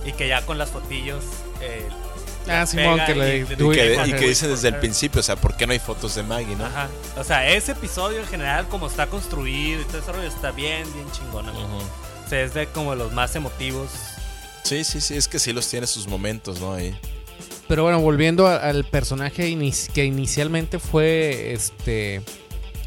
Y 0.03 0.13
que 0.13 0.27
ya 0.27 0.45
con 0.45 0.57
las 0.57 0.69
fotillos 0.69 1.23
eh, 1.61 1.87
Ah, 2.47 2.65
Simón, 2.65 2.99
que 3.05 3.15
le, 3.15 3.37
y, 3.39 4.13
que, 4.13 4.27
dice 4.27 4.47
desde 4.47 4.69
el 4.69 4.75
principio, 4.75 5.19
o 5.19 5.23
sea, 5.23 5.35
¿por 5.35 5.55
qué 5.55 5.67
no 5.67 5.73
hay 5.73 5.79
fotos 5.79 6.15
de 6.15 6.23
Maggie, 6.23 6.55
no? 6.55 6.65
Ajá. 6.65 6.89
O 7.17 7.23
sea, 7.23 7.47
ese 7.47 7.73
episodio 7.73 8.19
en 8.19 8.27
general, 8.27 8.67
como 8.69 8.87
está 8.87 9.07
construido 9.07 9.81
y 9.81 9.85
todo 9.85 9.99
ese 9.99 10.11
rollo, 10.11 10.27
está 10.27 10.51
bien, 10.51 10.83
bien 10.93 11.11
chingón. 11.11 11.47
O 11.49 12.29
sea, 12.29 12.41
es 12.41 12.53
de 12.53 12.67
como 12.67 12.95
los 12.95 13.11
más 13.11 13.35
emotivos. 13.35 13.91
Sí, 14.63 14.83
sí, 14.83 15.01
sí, 15.01 15.15
es 15.15 15.27
que 15.27 15.39
sí 15.39 15.53
los 15.53 15.67
tiene 15.67 15.85
sus 15.85 16.07
momentos, 16.07 16.59
¿no? 16.59 16.73
Ahí. 16.73 16.97
Pero 17.67 17.83
bueno, 17.83 17.99
volviendo 17.99 18.47
al 18.47 18.83
personaje 18.85 19.55
que 19.93 20.05
inicialmente 20.05 20.79
fue 20.79 21.53
este 21.53 22.21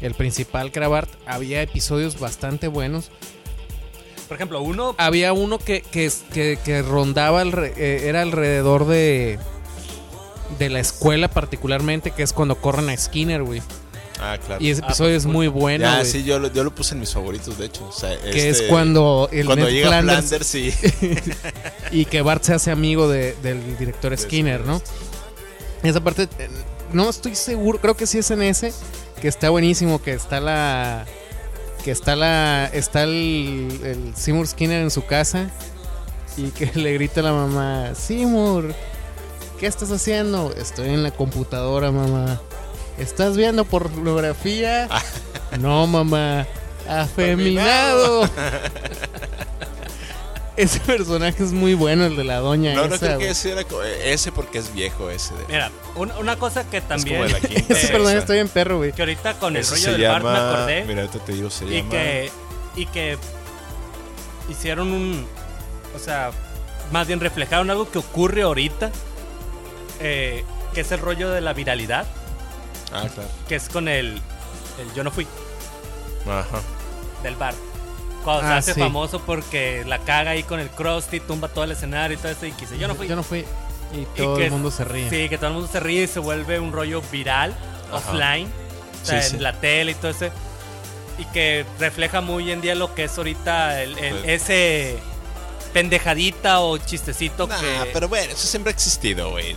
el 0.01 0.13
principal 0.13 0.73
Cravart, 0.73 1.09
había 1.25 1.61
episodios 1.61 2.19
bastante 2.19 2.67
buenos. 2.67 3.09
Por 4.27 4.35
ejemplo, 4.35 4.61
uno. 4.61 4.95
Había 4.97 5.33
uno 5.33 5.59
que, 5.59 5.81
que, 5.81 6.11
que, 6.63 6.81
rondaba, 6.81 7.43
eh, 7.43 8.03
era 8.05 8.21
alrededor 8.21 8.87
de. 8.87 9.39
de 10.59 10.69
la 10.69 10.79
escuela, 10.79 11.27
particularmente, 11.27 12.11
que 12.11 12.23
es 12.23 12.33
cuando 12.33 12.55
corren 12.55 12.89
a 12.89 12.97
Skinner, 12.97 13.43
güey. 13.43 13.61
Ah, 14.19 14.37
claro. 14.43 14.63
Y 14.63 14.69
ese 14.69 14.81
episodio 14.81 15.17
es 15.17 15.25
muy 15.25 15.47
bueno. 15.47 15.87
Ah, 15.87 16.05
sí, 16.05 16.23
yo 16.23 16.39
lo, 16.39 16.51
yo 16.51 16.63
lo 16.63 16.73
puse 16.73 16.93
en 16.93 17.01
mis 17.01 17.11
favoritos, 17.11 17.57
de 17.57 17.65
hecho. 17.65 17.89
que 18.21 18.49
es 18.49 18.57
este, 18.57 18.67
cuando 18.67 19.27
el 19.31 19.45
cuando 19.45 19.69
llega 19.69 19.89
Flanders, 20.01 20.47
sí. 20.47 20.73
y 21.91 22.05
que 22.05 22.21
Bart 22.21 22.43
se 22.43 22.53
hace 22.53 22.71
amigo 22.71 23.09
del 23.09 23.77
director 23.77 24.17
Skinner, 24.17 24.61
¿no? 24.65 24.81
Esa 25.81 26.01
parte, 26.01 26.29
eh, 26.39 26.47
no 26.93 27.09
estoy 27.09 27.35
seguro, 27.35 27.79
creo 27.81 27.97
que 27.97 28.07
sí 28.07 28.19
es 28.19 28.31
en 28.31 28.43
ese, 28.43 28.73
que 29.21 29.27
está 29.27 29.49
buenísimo, 29.49 30.01
que 30.01 30.13
está 30.13 30.39
la 30.39 31.05
que 31.83 31.91
está 31.91 32.15
la 32.15 32.69
está 32.73 33.03
el, 33.03 33.79
el 33.83 34.15
Seymour 34.15 34.47
Skinner 34.47 34.81
en 34.81 34.91
su 34.91 35.05
casa 35.05 35.49
y 36.37 36.49
que 36.51 36.71
le 36.75 36.93
grita 36.93 37.19
a 37.19 37.23
la 37.23 37.33
mamá, 37.33 37.95
Seymour, 37.95 38.73
¿qué 39.59 39.67
estás 39.67 39.91
haciendo? 39.91 40.53
Estoy 40.57 40.89
en 40.89 41.03
la 41.03 41.11
computadora, 41.11 41.91
mamá. 41.91 42.41
¿Estás 42.97 43.35
viendo 43.37 43.65
pornografía? 43.65 44.87
no, 45.59 45.87
mamá. 45.87 46.47
Afeminado. 46.87 48.29
ese 50.55 50.79
personaje 50.81 51.43
es 51.43 51.51
muy 51.51 51.73
bueno, 51.73 52.05
el 52.05 52.15
de 52.15 52.23
la 52.23 52.37
doña. 52.37 52.73
No, 52.73 52.87
no 52.87 52.97
creo 52.97 53.17
que 53.17 53.29
ese 53.29 53.51
era 53.51 53.65
ese 54.03 54.31
porque 54.31 54.59
es 54.59 54.73
viejo 54.73 55.09
ese. 55.09 55.33
De... 55.35 55.45
Mira, 55.47 55.71
una, 55.95 56.35
cosa 56.37 56.69
que 56.69 56.81
también. 56.81 57.23
Es 57.23 57.43
ese 57.69 57.87
personaje 57.87 58.17
está 58.17 58.33
bien 58.33 58.49
perro, 58.49 58.77
güey. 58.77 58.91
Que 58.91 59.01
ahorita 59.01 59.33
con 59.39 59.55
el 59.55 59.65
rollo 59.65 59.91
del 59.91 60.07
bar 60.07 60.23
me 60.23 60.29
acordé. 60.29 60.85
Mira, 60.85 61.01
ahorita 61.01 61.19
te 61.19 61.33
digo, 61.33 61.49
se 61.49 61.65
y 61.65 61.83
Que, 61.83 62.31
y 62.75 62.85
que 62.87 63.17
hicieron 64.49 64.91
un. 64.91 65.25
O 65.95 65.99
sea, 65.99 66.31
más 66.91 67.07
bien 67.07 67.19
reflejaron 67.19 67.69
algo 67.69 67.89
que 67.89 67.99
ocurre 67.99 68.43
ahorita. 68.43 68.91
Eh, 69.99 70.43
que 70.73 70.81
es 70.81 70.91
el 70.91 70.99
rollo 70.99 71.29
de 71.29 71.41
la 71.41 71.53
viralidad. 71.53 72.05
Ah, 72.91 73.07
claro. 73.13 73.29
Que 73.47 73.55
es 73.55 73.69
con 73.69 73.87
el, 73.87 74.21
el 74.79 74.93
Yo 74.95 75.03
no 75.03 75.11
fui. 75.11 75.27
Ajá. 76.27 76.61
Del 77.21 77.35
bar. 77.35 77.53
Cuando 78.23 78.43
se 78.43 78.53
ah, 78.53 78.57
hace 78.57 78.73
famoso 78.73 79.19
porque 79.19 79.83
la 79.85 79.99
caga 79.99 80.31
ahí 80.31 80.43
con 80.43 80.59
el 80.59 80.69
Krusty, 80.69 81.19
tumba 81.19 81.49
todo 81.49 81.63
el 81.65 81.71
escenario 81.71 82.17
y 82.17 82.19
todo 82.19 82.31
eso. 82.31 82.45
Y 82.45 82.51
quise, 82.51 82.77
yo 82.77 82.87
no 82.87 82.95
fui. 82.95 83.07
Yo 83.07 83.15
no 83.15 83.23
fui. 83.23 83.45
Y 83.93 84.05
todo 84.17 84.37
el 84.39 84.51
mundo 84.51 84.71
se 84.71 84.83
ríe. 84.85 85.09
Sí, 85.09 85.29
que 85.29 85.37
todo 85.37 85.47
el 85.47 85.53
mundo 85.53 85.69
se 85.71 85.79
ríe 85.79 86.03
y 86.03 86.07
se 86.07 86.19
vuelve 86.19 86.59
un 86.59 86.71
rollo 86.71 87.01
viral, 87.11 87.53
offline. 87.91 88.47
O 89.01 89.05
sea, 89.05 89.25
en 89.25 89.43
la 89.43 89.59
tele 89.59 89.91
y 89.91 89.95
todo 89.95 90.11
eso. 90.11 90.27
Y 91.17 91.25
que 91.25 91.65
refleja 91.79 92.21
muy 92.21 92.51
en 92.51 92.61
día 92.61 92.73
lo 92.73 92.95
que 92.95 93.03
es 93.03 93.17
ahorita 93.17 93.83
el, 93.83 93.93
pues 93.93 94.13
ese 94.25 94.97
pendejadita 95.73 96.61
o 96.61 96.77
chistecito 96.77 97.47
nah, 97.47 97.59
que. 97.59 97.89
pero 97.91 98.07
bueno, 98.07 98.31
eso 98.31 98.47
siempre 98.47 98.71
ha 98.71 98.73
existido, 98.73 99.31
güey. 99.31 99.55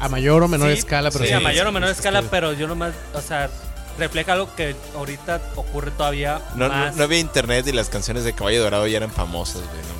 A 0.00 0.08
mayor 0.08 0.42
o 0.42 0.48
menor 0.48 0.70
escala, 0.70 1.10
pero 1.10 1.24
sí. 1.24 1.32
a 1.32 1.40
mayor 1.40 1.66
o 1.66 1.72
menor 1.72 1.90
escala, 1.90 2.22
pero 2.22 2.52
yo 2.52 2.66
nomás, 2.66 2.92
o 3.14 3.20
sea, 3.20 3.48
refleja 3.98 4.32
algo 4.32 4.54
que 4.56 4.74
ahorita 4.96 5.40
ocurre 5.56 5.90
todavía 5.90 6.40
no, 6.56 6.68
más. 6.68 6.96
No, 6.96 7.04
había 7.04 7.18
internet 7.18 7.66
y 7.66 7.72
las 7.72 7.88
canciones 7.88 8.24
de 8.24 8.32
Caballo 8.32 8.62
Dorado 8.62 8.86
ya 8.86 8.96
eran 8.98 9.10
famosas, 9.10 9.62
güey. 9.62 9.92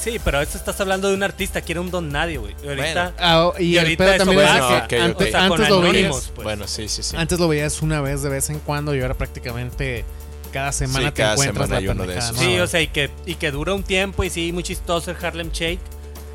Sí, 0.00 0.18
pero 0.24 0.40
esto 0.40 0.56
estás 0.56 0.80
hablando 0.80 1.08
de 1.08 1.14
un 1.14 1.22
artista 1.22 1.60
que 1.60 1.72
era 1.72 1.82
un 1.82 1.90
don 1.90 2.10
nadie, 2.10 2.38
güey. 2.38 2.56
Y 2.64 2.68
ahorita, 2.68 3.12
ah, 3.18 3.52
y, 3.58 3.76
ahorita 3.76 4.16
también 4.16 4.40
antes, 4.40 5.68
lo 5.68 5.82
veías. 5.82 6.32
Pues. 6.34 6.44
Bueno, 6.44 6.66
sí, 6.66 6.88
sí, 6.88 7.02
sí. 7.02 7.16
Antes 7.16 7.38
lo 7.38 7.48
veías 7.48 7.82
una 7.82 8.00
vez 8.00 8.22
de 8.22 8.30
vez 8.30 8.48
en 8.48 8.60
cuando 8.60 8.94
y 8.94 9.02
ahora 9.02 9.12
prácticamente 9.12 10.06
cada 10.52 10.72
semana 10.72 11.12
te 11.12 11.22
encuentras 11.22 11.68
la 11.68 11.80
de 11.80 12.18
esos. 12.18 12.36
Sí, 12.36 12.58
o 12.58 12.66
sea, 12.66 12.80
y 12.80 12.88
que, 12.88 13.10
y 13.26 13.34
que 13.34 13.50
dura 13.50 13.74
un 13.74 13.82
tiempo 13.82 14.24
y 14.24 14.30
sí, 14.30 14.52
muy 14.52 14.62
chistoso 14.62 15.10
el 15.10 15.22
Harlem 15.22 15.50
Shake 15.50 15.80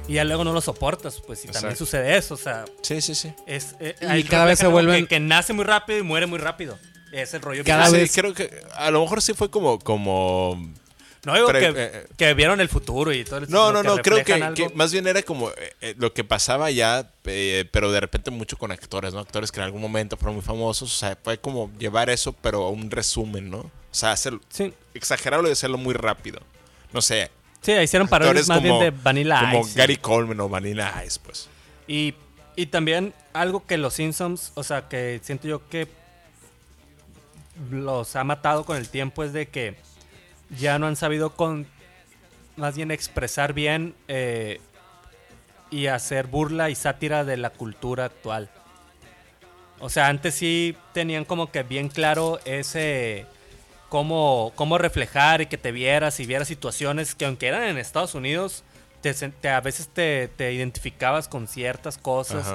y 0.08 0.13
ya 0.13 0.24
luego 0.24 0.44
no 0.44 0.54
lo 0.54 0.62
soportas, 0.62 1.22
pues, 1.26 1.46
y 1.46 1.48
también 1.48 1.76
sucede 1.76 2.18
eso, 2.18 2.36
o 2.36 2.38
sea. 2.38 2.65
Sí, 2.82 3.02
sí, 3.02 3.15
sí. 3.15 3.34
Es, 3.46 3.76
eh, 3.80 3.96
y 4.18 4.24
cada 4.24 4.46
vez 4.46 4.60
se 4.60 4.68
vuelven. 4.68 5.08
Que, 5.08 5.20
nace 5.20 5.54
muy 5.54 5.65
rápido 5.65 6.00
y 6.00 6.04
muere 6.04 6.26
muy 6.26 6.39
rápido. 6.39 6.78
Es 7.12 7.34
el 7.34 7.41
rollo 7.41 7.63
cada 7.63 7.89
vez. 7.89 8.12
creo 8.13 8.34
que 8.34 8.50
a 8.74 8.91
lo 8.91 9.02
mejor 9.02 9.22
sí 9.22 9.34
fue 9.34 9.50
como. 9.50 9.80
como 9.80 10.74
no 11.24 11.34
digo 11.34 11.48
que, 11.48 11.74
eh, 11.76 12.06
que, 12.18 12.34
vieron 12.36 12.62
el 12.62 12.70
futuro 12.70 13.12
y 13.12 13.24
todo 13.24 13.39
eso. 13.39 13.52
No, 13.52 13.72
no, 13.72 13.82
no, 13.82 13.98
creo 13.98 14.24
que, 14.24 14.70
más 14.76 14.91
bien 14.91 15.08
era 15.08 15.24
como 15.24 15.50
eh, 15.82 15.96
lo 15.98 16.13
que 16.13 16.24
pasaba 16.24 16.70
ya, 16.70 17.10
pero 17.24 17.91
de 17.91 18.00
repente 18.00 18.30
mucho 18.30 18.58
con 18.58 18.72
actores, 18.72 19.13
¿no? 19.13 19.22
Actores 19.22 19.52
que 19.52 19.60
en 19.60 19.63
algún 19.63 19.82
momento 19.82 20.18
fueron 20.18 20.36
muy 20.36 20.44
famosos, 20.44 20.94
o 20.94 20.96
sea, 20.96 21.18
fue 21.24 21.39
como 21.39 21.72
llevar 21.80 22.12
eso, 22.12 22.34
pero 22.34 22.65
a 22.65 22.70
un 22.70 22.91
resumen, 22.91 23.50
¿no? 23.50 23.58
O 23.58 23.72
sea, 23.98 24.12
hacerlo, 24.12 24.41
sí. 24.50 24.72
exagerarlo 24.94 25.50
y 25.50 25.54
hacerlo 25.54 25.80
muy 25.80 25.96
rápido. 25.96 26.41
No 26.94 27.02
sé, 27.02 27.32
Sí, 27.65 27.71
hicieron 27.71 28.08
parodias 28.08 28.47
más 28.47 28.62
bien 28.62 28.78
de 28.78 28.91
Vanilla 28.91 29.41
Ice. 29.41 29.51
Como 29.51 29.73
Gary 29.73 29.97
Coleman 29.97 30.39
o 30.39 30.47
Vanilla 30.47 31.04
Ice, 31.04 31.19
pues. 31.23 31.49
Y, 31.88 32.13
y 32.56 32.67
también 32.67 33.12
algo 33.34 33.65
que 33.65 33.80
los 33.80 33.95
Simpsons, 33.95 34.51
o 34.54 34.62
sea, 34.62 34.88
que 34.88 35.19
siento 35.23 35.47
yo 35.47 35.67
que 35.67 35.88
los 37.71 38.15
ha 38.15 38.23
matado 38.23 38.65
con 38.65 38.78
el 38.78 38.88
tiempo 38.88 39.23
es 39.23 39.34
de 39.34 39.47
que 39.47 39.75
ya 40.60 40.78
no 40.78 40.86
han 40.86 40.95
sabido 40.95 41.32
con 41.32 41.65
más 42.56 42.75
bien 42.75 42.91
expresar 42.91 43.54
bien 43.54 43.95
eh, 44.08 44.62
y 45.71 45.88
hacer 45.88 46.28
burla 46.28 46.69
y 46.69 46.75
sátira 46.75 47.23
de 47.23 47.38
la 47.38 47.49
cultura 47.49 48.06
actual. 48.06 48.47
O 49.80 49.89
sea, 49.89 50.08
antes 50.08 50.36
sí 50.36 50.78
tenían 50.93 51.25
como 51.25 51.51
que 51.51 51.63
bien 51.63 51.89
claro 51.89 52.39
ese 52.45 53.25
cómo, 53.89 54.52
cómo 54.56 54.78
reflejar 54.78 55.41
y 55.41 55.45
que 55.45 55.58
te 55.58 55.71
vieras 55.71 56.19
y 56.19 56.26
vieras 56.26 56.48
situaciones 56.48 57.15
que 57.15 57.26
aunque 57.26 57.48
eran 57.48 57.63
en 57.63 57.78
Estados 57.78 58.15
Unidos, 58.15 58.63
te, 59.13 59.50
a 59.50 59.62
veces 59.62 59.89
te, 59.93 60.54
identificabas 60.54 61.28
con 61.28 61.48
ciertas 61.48 61.98
cosas 61.98 62.45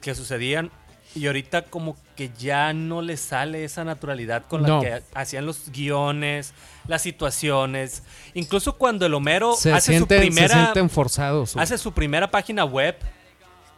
que 0.00 0.14
sucedían. 0.14 0.70
Y 1.14 1.26
ahorita 1.26 1.62
como 1.62 1.96
que 2.16 2.30
ya 2.38 2.74
no 2.74 3.00
le 3.00 3.16
sale 3.16 3.64
esa 3.64 3.82
naturalidad 3.82 4.44
con 4.46 4.62
la 4.62 4.80
que 4.80 5.02
hacían 5.14 5.46
los 5.46 5.70
guiones, 5.70 6.52
las 6.86 7.00
situaciones. 7.00 8.02
Incluso 8.34 8.76
cuando 8.76 9.06
el 9.06 9.14
Homero 9.14 9.54
hace 9.72 9.98
su 9.98 10.06
primera... 10.06 10.72
forzados. 10.90 11.56
Hace 11.56 11.78
su 11.78 11.92
primera 11.92 12.30
página 12.30 12.64
web, 12.64 12.96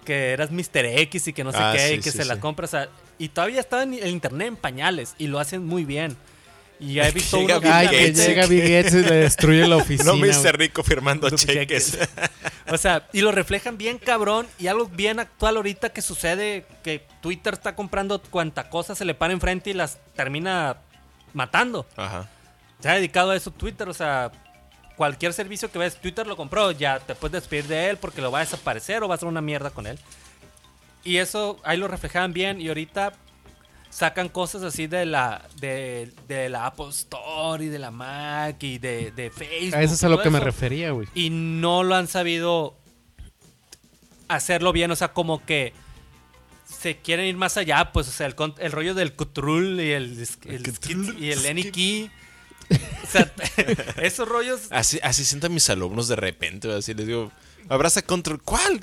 que 0.04 0.32
eras 0.32 0.50
Mr. 0.50 0.86
X 0.86 1.28
y 1.28 1.32
que 1.32 1.44
no 1.44 1.52
sé 1.52 1.58
ah, 1.60 1.72
qué, 1.74 1.94
y 1.94 2.00
que 2.00 2.10
se 2.10 2.24
la 2.24 2.40
compras. 2.40 2.76
y 3.16 3.28
todavía 3.28 3.60
estaba 3.60 3.84
en 3.84 3.94
el 3.94 4.08
internet 4.08 4.48
en 4.48 4.56
pañales 4.56 5.14
y 5.16 5.28
lo 5.28 5.38
hacen 5.38 5.64
muy 5.64 5.84
bien. 5.84 6.16
Y 6.80 6.94
ya 6.94 7.08
he 7.08 7.12
visto 7.12 7.38
uno 7.38 7.60
Ay, 7.62 7.88
que 7.88 8.12
llega 8.12 8.46
Bill 8.46 8.62
Gates 8.62 8.94
y 8.94 9.02
le 9.02 9.16
destruye 9.16 9.68
la 9.68 9.76
oficina. 9.76 10.04
No 10.10 10.16
me 10.16 10.28
hice 10.28 10.50
rico 10.52 10.82
firmando 10.82 11.28
cheques. 11.30 11.98
o 12.70 12.78
sea, 12.78 13.06
y 13.12 13.20
lo 13.20 13.32
reflejan 13.32 13.76
bien 13.76 13.98
cabrón. 13.98 14.46
Y 14.58 14.66
algo 14.66 14.86
bien 14.86 15.20
actual 15.20 15.56
ahorita 15.56 15.90
que 15.90 16.00
sucede, 16.00 16.64
que 16.82 17.06
Twitter 17.20 17.52
está 17.52 17.76
comprando 17.76 18.20
cuanta 18.22 18.70
cosa 18.70 18.94
se 18.94 19.04
le 19.04 19.14
para 19.14 19.34
enfrente 19.34 19.70
y 19.70 19.74
las 19.74 19.98
termina 20.16 20.78
matando. 21.34 21.86
Ajá. 21.96 22.28
Se 22.80 22.88
ha 22.88 22.94
dedicado 22.94 23.32
a 23.32 23.36
eso 23.36 23.50
Twitter, 23.50 23.88
o 23.88 23.94
sea, 23.94 24.32
cualquier 24.96 25.34
servicio 25.34 25.70
que 25.70 25.78
ves, 25.78 25.96
Twitter 25.96 26.26
lo 26.26 26.36
compró, 26.36 26.70
ya 26.72 26.98
te 26.98 27.14
puedes 27.14 27.32
despedir 27.32 27.66
de 27.66 27.90
él 27.90 27.98
porque 27.98 28.22
lo 28.22 28.30
va 28.30 28.38
a 28.38 28.44
desaparecer 28.44 29.02
o 29.02 29.08
va 29.08 29.14
a 29.14 29.16
hacer 29.16 29.28
una 29.28 29.42
mierda 29.42 29.70
con 29.70 29.86
él. 29.86 29.98
Y 31.04 31.18
eso 31.18 31.58
ahí 31.62 31.76
lo 31.76 31.88
reflejaban 31.88 32.32
bien 32.32 32.60
y 32.60 32.68
ahorita 32.68 33.12
sacan 33.90 34.28
cosas 34.28 34.62
así 34.62 34.86
de 34.86 35.04
la 35.04 35.46
de, 35.60 36.48
la 36.48 36.66
Apple 36.66 36.88
Store 36.90 37.64
y 37.64 37.68
de 37.68 37.78
la 37.78 37.90
Mac 37.90 38.62
y 38.62 38.78
de, 38.78 39.10
de 39.10 39.30
Facebook. 39.30 39.76
A 39.76 39.82
eso 39.82 39.94
es 39.94 40.04
a 40.04 40.08
lo 40.08 40.22
que 40.22 40.30
me 40.30 40.40
refería, 40.40 40.92
güey. 40.92 41.08
Y 41.14 41.30
no 41.30 41.82
lo 41.82 41.96
han 41.96 42.08
sabido 42.08 42.76
hacerlo 44.28 44.72
bien, 44.72 44.90
o 44.90 44.96
sea, 44.96 45.12
como 45.12 45.44
que 45.44 45.74
se 46.64 46.96
quieren 46.98 47.26
ir 47.26 47.36
más 47.36 47.56
allá, 47.56 47.92
pues, 47.92 48.08
o 48.08 48.12
sea, 48.12 48.26
el, 48.26 48.72
rollo 48.72 48.94
del 48.94 49.14
Cutrul 49.14 49.80
y 49.80 49.90
el, 49.90 50.26
y 51.18 51.30
el 51.30 51.42
Lenny 51.42 51.70
Key. 51.70 52.10
O 52.70 53.06
sea, 53.10 53.32
esos 54.02 54.28
rollos. 54.28 54.68
Así, 54.70 55.00
así 55.02 55.24
sientan 55.24 55.52
mis 55.52 55.68
alumnos 55.68 56.08
de 56.08 56.16
repente, 56.16 56.72
así 56.72 56.94
les 56.94 57.06
digo, 57.06 57.32
abraza 57.68 58.02
Control. 58.02 58.40
¿Cuál? 58.42 58.80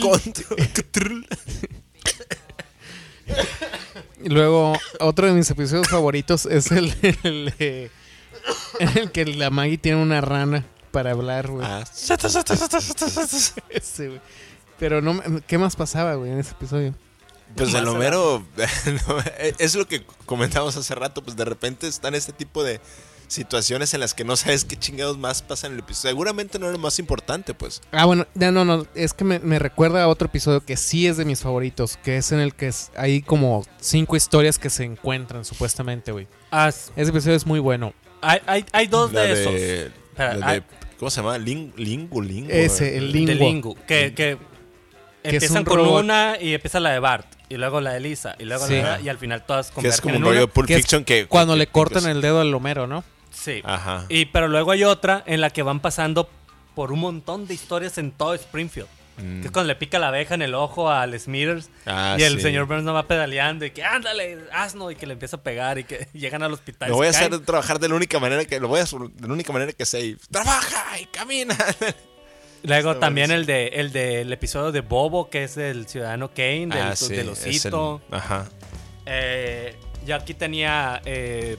Control. 0.00 0.20
Y 0.58 1.91
luego, 4.24 4.78
otro 5.00 5.26
de 5.26 5.32
mis 5.32 5.50
episodios 5.50 5.88
favoritos 5.88 6.46
es 6.46 6.70
el, 6.70 6.94
el, 7.22 7.90
el 8.78 9.10
que 9.12 9.24
la 9.26 9.50
Maggie 9.50 9.78
tiene 9.78 10.02
una 10.02 10.20
rana 10.20 10.64
para 10.90 11.12
hablar, 11.12 11.48
güey. 11.48 11.66
Ah. 11.66 11.84
Pero 14.78 15.00
no, 15.00 15.20
¿qué 15.46 15.58
más 15.58 15.76
pasaba, 15.76 16.14
güey, 16.14 16.32
en 16.32 16.38
ese 16.38 16.52
episodio? 16.52 16.94
Pues 17.56 17.74
el 17.74 17.86
Homero, 17.86 18.44
es 19.58 19.74
lo 19.74 19.86
que 19.86 20.04
comentamos 20.24 20.76
hace 20.76 20.94
rato, 20.94 21.22
pues 21.22 21.36
de 21.36 21.44
repente 21.44 21.86
están 21.86 22.14
este 22.14 22.32
tipo 22.32 22.64
de 22.64 22.80
situaciones 23.32 23.94
en 23.94 24.00
las 24.00 24.14
que 24.14 24.24
no 24.24 24.36
sabes 24.36 24.64
qué 24.64 24.76
chingados 24.76 25.18
más 25.18 25.42
pasa 25.42 25.66
en 25.66 25.74
el 25.74 25.80
episodio. 25.80 26.10
Seguramente 26.10 26.58
no 26.58 26.66
es 26.66 26.72
lo 26.72 26.78
más 26.78 26.98
importante, 26.98 27.54
pues. 27.54 27.80
Ah, 27.90 28.04
bueno, 28.04 28.26
no, 28.34 28.52
no, 28.52 28.64
no. 28.64 28.86
Es 28.94 29.14
que 29.14 29.24
me, 29.24 29.58
recuerda 29.58 30.02
a 30.02 30.08
otro 30.08 30.26
episodio 30.26 30.64
que 30.64 30.76
sí 30.76 31.06
es 31.06 31.16
de 31.16 31.24
mis 31.24 31.40
favoritos, 31.40 31.96
que 31.96 32.16
es 32.16 32.32
en 32.32 32.40
el 32.40 32.54
que 32.54 32.70
hay 32.96 33.22
como 33.22 33.64
cinco 33.80 34.16
historias 34.16 34.58
que 34.58 34.70
se 34.70 34.84
encuentran, 34.84 35.44
supuestamente, 35.44 36.12
güey. 36.12 36.26
Ah, 36.50 36.68
Ese 36.68 37.10
episodio 37.10 37.36
es 37.36 37.46
muy 37.46 37.60
bueno. 37.60 37.94
Hay, 38.20 38.64
hay, 38.72 38.86
dos 38.86 39.10
de, 39.10 39.32
esos. 39.32 39.92
¿Cómo 40.98 41.10
se 41.10 41.20
llama? 41.20 41.36
Ling, 41.38 41.72
lingu, 41.76 42.22
lingu. 42.22 42.50
Ese, 42.52 42.96
el 42.96 43.10
lingu. 43.10 43.26
De 43.26 43.34
lingu. 43.34 43.76
Que, 43.88 44.14
que, 44.14 44.38
empiezan 45.24 45.64
con 45.64 45.80
una 45.80 46.36
y 46.40 46.54
empieza 46.54 46.78
la 46.78 46.90
de 46.90 47.00
Bart. 47.00 47.26
Y 47.48 47.56
luego 47.56 47.80
la 47.80 47.92
de 47.94 48.00
Lisa. 48.00 48.36
Y 48.38 48.44
luego 48.44 48.66
la 48.68 48.98
de, 48.98 49.02
y 49.02 49.08
al 49.08 49.18
final 49.18 49.44
todas 49.44 49.72
Que 49.72 49.88
es 49.88 50.00
como 50.00 50.16
un 50.16 50.22
rollo 50.22 50.46
Pulp 50.46 50.68
Fiction 50.68 51.04
que. 51.04 51.26
Cuando 51.26 51.56
le 51.56 51.66
cortan 51.66 52.06
el 52.06 52.20
dedo 52.20 52.40
al 52.40 52.52
Lomero, 52.52 52.86
¿no? 52.86 53.02
Sí. 53.32 53.62
Ajá. 53.64 54.06
Y, 54.08 54.26
pero 54.26 54.48
luego 54.48 54.72
hay 54.72 54.84
otra 54.84 55.22
en 55.26 55.40
la 55.40 55.50
que 55.50 55.62
van 55.62 55.80
pasando 55.80 56.28
por 56.74 56.92
un 56.92 57.00
montón 57.00 57.46
de 57.46 57.54
historias 57.54 57.98
en 57.98 58.12
todo 58.12 58.34
Springfield. 58.34 58.88
Que 59.16 59.22
es 59.22 59.50
mm. 59.50 59.52
cuando 59.52 59.64
le 59.64 59.76
pica 59.76 59.98
la 59.98 60.08
abeja 60.08 60.34
en 60.34 60.40
el 60.40 60.54
ojo 60.54 60.90
al 60.90 61.18
Smithers 61.20 61.68
ah, 61.84 62.16
y 62.18 62.22
el 62.22 62.40
señor 62.40 62.64
Burns 62.64 62.82
no 62.82 62.94
va 62.94 63.06
pedaleando 63.06 63.66
y 63.66 63.70
que 63.70 63.84
ándale, 63.84 64.38
asno, 64.52 64.90
y 64.90 64.96
que 64.96 65.06
le 65.06 65.12
empieza 65.12 65.36
a 65.36 65.42
pegar 65.42 65.78
y 65.78 65.84
que 65.84 66.08
llegan 66.14 66.42
al 66.42 66.52
hospital. 66.52 66.88
Lo 66.88 66.96
voy 66.96 67.08
a 67.08 67.10
hacer 67.10 67.38
trabajar 67.40 67.78
de 67.78 67.90
la 67.90 67.94
única 67.94 68.18
manera 68.18 68.44
que 68.46 68.58
lo 68.58 68.68
voy 68.68 68.80
a 68.80 68.84
hacer 68.84 69.00
de 69.00 69.28
la 69.28 69.34
única 69.34 69.52
manera 69.52 69.72
que 69.72 69.84
sé. 69.84 70.16
Trabaja 70.30 70.98
y 70.98 71.06
camina. 71.06 71.56
Luego 72.62 72.96
también 72.96 73.30
el 73.32 73.44
de 73.44 73.68
el 73.68 73.92
del 73.92 74.32
episodio 74.32 74.72
de 74.72 74.80
Bobo, 74.80 75.28
que 75.28 75.44
es 75.44 75.56
el 75.56 75.88
ciudadano 75.88 76.28
Kane, 76.28 76.68
del, 76.68 76.78
ah, 76.78 76.94
del 77.08 77.28
osito. 77.28 78.00
ajá. 78.10 78.48
Eh, 79.04 79.76
yo 80.06 80.16
aquí 80.16 80.32
tenía 80.32 81.02
eh, 81.04 81.58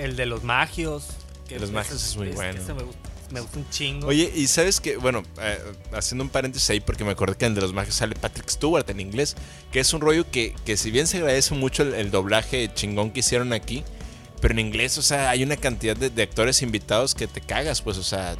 el 0.00 0.16
de 0.16 0.26
los 0.26 0.42
magios. 0.44 1.08
Que 1.48 1.58
los 1.58 1.70
magios 1.70 2.02
es, 2.02 2.16
muy 2.16 2.28
bueno. 2.28 2.60
me 2.74 2.82
gusta 2.82 3.10
me 3.32 3.40
gusta 3.40 3.58
un 3.58 3.70
chingo. 3.70 4.08
Oye, 4.08 4.30
y 4.34 4.46
sabes 4.46 4.80
que, 4.80 4.96
bueno, 4.96 5.22
eh, 5.40 5.58
haciendo 5.92 6.24
un 6.24 6.30
paréntesis 6.30 6.68
ahí, 6.70 6.80
porque 6.80 7.04
me 7.04 7.12
acordé 7.12 7.36
que 7.36 7.46
en 7.46 7.54
de 7.54 7.60
los 7.60 7.72
magios 7.72 7.94
sale 7.94 8.14
Patrick 8.14 8.48
Stewart 8.48 8.88
en 8.90 9.00
inglés, 9.00 9.36
que 9.72 9.80
es 9.80 9.92
un 9.92 10.00
rollo 10.00 10.28
que, 10.30 10.54
que 10.64 10.76
si 10.76 10.90
bien 10.90 11.06
se 11.06 11.18
agradece 11.18 11.54
mucho 11.54 11.82
el, 11.82 12.10
doblaje 12.10 12.70
chingón 12.74 13.10
que 13.10 13.20
hicieron 13.20 13.52
aquí, 13.52 13.84
pero 14.40 14.52
en 14.52 14.60
inglés, 14.60 14.98
o 14.98 15.02
sea, 15.02 15.30
hay 15.30 15.42
una 15.42 15.56
cantidad 15.56 15.96
de, 15.96 16.22
actores 16.22 16.62
invitados 16.62 17.14
que 17.14 17.26
te 17.26 17.40
cagas, 17.40 17.82
pues, 17.82 17.98
o 17.98 18.02
sea, 18.02 18.34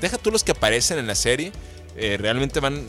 deja 0.00 0.18
tú 0.18 0.30
los 0.30 0.44
que 0.44 0.52
aparecen 0.52 0.98
en 0.98 1.06
la 1.06 1.14
serie, 1.14 1.52
eh, 1.96 2.16
realmente 2.18 2.60
van 2.60 2.86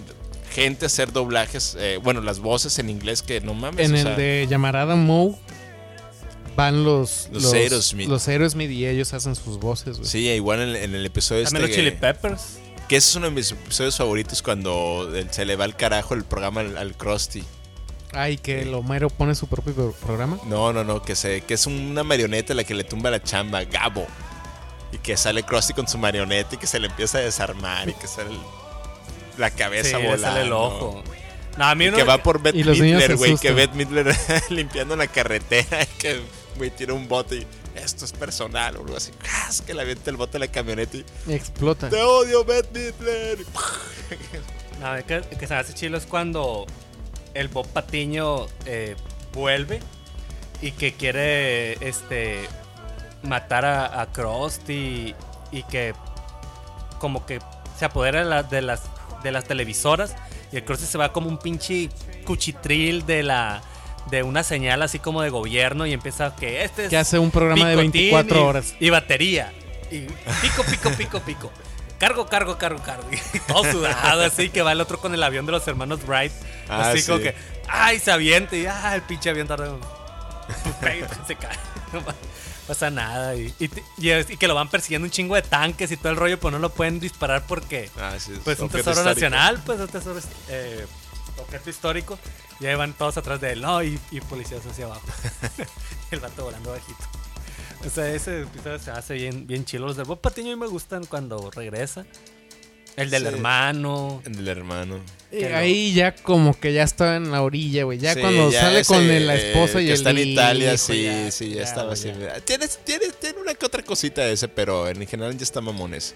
gente 0.52 0.86
a 0.86 0.88
hacer 0.88 1.12
doblajes, 1.12 1.76
eh, 1.80 2.00
bueno, 2.02 2.22
las 2.22 2.40
voces 2.40 2.80
en 2.80 2.90
inglés 2.90 3.22
que 3.22 3.42
no 3.42 3.54
mames. 3.54 3.90
En 3.90 3.96
el 3.96 4.16
de 4.16 4.48
Llamarada 4.50 4.96
Moe 4.96 5.36
van 6.56 6.84
los 6.84 7.30
los, 7.32 7.54
Aerosmith. 7.54 8.08
Los 8.08 8.28
Aerosmith 8.28 8.72
y 8.72 8.88
ellos 8.88 9.14
hacen 9.14 9.36
sus 9.36 9.60
voces, 9.60 9.98
Sí, 10.04 10.30
igual 10.30 10.76
en, 10.76 10.96
el 10.96 11.06
episodio 11.06 11.44
También 11.44 11.66
este. 11.66 11.82
los 11.82 11.86
Chili 11.86 12.00
Peppers. 12.00 12.60
Que 12.88 12.98
ese 12.98 13.10
es 13.10 13.16
uno 13.16 13.28
de 13.28 13.32
mis 13.32 13.52
episodios 13.52 13.98
favoritos 13.98 14.42
cuando 14.42 15.10
se 15.32 15.46
le 15.46 15.56
va 15.56 15.66
al 15.66 15.76
carajo 15.76 16.14
el 16.14 16.24
programa 16.24 16.62
al, 16.62 16.96
Krusty. 16.96 17.44
Ay, 18.12 18.38
que 18.38 18.62
el 18.62 18.74
Homero 18.74 19.10
pone 19.10 19.34
su 19.34 19.48
propio 19.48 19.92
programa. 20.06 20.38
No, 20.46 20.72
no, 20.72 20.84
no, 20.84 21.02
que 21.02 21.16
se, 21.16 21.42
que 21.42 21.56
es 21.56 21.66
una 21.66 22.04
marioneta 22.04 22.54
la 22.54 22.64
que 22.64 22.76
le 22.76 22.84
tumba 22.84 23.10
la 23.10 23.22
chamba, 23.22 23.64
Gabo. 23.64 24.06
Y 24.92 25.00
que 25.00 25.18
sale 25.18 25.44
Krusty 25.44 25.74
con 25.74 25.88
su 25.88 25.98
marioneta 25.98 26.56
y 26.56 26.58
que 26.60 26.68
se 26.68 26.80
le 26.80 26.88
empieza 26.88 27.18
a 27.18 27.22
desarmar 27.22 27.90
y 27.90 27.94
que 27.94 28.08
sale 28.08 28.30
la 29.38 29.50
cabeza 29.50 29.98
sí, 29.98 30.04
volando. 30.06 30.28
sale 30.28 30.42
el 30.42 30.54
ojo. 30.54 31.04
No, 31.58 31.66
a 31.66 31.76
mí 31.76 31.90
no... 31.90 31.98
Que 31.98 32.04
va 32.04 32.22
por 32.22 32.42
Beth 32.42 32.56
Midler, 32.56 33.16
güey. 33.16 33.38
Que 33.38 33.52
Beth 33.52 33.74
Midler 33.74 34.16
limpiando 34.50 34.96
la 34.96 35.08
carretera. 35.08 35.86
Que 35.98 36.22
güey, 36.58 36.70
tiene 36.72 36.94
un 36.94 37.08
bote 37.08 37.38
y 37.38 37.48
esto 37.76 38.06
es 38.06 38.12
personal 38.12 38.78
o 38.78 38.82
algo 38.82 38.98
así. 38.98 39.12
Es 39.50 39.62
que 39.62 39.74
le 39.74 39.82
avienta 39.82 40.10
el 40.10 40.18
bote 40.18 40.34
de 40.34 40.40
la 40.40 40.48
camioneta 40.48 40.98
y, 40.98 41.06
explota. 41.34 41.90
Te 41.90 42.02
odio, 42.02 42.44
Beth 42.44 42.72
Midler. 42.72 43.40
No, 44.80 44.94
que, 45.06 45.22
que 45.22 45.48
se 45.48 45.54
hace 45.54 45.74
chilo 45.74 45.98
es 45.98 46.06
cuando 46.06 46.66
el 47.34 47.48
Bob 47.48 47.66
Patiño 47.68 48.48
eh, 48.66 48.98
vuelve 49.34 49.80
y 50.62 50.72
que 50.72 50.94
quiere 50.94 51.74
este 51.88 52.48
matar 53.24 53.66
a, 53.66 54.02
a 54.02 54.12
Krusty 54.12 55.16
y, 55.52 55.64
que 55.64 55.94
como 57.00 57.26
que 57.26 57.40
se 57.78 57.86
apodera 57.86 58.44
de, 58.44 58.62
las 58.62 58.84
de 59.24 59.32
las 59.32 59.46
televisoras 59.46 60.16
y 60.52 60.58
el 60.58 60.66
Krusty 60.66 60.86
se 60.86 60.98
va 60.98 61.14
como 61.14 61.30
un 61.30 61.38
pinche 61.38 61.90
cuchitril 62.26 63.06
de 63.06 63.24
la 63.24 63.62
de 64.10 64.24
una 64.24 64.44
señal 64.44 64.82
así 64.82 65.00
como 65.00 65.22
de 65.22 65.30
gobierno 65.30 65.86
y 65.86 65.94
empieza 65.94 66.36
que 66.36 66.64
este 66.64 66.86
es 66.86 66.90
que 66.90 66.98
hace 66.98 67.20
un 67.20 67.32
programa 67.32 67.68
de 67.70 67.76
24 67.76 68.46
horas. 68.46 68.76
y 68.80 68.90
batería. 68.90 69.54
Y 69.92 70.02
pico 70.42 70.64
pico 70.70 70.90
pico 70.92 71.20
pico. 71.22 71.52
Cargo 72.00 72.26
cargo 72.28 72.58
cargo 72.58 72.82
cargo. 72.84 73.08
Y 73.34 73.40
todo 73.40 73.64
sudado 73.72 74.24
así 74.24 74.50
que 74.50 74.62
va 74.62 74.72
el 74.72 74.82
otro 74.82 75.00
con 75.00 75.14
el 75.14 75.24
avión 75.24 75.46
de 75.46 75.54
los 75.54 75.68
hermanos 75.68 76.02
Wright. 76.06 76.32
Ah, 76.70 76.92
así 76.92 77.04
como 77.04 77.20
que 77.20 77.36
ay 77.68 78.00
se 78.00 78.12
avienta 78.12 78.56
y 78.56 78.66
ah 78.66 78.96
el 78.96 79.02
pinche 79.02 79.30
avión 79.30 79.48
tarda 79.48 79.76
se 81.28 81.36
cae 81.36 81.58
no 81.94 82.02
pasa 82.68 82.90
nada. 82.90 83.36
Y, 83.36 83.54
y, 83.60 84.38
que 84.38 84.48
lo 84.48 84.56
van 84.56 84.70
persiguiendo 84.70 85.06
un 85.06 85.12
chingo 85.12 85.36
de 85.36 85.42
tanques 85.42 85.92
y 85.92 85.98
todo 85.98 86.10
el 86.10 86.18
rollo 86.18 86.40
pues 86.40 86.52
no 86.52 86.60
lo 86.60 86.70
pueden 86.70 87.00
disparar 87.00 87.46
porque 87.48 87.90
ah, 88.00 88.16
pues 88.44 88.60
un 88.60 88.70
tesoro 88.70 89.04
nacional 89.04 89.62
pues 89.66 89.80
un 89.80 89.88
tesoro 89.88 90.20
eh, 90.50 90.86
objeto 91.38 91.70
histórico 91.70 92.20
y 92.60 92.66
ahí 92.66 92.76
van 92.76 92.94
todos 92.94 93.18
atrás 93.18 93.42
de 93.42 93.54
él, 93.54 93.62
¿no? 93.62 93.84
Y, 93.84 94.00
policías 94.30 94.66
hacia 94.66 94.86
abajo. 94.86 95.08
el 96.12 96.20
vato 96.20 96.46
volando 96.46 96.72
bajito. 96.72 97.04
O 97.86 97.90
sea, 97.90 98.12
ese 98.12 98.42
episodio 98.42 98.80
se 98.80 98.92
hace 98.92 99.14
bien, 99.14 99.46
bien 99.46 99.66
chilo. 99.66 99.88
Los 99.88 99.98
del 99.98 100.06
Bob 100.06 100.20
Patiño 100.20 100.52
a 100.52 100.56
mí 100.56 100.60
me 100.60 100.68
gustan 100.68 101.06
cuando 101.06 101.52
regresa. 101.52 102.06
El 102.96 103.10
del 103.10 103.26
hermano. 103.26 104.22
El 104.26 104.38
del 104.38 104.48
hermano. 104.48 105.02
ahí 105.54 105.94
ya 105.94 106.16
como 106.16 106.58
que 106.58 106.72
ya 106.72 106.84
estaba 106.84 107.18
en 107.18 107.30
la 107.30 107.42
orilla, 107.42 107.84
güey. 107.84 108.00
Ya 108.00 108.20
cuando 108.20 108.52
sale 108.52 108.86
con 108.86 109.06
la 109.08 109.36
esposa 109.36 109.82
y 109.82 109.88
el 109.88 109.94
está 109.94 110.12
en 110.12 110.18
Italia, 110.20 110.78
sí, 110.78 111.10
sí, 111.32 111.56
ya, 111.56 111.64
estaba 111.64 111.94
así. 111.94 112.12
Tiene, 112.46 112.68
tiene, 112.86 113.08
tiene 113.20 113.42
una 113.42 113.54
que 113.54 113.66
otra 113.66 113.84
cosita 113.84 114.26
ese, 114.28 114.48
pero 114.48 114.88
en 114.88 115.06
general 115.06 115.38
ya 115.38 115.44
está 115.44 115.60
mamones. 115.60 116.16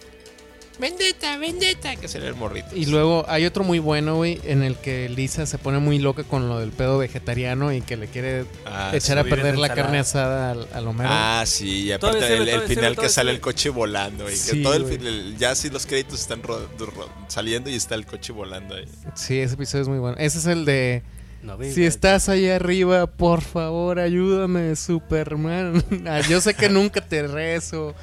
Vendetta, 0.79 1.37
vendetta, 1.37 1.95
que 1.97 2.07
sería 2.07 2.29
el 2.29 2.35
morrito. 2.35 2.69
Y 2.73 2.85
luego 2.85 3.25
hay 3.27 3.45
otro 3.45 3.63
muy 3.63 3.79
bueno, 3.79 4.15
güey, 4.15 4.39
en 4.45 4.63
el 4.63 4.77
que 4.77 5.09
Lisa 5.09 5.45
se 5.45 5.57
pone 5.57 5.79
muy 5.79 5.99
loca 5.99 6.23
con 6.23 6.47
lo 6.47 6.59
del 6.59 6.71
pedo 6.71 6.97
vegetariano 6.97 7.73
y 7.73 7.81
que 7.81 7.97
le 7.97 8.07
quiere 8.07 8.45
ah, 8.65 8.91
echar 8.93 9.17
a 9.17 9.23
perder 9.23 9.57
la 9.57 9.73
carne 9.73 9.99
asada 9.99 10.51
al, 10.51 10.87
Homero. 10.87 11.09
Ah, 11.11 11.43
sí, 11.45 11.83
y 11.83 11.91
aparte 11.91 12.33
el, 12.33 12.61
final 12.61 12.95
que 12.95 13.09
sale 13.09 13.31
el 13.31 13.41
coche 13.41 13.69
volando, 13.69 14.29
y 14.29 14.33
que 14.33 14.63
todo 14.63 14.73
el, 14.75 15.37
ya 15.37 15.53
sí 15.53 15.69
los 15.69 15.85
créditos 15.85 16.21
están 16.21 16.41
saliendo 17.27 17.69
y 17.69 17.75
está 17.75 17.95
el 17.95 18.05
coche 18.05 18.31
volando 18.31 18.75
ahí. 18.75 18.85
Sí, 19.15 19.39
ese 19.39 19.55
episodio 19.55 19.83
es 19.83 19.89
muy 19.89 19.99
bueno. 19.99 20.17
Ese 20.17 20.37
es 20.39 20.45
el 20.45 20.65
de 20.65 21.03
si 21.71 21.85
estás 21.85 22.27
ahí 22.27 22.49
arriba, 22.49 23.07
por 23.07 23.41
favor, 23.41 23.99
ayúdame, 23.99 24.75
Superman. 24.75 25.83
Ah, 26.07 26.21
yo 26.27 26.41
sé 26.41 26.53
que 26.53 26.69
nunca 26.69 27.01
te 27.01 27.27
rezo 27.27 27.93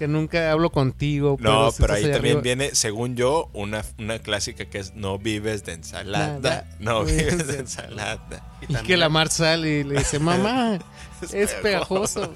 que 0.00 0.08
nunca 0.08 0.50
hablo 0.50 0.72
contigo. 0.72 1.36
No, 1.40 1.70
pero, 1.78 1.92
ahí 1.92 2.10
también 2.10 2.40
viene, 2.40 2.74
según 2.74 3.16
yo, 3.16 3.50
una, 3.52 3.84
una 3.98 4.18
clásica 4.18 4.64
que 4.64 4.78
es 4.78 4.94
no 4.94 5.18
vives 5.18 5.62
de 5.66 5.74
ensalada. 5.74 6.66
no 6.78 7.04
vives 7.04 7.46
de 7.46 7.58
ensalada. 7.58 8.56
Y, 8.66 8.74
que 8.76 8.96
la 8.96 9.10
Mar 9.10 9.28
sale 9.28 9.80
y 9.80 9.84
le 9.84 9.98
dice, 9.98 10.18
mamá, 10.18 10.78
es, 11.34 11.52
pegajoso. 11.52 12.32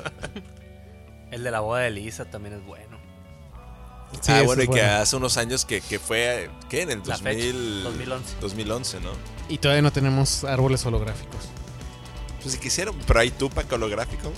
El 1.30 1.42
de 1.42 1.50
la 1.50 1.60
boda 1.60 1.80
de 1.80 1.90
Lisa 1.90 2.26
también 2.26 2.56
es 2.56 2.66
bueno. 2.66 2.98
ah, 4.28 4.42
bueno, 4.44 4.62
y 4.64 4.68
que 4.68 4.82
hace 4.82 5.16
unos 5.16 5.38
años 5.38 5.64
que, 5.64 5.80
que 5.80 5.98
fue, 5.98 6.50
¿qué? 6.68 6.82
En 6.82 6.90
el 6.90 7.02
2011. 7.02 8.36
2011, 8.42 9.00
¿no? 9.00 9.12
Y 9.48 9.56
todavía 9.56 9.80
no 9.80 9.90
tenemos 9.90 10.44
árboles 10.44 10.84
holográficos. 10.84 11.48
Pues 12.42 12.52
si 12.52 12.60
quisieron, 12.60 12.94
pero 13.06 13.20
hay 13.20 13.30
Tupac 13.30 13.72
holográfico. 13.72 14.30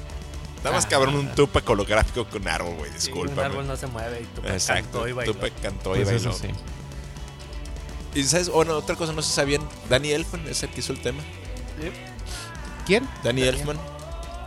Nada 0.65 0.77
más 0.77 0.87
cabrón 0.87 1.15
un 1.15 1.35
Tupac 1.35 1.69
holográfico 1.69 2.25
con 2.27 2.47
árbol, 2.49 2.75
güey. 2.75 2.91
Disculpa. 2.91 3.35
Sí, 3.35 3.39
un 3.39 3.45
árbol 3.45 3.67
no 3.67 3.77
se 3.77 3.87
mueve 3.87 4.23
y 4.23 4.25
Tupac 4.25 4.53
Exacto, 4.53 4.83
cantó 4.83 5.09
y 5.09 5.13
bailó. 5.13 5.33
Tupac 5.33 5.53
cantó 5.61 5.97
y 5.97 6.05
pues 6.05 6.25
bailó. 6.25 6.33
Sí. 6.37 6.49
Y 8.15 8.25
sabes, 8.25 8.49
bueno, 8.49 8.75
otra 8.75 8.97
cosa 8.97 9.13
no 9.13 9.23
se 9.23 9.33
sabían. 9.33 9.63
Danny 9.89 10.11
Elfman 10.11 10.47
es 10.49 10.63
el 10.63 10.71
que 10.71 10.81
hizo 10.81 10.93
el 10.93 11.01
tema. 11.01 11.23
¿Quién? 12.87 13.09
Danny 13.23 13.43
Elfman. 13.43 13.79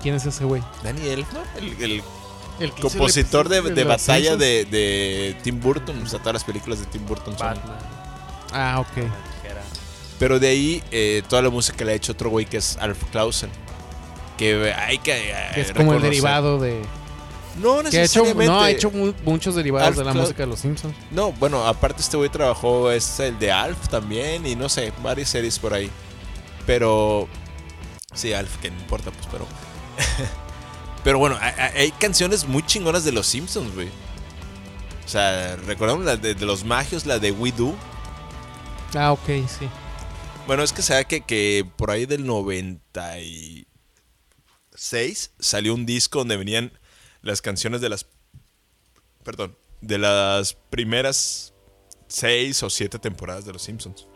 ¿Quién 0.01 0.15
es 0.15 0.25
ese 0.25 0.43
güey? 0.43 0.63
Danny 0.83 1.07
Elfman, 1.07 1.43
el, 1.57 2.01
el, 2.59 2.71
compositor 2.71 3.49
de, 3.49 3.61
de, 3.61 3.83
batalla 3.83 4.37
de, 4.37 4.65
de, 4.65 5.37
Tim 5.43 5.59
Burton. 5.59 6.01
O 6.01 6.07
sea, 6.07 6.19
todas 6.19 6.33
las 6.33 6.43
películas 6.43 6.79
de 6.79 6.85
Tim 6.85 7.05
Burton 7.05 7.37
son. 7.37 7.59
Ah, 8.51 8.79
ok. 8.79 9.07
Pero 10.17 10.39
de 10.39 10.47
ahí, 10.49 10.83
eh, 10.91 11.23
toda 11.29 11.41
la 11.41 11.49
música 11.49 11.85
la 11.85 11.91
ha 11.91 11.95
hecho 11.95 12.11
otro 12.11 12.29
güey 12.29 12.45
que 12.45 12.57
es 12.57 12.75
Alf 12.77 13.03
Clausen 13.11 13.49
que 14.39 14.73
hay 14.73 14.97
que, 14.99 15.31
eh, 15.31 15.51
es 15.57 15.73
como 15.73 15.93
el 15.93 16.01
derivado 16.01 16.59
de 16.59 16.81
no 17.61 17.83
necesariamente. 17.83 18.45
no, 18.45 18.61
ha 18.61 18.71
hecho 18.71 18.89
muchos 19.25 19.53
derivados 19.53 19.97
de 19.97 20.05
la 20.05 20.13
música 20.13 20.43
de 20.43 20.47
los 20.47 20.59
Simpsons. 20.61 20.95
No, 21.11 21.33
bueno, 21.33 21.67
aparte 21.67 22.01
este 22.01 22.15
güey 22.15 22.29
trabajó 22.29 22.89
es 22.89 23.19
el 23.19 23.37
de 23.37 23.51
Alf 23.51 23.89
también 23.89 24.45
y 24.45 24.55
no 24.55 24.69
sé, 24.69 24.93
varias 25.03 25.29
series 25.29 25.59
por 25.59 25.73
ahí. 25.73 25.91
Pero 26.65 27.27
sí, 28.13 28.31
Alf, 28.31 28.57
que 28.61 28.71
no 28.71 28.79
importa, 28.79 29.11
pues, 29.11 29.27
pero 29.29 29.45
Pero 31.03 31.17
bueno, 31.17 31.37
hay, 31.39 31.91
canciones 31.91 32.47
muy 32.47 32.63
chingonas 32.65 33.03
de 33.03 33.11
los 33.11 33.25
Simpsons, 33.25 33.73
güey. 33.73 33.87
O 35.05 35.07
sea, 35.07 35.55
recordamos 35.55 36.05
la 36.05 36.17
de, 36.17 36.35
los 36.35 36.63
magios, 36.63 37.05
la 37.05 37.19
de 37.19 37.31
We 37.31 37.51
Do. 37.51 37.73
Ah, 38.95 39.11
ok, 39.13 39.27
sí. 39.47 39.67
Bueno, 40.45 40.61
es 40.63 40.73
que 40.73 40.81
sea 40.81 41.03
que, 41.05 41.21
que 41.21 41.65
por 41.77 41.89
ahí 41.91 42.05
del 42.05 42.25
90 42.25 43.19
y 43.19 43.65
6 44.79 45.31
salió 45.39 45.73
un 45.73 45.85
disco 45.85 46.19
donde 46.19 46.37
venían 46.37 46.71
las 47.21 47.41
canciones 47.41 47.81
de 47.81 47.89
las. 47.89 48.05
Perdón. 49.23 49.57
De 49.81 49.97
las 49.97 50.53
primeras 50.53 51.53
seis 52.07 52.63
o 52.63 52.69
siete 52.69 52.97
temporadas 52.97 53.45
de 53.45 53.51
Los 53.53 53.63
Simpsons. 53.63 54.07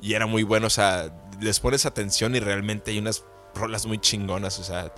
Y 0.00 0.14
era 0.14 0.26
muy 0.26 0.44
bueno, 0.44 0.68
o 0.68 0.70
sea, 0.70 1.12
les 1.40 1.58
pones 1.58 1.84
atención 1.84 2.36
y 2.36 2.40
realmente 2.40 2.92
hay 2.92 2.98
unas 2.98 3.24
rolas 3.54 3.86
muy 3.86 3.98
chingonas, 3.98 4.58
o 4.58 4.64
sea. 4.64 4.94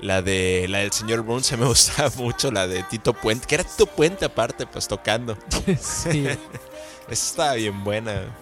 La 0.00 0.22
de 0.22 0.66
la 0.68 0.78
del 0.78 0.90
señor 0.90 1.20
Burns 1.20 1.52
me 1.52 1.66
gustaba 1.66 2.10
mucho, 2.16 2.50
la 2.50 2.66
de 2.66 2.82
Tito 2.84 3.12
Puente, 3.12 3.46
que 3.46 3.56
era 3.56 3.64
Tito 3.64 3.86
Puente 3.86 4.24
aparte, 4.24 4.66
pues 4.66 4.88
tocando. 4.88 5.36
Sí. 5.78 6.26
Esa 6.26 7.12
estaba 7.12 7.54
bien 7.54 7.84
buena. 7.84 8.34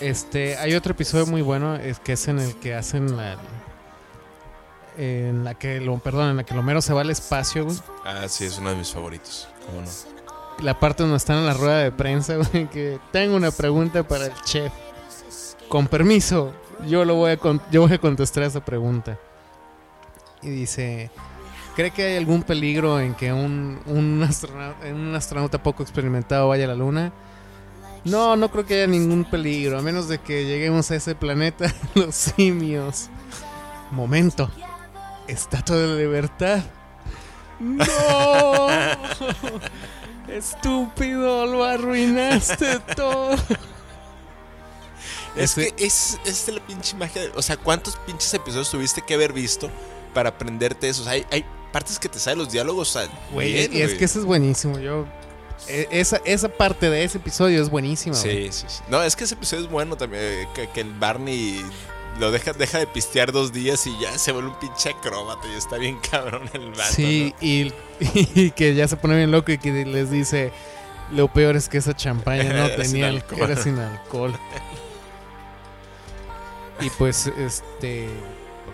Este, 0.00 0.56
hay 0.58 0.74
otro 0.74 0.92
episodio 0.92 1.26
muy 1.26 1.40
bueno, 1.40 1.76
es 1.76 1.98
que 1.98 2.12
es 2.12 2.28
en 2.28 2.38
el 2.38 2.54
que 2.56 2.74
hacen 2.74 3.16
la 3.16 3.38
en 4.96 5.44
la 5.44 5.54
que 5.54 5.80
lo, 5.80 5.98
perdón, 5.98 6.30
en 6.30 6.36
la 6.36 6.44
que 6.44 6.54
Lomero 6.54 6.80
se 6.80 6.92
va 6.92 7.02
al 7.02 7.10
espacio, 7.10 7.64
güey. 7.64 7.76
Ah, 8.04 8.28
sí, 8.28 8.44
es 8.44 8.58
uno 8.58 8.70
de 8.70 8.76
mis 8.76 8.92
favoritos. 8.92 9.48
¿Cómo 9.66 9.82
no? 9.82 9.88
La 10.64 10.78
parte 10.80 11.02
donde 11.02 11.18
están 11.18 11.38
en 11.38 11.46
la 11.46 11.54
rueda 11.54 11.78
de 11.78 11.92
prensa, 11.92 12.36
güey, 12.52 12.68
que 12.68 12.98
tengo 13.12 13.36
una 13.36 13.50
pregunta 13.50 14.02
para 14.06 14.26
el 14.26 14.34
chef. 14.44 14.72
Con 15.68 15.88
permiso, 15.88 16.54
yo 16.86 17.04
lo 17.04 17.14
voy 17.14 17.32
a 17.32 17.38
yo 17.70 17.82
voy 17.82 17.92
a 17.92 17.98
contestar 17.98 18.44
esa 18.44 18.64
pregunta. 18.64 19.18
Y 20.42 20.50
dice, 20.50 21.10
¿cree 21.74 21.90
que 21.90 22.04
hay 22.04 22.16
algún 22.16 22.42
peligro 22.42 23.00
en 23.00 23.14
que 23.14 23.32
un, 23.32 23.80
un, 23.86 24.22
astronauta, 24.22 24.86
un 24.86 25.14
astronauta 25.14 25.62
poco 25.62 25.82
experimentado 25.82 26.48
vaya 26.48 26.64
a 26.64 26.68
la 26.68 26.74
luna? 26.74 27.12
No, 28.04 28.36
no 28.36 28.50
creo 28.52 28.64
que 28.64 28.74
haya 28.74 28.86
ningún 28.86 29.24
peligro, 29.24 29.78
a 29.78 29.82
menos 29.82 30.06
de 30.06 30.18
que 30.18 30.44
lleguemos 30.44 30.90
a 30.92 30.94
ese 30.94 31.16
planeta 31.16 31.74
los 31.94 32.14
simios. 32.14 33.10
Momento. 33.90 34.48
Estatua 35.28 35.76
de 35.76 35.98
libertad. 35.98 36.60
¡No! 37.58 38.68
Estúpido, 40.28 41.46
lo 41.46 41.64
arruinaste 41.64 42.80
todo. 42.94 43.36
Es 45.36 45.54
que 45.54 45.72
es, 45.78 46.18
es 46.24 46.48
la 46.48 46.60
pinche 46.66 46.96
magia. 46.96 47.30
o 47.34 47.42
sea, 47.42 47.56
¿cuántos 47.56 47.96
pinches 47.98 48.32
episodios 48.34 48.70
tuviste 48.70 49.02
que 49.02 49.14
haber 49.14 49.32
visto 49.32 49.70
para 50.14 50.30
aprenderte 50.30 50.88
eso? 50.88 51.02
O 51.02 51.04
sea, 51.04 51.12
hay, 51.12 51.26
hay 51.30 51.44
partes 51.72 51.98
que 51.98 52.08
te 52.08 52.18
salen 52.18 52.38
los 52.38 52.50
diálogos. 52.50 52.98
Güey, 53.32 53.52
y 53.76 53.82
es 53.82 53.94
que 53.94 54.04
eso 54.04 54.18
es 54.18 54.24
buenísimo. 54.24 54.78
Yo. 54.78 55.06
E, 55.68 55.88
esa, 55.90 56.20
esa 56.24 56.48
parte 56.48 56.90
de 56.90 57.04
ese 57.04 57.18
episodio 57.18 57.62
es 57.62 57.70
buenísima. 57.70 58.14
Sí, 58.14 58.48
sí, 58.50 58.64
sí. 58.68 58.82
No, 58.88 59.02
es 59.02 59.14
que 59.14 59.24
ese 59.24 59.34
episodio 59.34 59.64
es 59.64 59.70
bueno 59.70 59.96
también. 59.96 60.22
Eh, 60.22 60.48
que, 60.54 60.68
que 60.68 60.80
el 60.80 60.92
Barney 60.94 61.62
lo 62.18 62.30
deja, 62.30 62.52
deja 62.52 62.78
de 62.78 62.86
pistear 62.86 63.32
dos 63.32 63.52
días 63.52 63.86
y 63.86 63.98
ya 63.98 64.16
se 64.18 64.32
vuelve 64.32 64.50
un 64.50 64.58
pinche 64.58 64.90
acróbata 64.90 65.46
y 65.48 65.56
está 65.56 65.76
bien 65.76 65.98
cabrón 66.10 66.48
el 66.52 66.70
vato. 66.70 66.92
Sí, 66.92 67.34
y, 67.40 67.70
que 68.52 68.74
ya 68.74 68.88
se 68.88 68.96
pone 68.96 69.16
bien 69.16 69.30
loco 69.30 69.52
y 69.52 69.58
que 69.58 69.84
les 69.84 70.10
dice, 70.10 70.52
lo 71.12 71.28
peor 71.28 71.56
es 71.56 71.68
que 71.68 71.78
esa 71.78 71.94
champaña 71.94 72.52
no 72.52 72.70
tenía 72.76 73.08
alcohol. 73.08 73.50
Era 73.50 73.62
sin 73.62 73.78
alcohol. 73.78 74.34
y 76.80 76.90
pues, 76.90 77.26
este... 77.26 78.08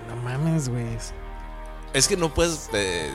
No 0.08 0.16
mames, 0.16 0.68
güey. 0.68 0.84
Es 1.92 2.08
que 2.08 2.16
no 2.16 2.32
puedes... 2.32 2.70
Eh, 2.72 3.10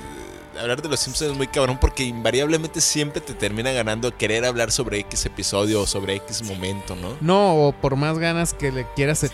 hablar 0.60 0.82
de 0.82 0.90
los 0.90 1.00
Simpsons 1.00 1.32
es 1.32 1.38
muy 1.38 1.48
cabrón 1.48 1.78
porque 1.80 2.04
invariablemente 2.04 2.82
siempre 2.82 3.22
te 3.22 3.34
termina 3.34 3.72
ganando 3.72 4.16
querer 4.16 4.46
hablar 4.46 4.72
sobre 4.72 5.00
X 5.00 5.26
episodio 5.26 5.82
o 5.82 5.88
sobre 5.88 6.16
X 6.16 6.44
momento, 6.44 6.96
¿no? 6.96 7.18
No, 7.22 7.68
o 7.68 7.72
por 7.72 7.96
más 7.96 8.18
ganas 8.20 8.54
que 8.54 8.72
le 8.72 8.86
quieras, 8.96 9.24
e-, 9.24 9.32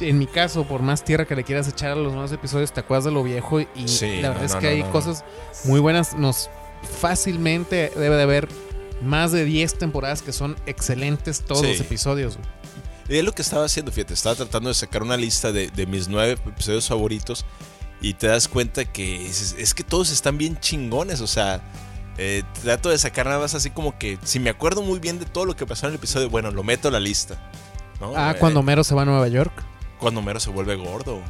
en 0.00 0.18
mi 0.18 0.26
caso, 0.26 0.64
por 0.64 0.82
más 0.82 1.04
tierra 1.04 1.26
que 1.26 1.36
le 1.36 1.44
quieras 1.44 1.68
echar 1.68 1.92
a 1.92 1.94
los 1.94 2.12
nuevos 2.12 2.32
episodios, 2.32 2.72
te 2.72 2.80
acuerdas 2.80 3.04
de 3.04 3.12
lo 3.12 3.22
viejo 3.22 3.60
y 3.60 3.66
la 4.20 4.30
verdad 4.30 4.44
es 4.44 4.56
que 4.56 4.68
hay 4.68 4.82
cosas 4.84 5.24
muy 5.64 5.80
buenas. 5.80 6.14
Nos 6.14 6.50
fácilmente 7.00 7.90
debe 7.94 8.16
de 8.16 8.22
haber 8.22 8.48
más 9.02 9.32
de 9.32 9.44
10 9.44 9.78
temporadas 9.78 10.22
que 10.22 10.32
son 10.32 10.56
excelentes 10.66 11.42
todos 11.42 11.62
los 11.62 11.80
episodios. 11.80 12.38
Y 13.08 13.18
es 13.18 13.24
lo 13.24 13.32
que 13.32 13.42
estaba 13.42 13.66
haciendo, 13.66 13.92
fíjate, 13.92 14.14
estaba 14.14 14.34
tratando 14.34 14.70
de 14.70 14.74
sacar 14.74 15.02
una 15.02 15.16
lista 15.16 15.52
de, 15.52 15.68
de 15.68 15.86
mis 15.86 16.08
nueve 16.08 16.38
episodios 16.46 16.88
favoritos 16.88 17.44
y 18.04 18.12
te 18.12 18.26
das 18.26 18.48
cuenta 18.48 18.84
que 18.84 19.26
es, 19.26 19.72
que 19.72 19.82
todos 19.82 20.10
están 20.10 20.36
bien 20.36 20.60
chingones, 20.60 21.22
o 21.22 21.26
sea, 21.26 21.62
eh, 22.18 22.42
trato 22.62 22.90
de 22.90 22.98
sacar 22.98 23.24
nada 23.24 23.38
más 23.40 23.54
así 23.54 23.70
como 23.70 23.98
que 23.98 24.18
si 24.24 24.38
me 24.40 24.50
acuerdo 24.50 24.82
muy 24.82 24.98
bien 24.98 25.18
de 25.18 25.24
todo 25.24 25.46
lo 25.46 25.56
que 25.56 25.64
pasó 25.64 25.86
en 25.86 25.92
el 25.92 25.96
episodio, 25.96 26.28
bueno, 26.28 26.50
lo 26.50 26.62
meto 26.62 26.88
a 26.88 26.90
la 26.90 27.00
lista. 27.00 27.50
Ah, 28.14 28.34
eh, 28.34 28.38
cuando 28.38 28.60
Homero 28.60 28.84
se 28.84 28.94
va 28.94 29.02
a 29.02 29.04
Nueva 29.06 29.26
York. 29.28 29.52
Cuando 29.98 30.20
Homero 30.20 30.38
se 30.38 30.50
vuelve 30.50 30.76
gordo. 30.76 31.22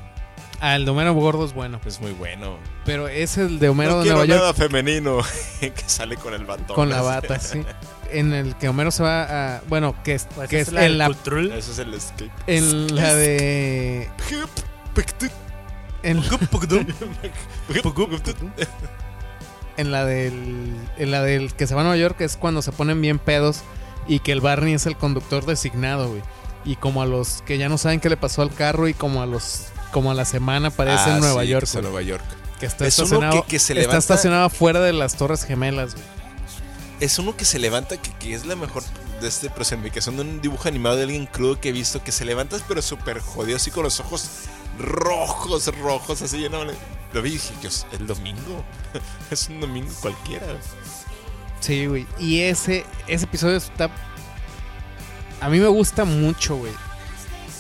Ah, 0.58 0.74
el 0.74 0.84
de 0.84 0.90
Homero 0.90 1.14
gordo 1.14 1.44
es 1.44 1.52
bueno. 1.52 1.80
Es 1.86 2.00
muy 2.00 2.10
bueno. 2.10 2.58
Pero 2.84 3.06
es 3.06 3.38
el 3.38 3.60
de 3.60 3.68
Homero 3.68 4.00
de 4.00 4.06
Nueva 4.06 4.24
York. 4.24 4.40
nada 4.40 4.52
femenino 4.52 5.20
que 5.60 5.72
sale 5.86 6.16
con 6.16 6.34
el 6.34 6.44
batón. 6.44 6.74
Con 6.74 6.88
la 6.88 7.02
bata, 7.02 7.38
sí. 7.38 7.62
En 8.10 8.32
el 8.32 8.56
que 8.56 8.68
Homero 8.68 8.90
se 8.90 9.04
va 9.04 9.58
a. 9.58 9.62
Bueno, 9.68 9.94
que 10.02 10.14
es, 10.14 10.26
pues 10.34 10.50
que 10.50 10.60
es, 10.60 10.72
en 10.72 10.98
la. 10.98 11.06
Eso 11.06 11.70
es 11.70 11.78
el 11.78 11.94
escape. 11.94 12.32
En 12.48 12.96
la 12.96 13.14
de. 13.14 14.10
En, 16.04 16.22
en 19.76 19.90
la 19.90 20.04
del 20.04 20.74
en 20.98 21.10
la 21.10 21.22
del 21.22 21.54
que 21.54 21.66
se 21.66 21.74
va 21.74 21.80
a 21.80 21.84
Nueva 21.84 21.96
York 21.96 22.20
es 22.20 22.36
cuando 22.36 22.62
se 22.62 22.72
ponen 22.72 23.00
bien 23.00 23.18
pedos 23.18 23.62
y 24.06 24.20
que 24.20 24.32
el 24.32 24.40
Barney 24.40 24.74
es 24.74 24.86
el 24.86 24.96
conductor 24.96 25.46
designado, 25.46 26.08
güey. 26.08 26.22
Y 26.64 26.76
como 26.76 27.02
a 27.02 27.06
los 27.06 27.42
que 27.42 27.58
ya 27.58 27.68
no 27.68 27.78
saben 27.78 28.00
qué 28.00 28.08
le 28.08 28.16
pasó 28.16 28.42
al 28.42 28.52
carro 28.52 28.86
y 28.88 28.94
como 28.94 29.22
a 29.22 29.26
los 29.26 29.68
como 29.92 30.10
a 30.10 30.14
la 30.14 30.24
semana 30.24 30.68
aparece 30.68 31.10
en 31.10 31.16
ah, 31.16 31.20
Nueva 31.20 31.44
York. 31.44 31.68
Que 31.70 31.82
Nueva 31.82 32.02
York. 32.02 32.24
Que 32.60 32.66
está 32.66 32.86
estacionado, 32.86 33.44
que, 33.46 33.58
se 33.58 33.78
está 33.80 33.96
estacionado 33.96 34.48
fuera 34.50 34.80
de 34.80 34.92
las 34.92 35.16
Torres 35.16 35.44
Gemelas, 35.44 35.94
güey. 35.94 36.06
Es 37.00 37.18
uno 37.18 37.36
que 37.36 37.44
se 37.44 37.58
levanta 37.58 37.96
que, 37.96 38.12
que 38.12 38.34
es 38.34 38.46
la 38.46 38.56
mejor 38.56 38.82
de 39.20 39.28
este 39.28 39.50
personificación 39.50 40.16
de 40.16 40.22
un 40.22 40.40
dibujo 40.40 40.68
animado 40.68 40.96
de 40.96 41.04
alguien 41.04 41.26
crudo 41.26 41.60
que 41.60 41.70
he 41.70 41.72
visto 41.72 42.02
que 42.02 42.12
se 42.12 42.24
levantas 42.24 42.62
pero 42.66 42.82
súper 42.82 43.20
jodido 43.20 43.56
así 43.56 43.70
con 43.70 43.84
los 43.84 44.00
ojos 44.00 44.28
rojos, 44.78 45.66
rojos, 45.78 46.22
así. 46.22 46.40
Yo 46.42 46.50
no, 46.50 46.64
lo 46.64 47.22
vi 47.22 47.30
y 47.30 47.32
dije, 47.34 47.54
yo, 47.62 47.70
el 47.92 48.06
domingo. 48.06 48.64
es 49.30 49.48
un 49.48 49.60
domingo 49.60 49.92
cualquiera. 50.00 50.46
Sí, 51.60 51.86
güey. 51.86 52.06
Y 52.18 52.40
ese, 52.40 52.84
ese 53.06 53.24
episodio 53.24 53.56
está. 53.56 53.90
A 55.40 55.48
mí 55.48 55.58
me 55.58 55.68
gusta 55.68 56.04
mucho, 56.04 56.56
güey. 56.56 56.72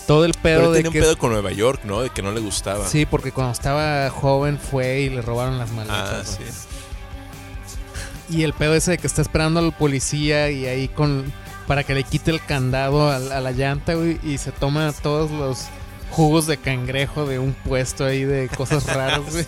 Todo 0.06 0.24
el 0.24 0.34
pedo 0.34 0.72
de. 0.72 0.82
Tenía 0.82 1.00
un 1.00 1.06
pedo 1.06 1.18
con 1.18 1.32
Nueva 1.32 1.52
York, 1.52 1.80
¿no? 1.84 2.02
De 2.02 2.10
que 2.10 2.20
no 2.20 2.32
le 2.32 2.40
gustaba. 2.40 2.86
Sí, 2.86 3.06
porque 3.06 3.32
cuando 3.32 3.52
estaba 3.52 4.10
joven 4.10 4.58
fue 4.58 5.00
y 5.00 5.10
le 5.10 5.22
robaron 5.22 5.58
las 5.58 5.70
maletas. 5.70 6.38
Ah, 6.40 6.44
sí. 6.44 8.36
Y 8.36 8.42
el 8.42 8.52
pedo 8.52 8.74
ese 8.74 8.92
de 8.92 8.98
que 8.98 9.06
está 9.06 9.22
esperando 9.22 9.60
al 9.60 9.72
policía 9.72 10.50
y 10.50 10.66
ahí 10.66 10.88
con. 10.88 11.32
Para 11.66 11.82
que 11.82 11.94
le 11.94 12.04
quite 12.04 12.30
el 12.30 12.44
candado 12.44 13.08
a, 13.10 13.16
a 13.16 13.40
la 13.40 13.52
llanta, 13.52 13.94
güey. 13.94 14.20
Y 14.22 14.36
se 14.36 14.52
toma 14.52 14.92
todos 14.92 15.30
los 15.30 15.68
jugos 16.14 16.46
de 16.46 16.56
cangrejo 16.58 17.26
de 17.26 17.38
un 17.38 17.54
puesto 17.54 18.04
ahí 18.04 18.24
de 18.24 18.48
cosas 18.48 18.86
raras, 18.94 19.20
güey. 19.30 19.44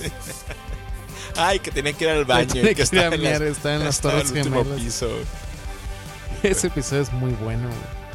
Ay, 1.36 1.58
que 1.60 1.70
tenía 1.70 1.92
que 1.92 2.04
ir 2.04 2.10
al 2.10 2.24
baño. 2.24 2.52
que, 2.52 2.74
que 2.74 2.82
está, 2.82 3.06
en 3.06 3.22
las, 3.22 3.40
está 3.40 3.74
en 3.76 3.84
las 3.84 4.00
torres 4.00 4.32
gemelas. 4.32 4.80
Piso. 4.80 5.08
Ese 6.42 6.66
episodio 6.68 7.02
es 7.02 7.12
muy 7.12 7.32
bueno, 7.32 7.68
güey. 7.68 8.06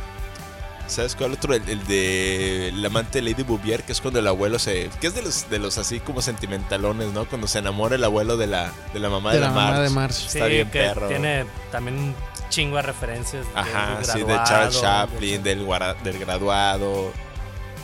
¿Sabes 0.88 1.16
cuál 1.16 1.32
otro? 1.32 1.54
El, 1.54 1.88
de 1.88 2.68
el 2.68 2.86
amante 2.86 3.22
de 3.22 3.30
Lady 3.30 3.44
Bouvier, 3.44 3.84
que 3.84 3.94
es 3.94 4.02
cuando 4.02 4.20
el 4.20 4.28
abuelo 4.28 4.60
se. 4.60 4.90
que 5.00 5.08
es 5.08 5.16
de 5.16 5.22
los, 5.22 5.50
de 5.50 5.58
los 5.58 5.78
así 5.78 6.02
como 6.02 6.22
sentimentalones, 6.22 7.14
¿no? 7.14 7.26
Cuando 7.26 7.48
se 7.48 7.60
enamora 7.60 7.96
el 7.96 8.04
abuelo 8.04 8.36
de 8.36 8.48
la, 8.48 8.74
de 8.94 9.00
la 9.00 9.10
mamá 9.10 9.32
de, 9.32 9.40
de 9.40 9.46
la, 9.46 9.52
mamá 9.52 9.80
de 9.80 9.90
March. 9.90 10.26
Está 10.26 10.48
bien 10.48 10.68
perro. 10.70 11.08
Tiene 11.08 11.46
también 11.72 11.98
un 11.98 12.16
chingo 12.50 12.76
de 12.76 12.82
referencias. 12.82 13.46
Ajá, 13.56 14.00
sí, 14.04 14.20
de 14.20 14.36
Charles 14.44 14.82
Chaplin, 14.82 15.42
del, 15.42 15.66
del 16.04 16.20
graduado. 16.20 17.14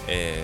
Eh, 0.08 0.43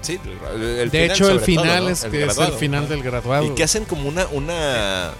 sí, 0.00 0.20
el 0.54 0.90
de 0.90 1.06
hecho, 1.06 1.30
el 1.30 1.40
final 1.40 1.88
es, 1.88 2.04
el, 2.04 2.14
es 2.14 2.38
el 2.38 2.52
final 2.52 2.88
del 2.88 3.02
graduado. 3.02 3.44
Y 3.44 3.54
que 3.54 3.64
hacen 3.64 3.84
como 3.84 4.08
una, 4.08 4.26
una, 4.28 5.12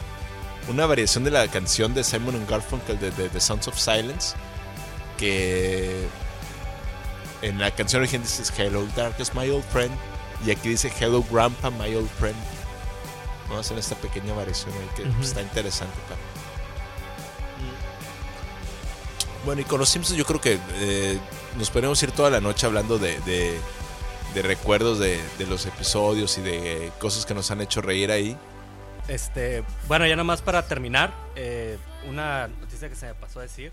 una 0.69 0.87
variación 0.87 1.25
de 1.25 1.31
la 1.31 1.49
canción 1.49 1.95
de 1.95 2.05
Simon 2.05 2.47
Garfunkel 2.49 2.99
de, 2.99 3.11
The 3.11 3.41
Sounds 3.41 3.69
of 3.69 3.79
Silence. 3.79 4.35
Que 5.19 6.07
en 7.43 7.59
la 7.59 7.71
canción 7.71 8.03
original 8.03 8.27
dice 8.27 8.53
Hello 8.57 8.87
Darkest 8.97 9.35
My 9.35 9.49
Old 9.51 9.65
Friend. 9.73 9.93
Y 10.47 10.51
aquí 10.51 10.69
dice 10.71 10.93
Hello 10.99 11.25
Grandpa 11.31 11.71
My 11.71 11.95
Old 11.95 12.11
Friend. 12.19 12.37
Vamos 13.49 13.59
a 13.59 13.61
hacer 13.61 13.79
esta 13.79 13.97
pequeña 13.97 14.35
variación 14.35 14.73
que 14.97 15.05
está 15.23 15.43
interesante. 15.43 15.95
Bueno, 19.45 19.61
y 19.61 19.65
con 19.65 19.81
los 19.81 19.89
Simpsons 19.89 20.17
yo 20.17 20.25
creo 20.25 20.41
que 20.41 20.59
eh, 20.77 21.19
nos 21.59 21.71
podemos 21.71 22.01
ir 22.03 22.13
toda 22.13 22.31
la 22.31 22.41
noche 22.41 22.67
hablando 22.67 22.99
de, 22.99 23.19
de, 23.23 24.43
recuerdos 24.43 24.99
de, 25.01 25.19
los 25.49 25.67
episodios 25.67 26.39
y 26.39 26.43
de 26.43 26.93
cosas 26.99 27.27
que 27.27 27.35
nos 27.35 27.51
han 27.51 27.61
hecho 27.61 27.83
reír 27.83 28.11
ahí. 28.11 28.37
Este, 29.09 29.65
bueno, 29.89 30.07
ya 30.07 30.15
nomás 30.15 30.43
para 30.43 30.67
terminar, 30.67 31.13
eh, 31.35 31.77
una 32.09 32.47
noticia 32.47 32.89
que 32.89 32.95
se 32.95 33.07
me 33.07 33.15
pasó 33.15 33.41
a 33.41 33.43
decir. 33.43 33.73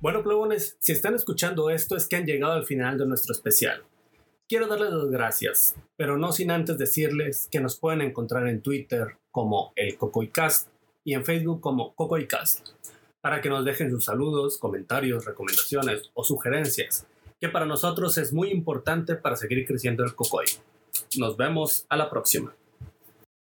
Bueno, 0.00 0.22
plugones, 0.22 0.76
si 0.80 0.92
están 0.92 1.14
escuchando 1.14 1.70
esto 1.70 1.96
es 1.96 2.06
que 2.06 2.16
han 2.16 2.26
llegado 2.26 2.52
al 2.52 2.66
final 2.66 2.98
de 2.98 3.06
nuestro 3.06 3.32
especial. 3.32 3.82
Quiero 4.48 4.68
darles 4.68 4.92
las 4.92 5.10
gracias, 5.10 5.74
pero 5.96 6.18
no 6.18 6.30
sin 6.30 6.50
antes 6.50 6.76
decirles 6.76 7.48
que 7.50 7.60
nos 7.60 7.78
pueden 7.78 8.02
encontrar 8.02 8.46
en 8.46 8.60
Twitter 8.60 9.16
como 9.32 9.72
el 9.74 9.96
Cocoicast 9.96 10.68
y 11.04 11.14
en 11.14 11.24
Facebook 11.24 11.60
como 11.60 11.94
Cocoicast, 11.94 12.68
para 13.26 13.40
que 13.40 13.48
nos 13.48 13.64
dejen 13.64 13.90
sus 13.90 14.04
saludos, 14.04 14.56
comentarios, 14.56 15.24
recomendaciones 15.24 16.12
o 16.14 16.22
sugerencias, 16.22 17.08
que 17.40 17.48
para 17.48 17.66
nosotros 17.66 18.18
es 18.18 18.32
muy 18.32 18.52
importante 18.52 19.16
para 19.16 19.34
seguir 19.34 19.66
creciendo 19.66 20.04
el 20.04 20.14
Cocoy. 20.14 20.46
Nos 21.18 21.36
vemos 21.36 21.86
a 21.88 21.96
la 21.96 22.08
próxima. 22.08 22.54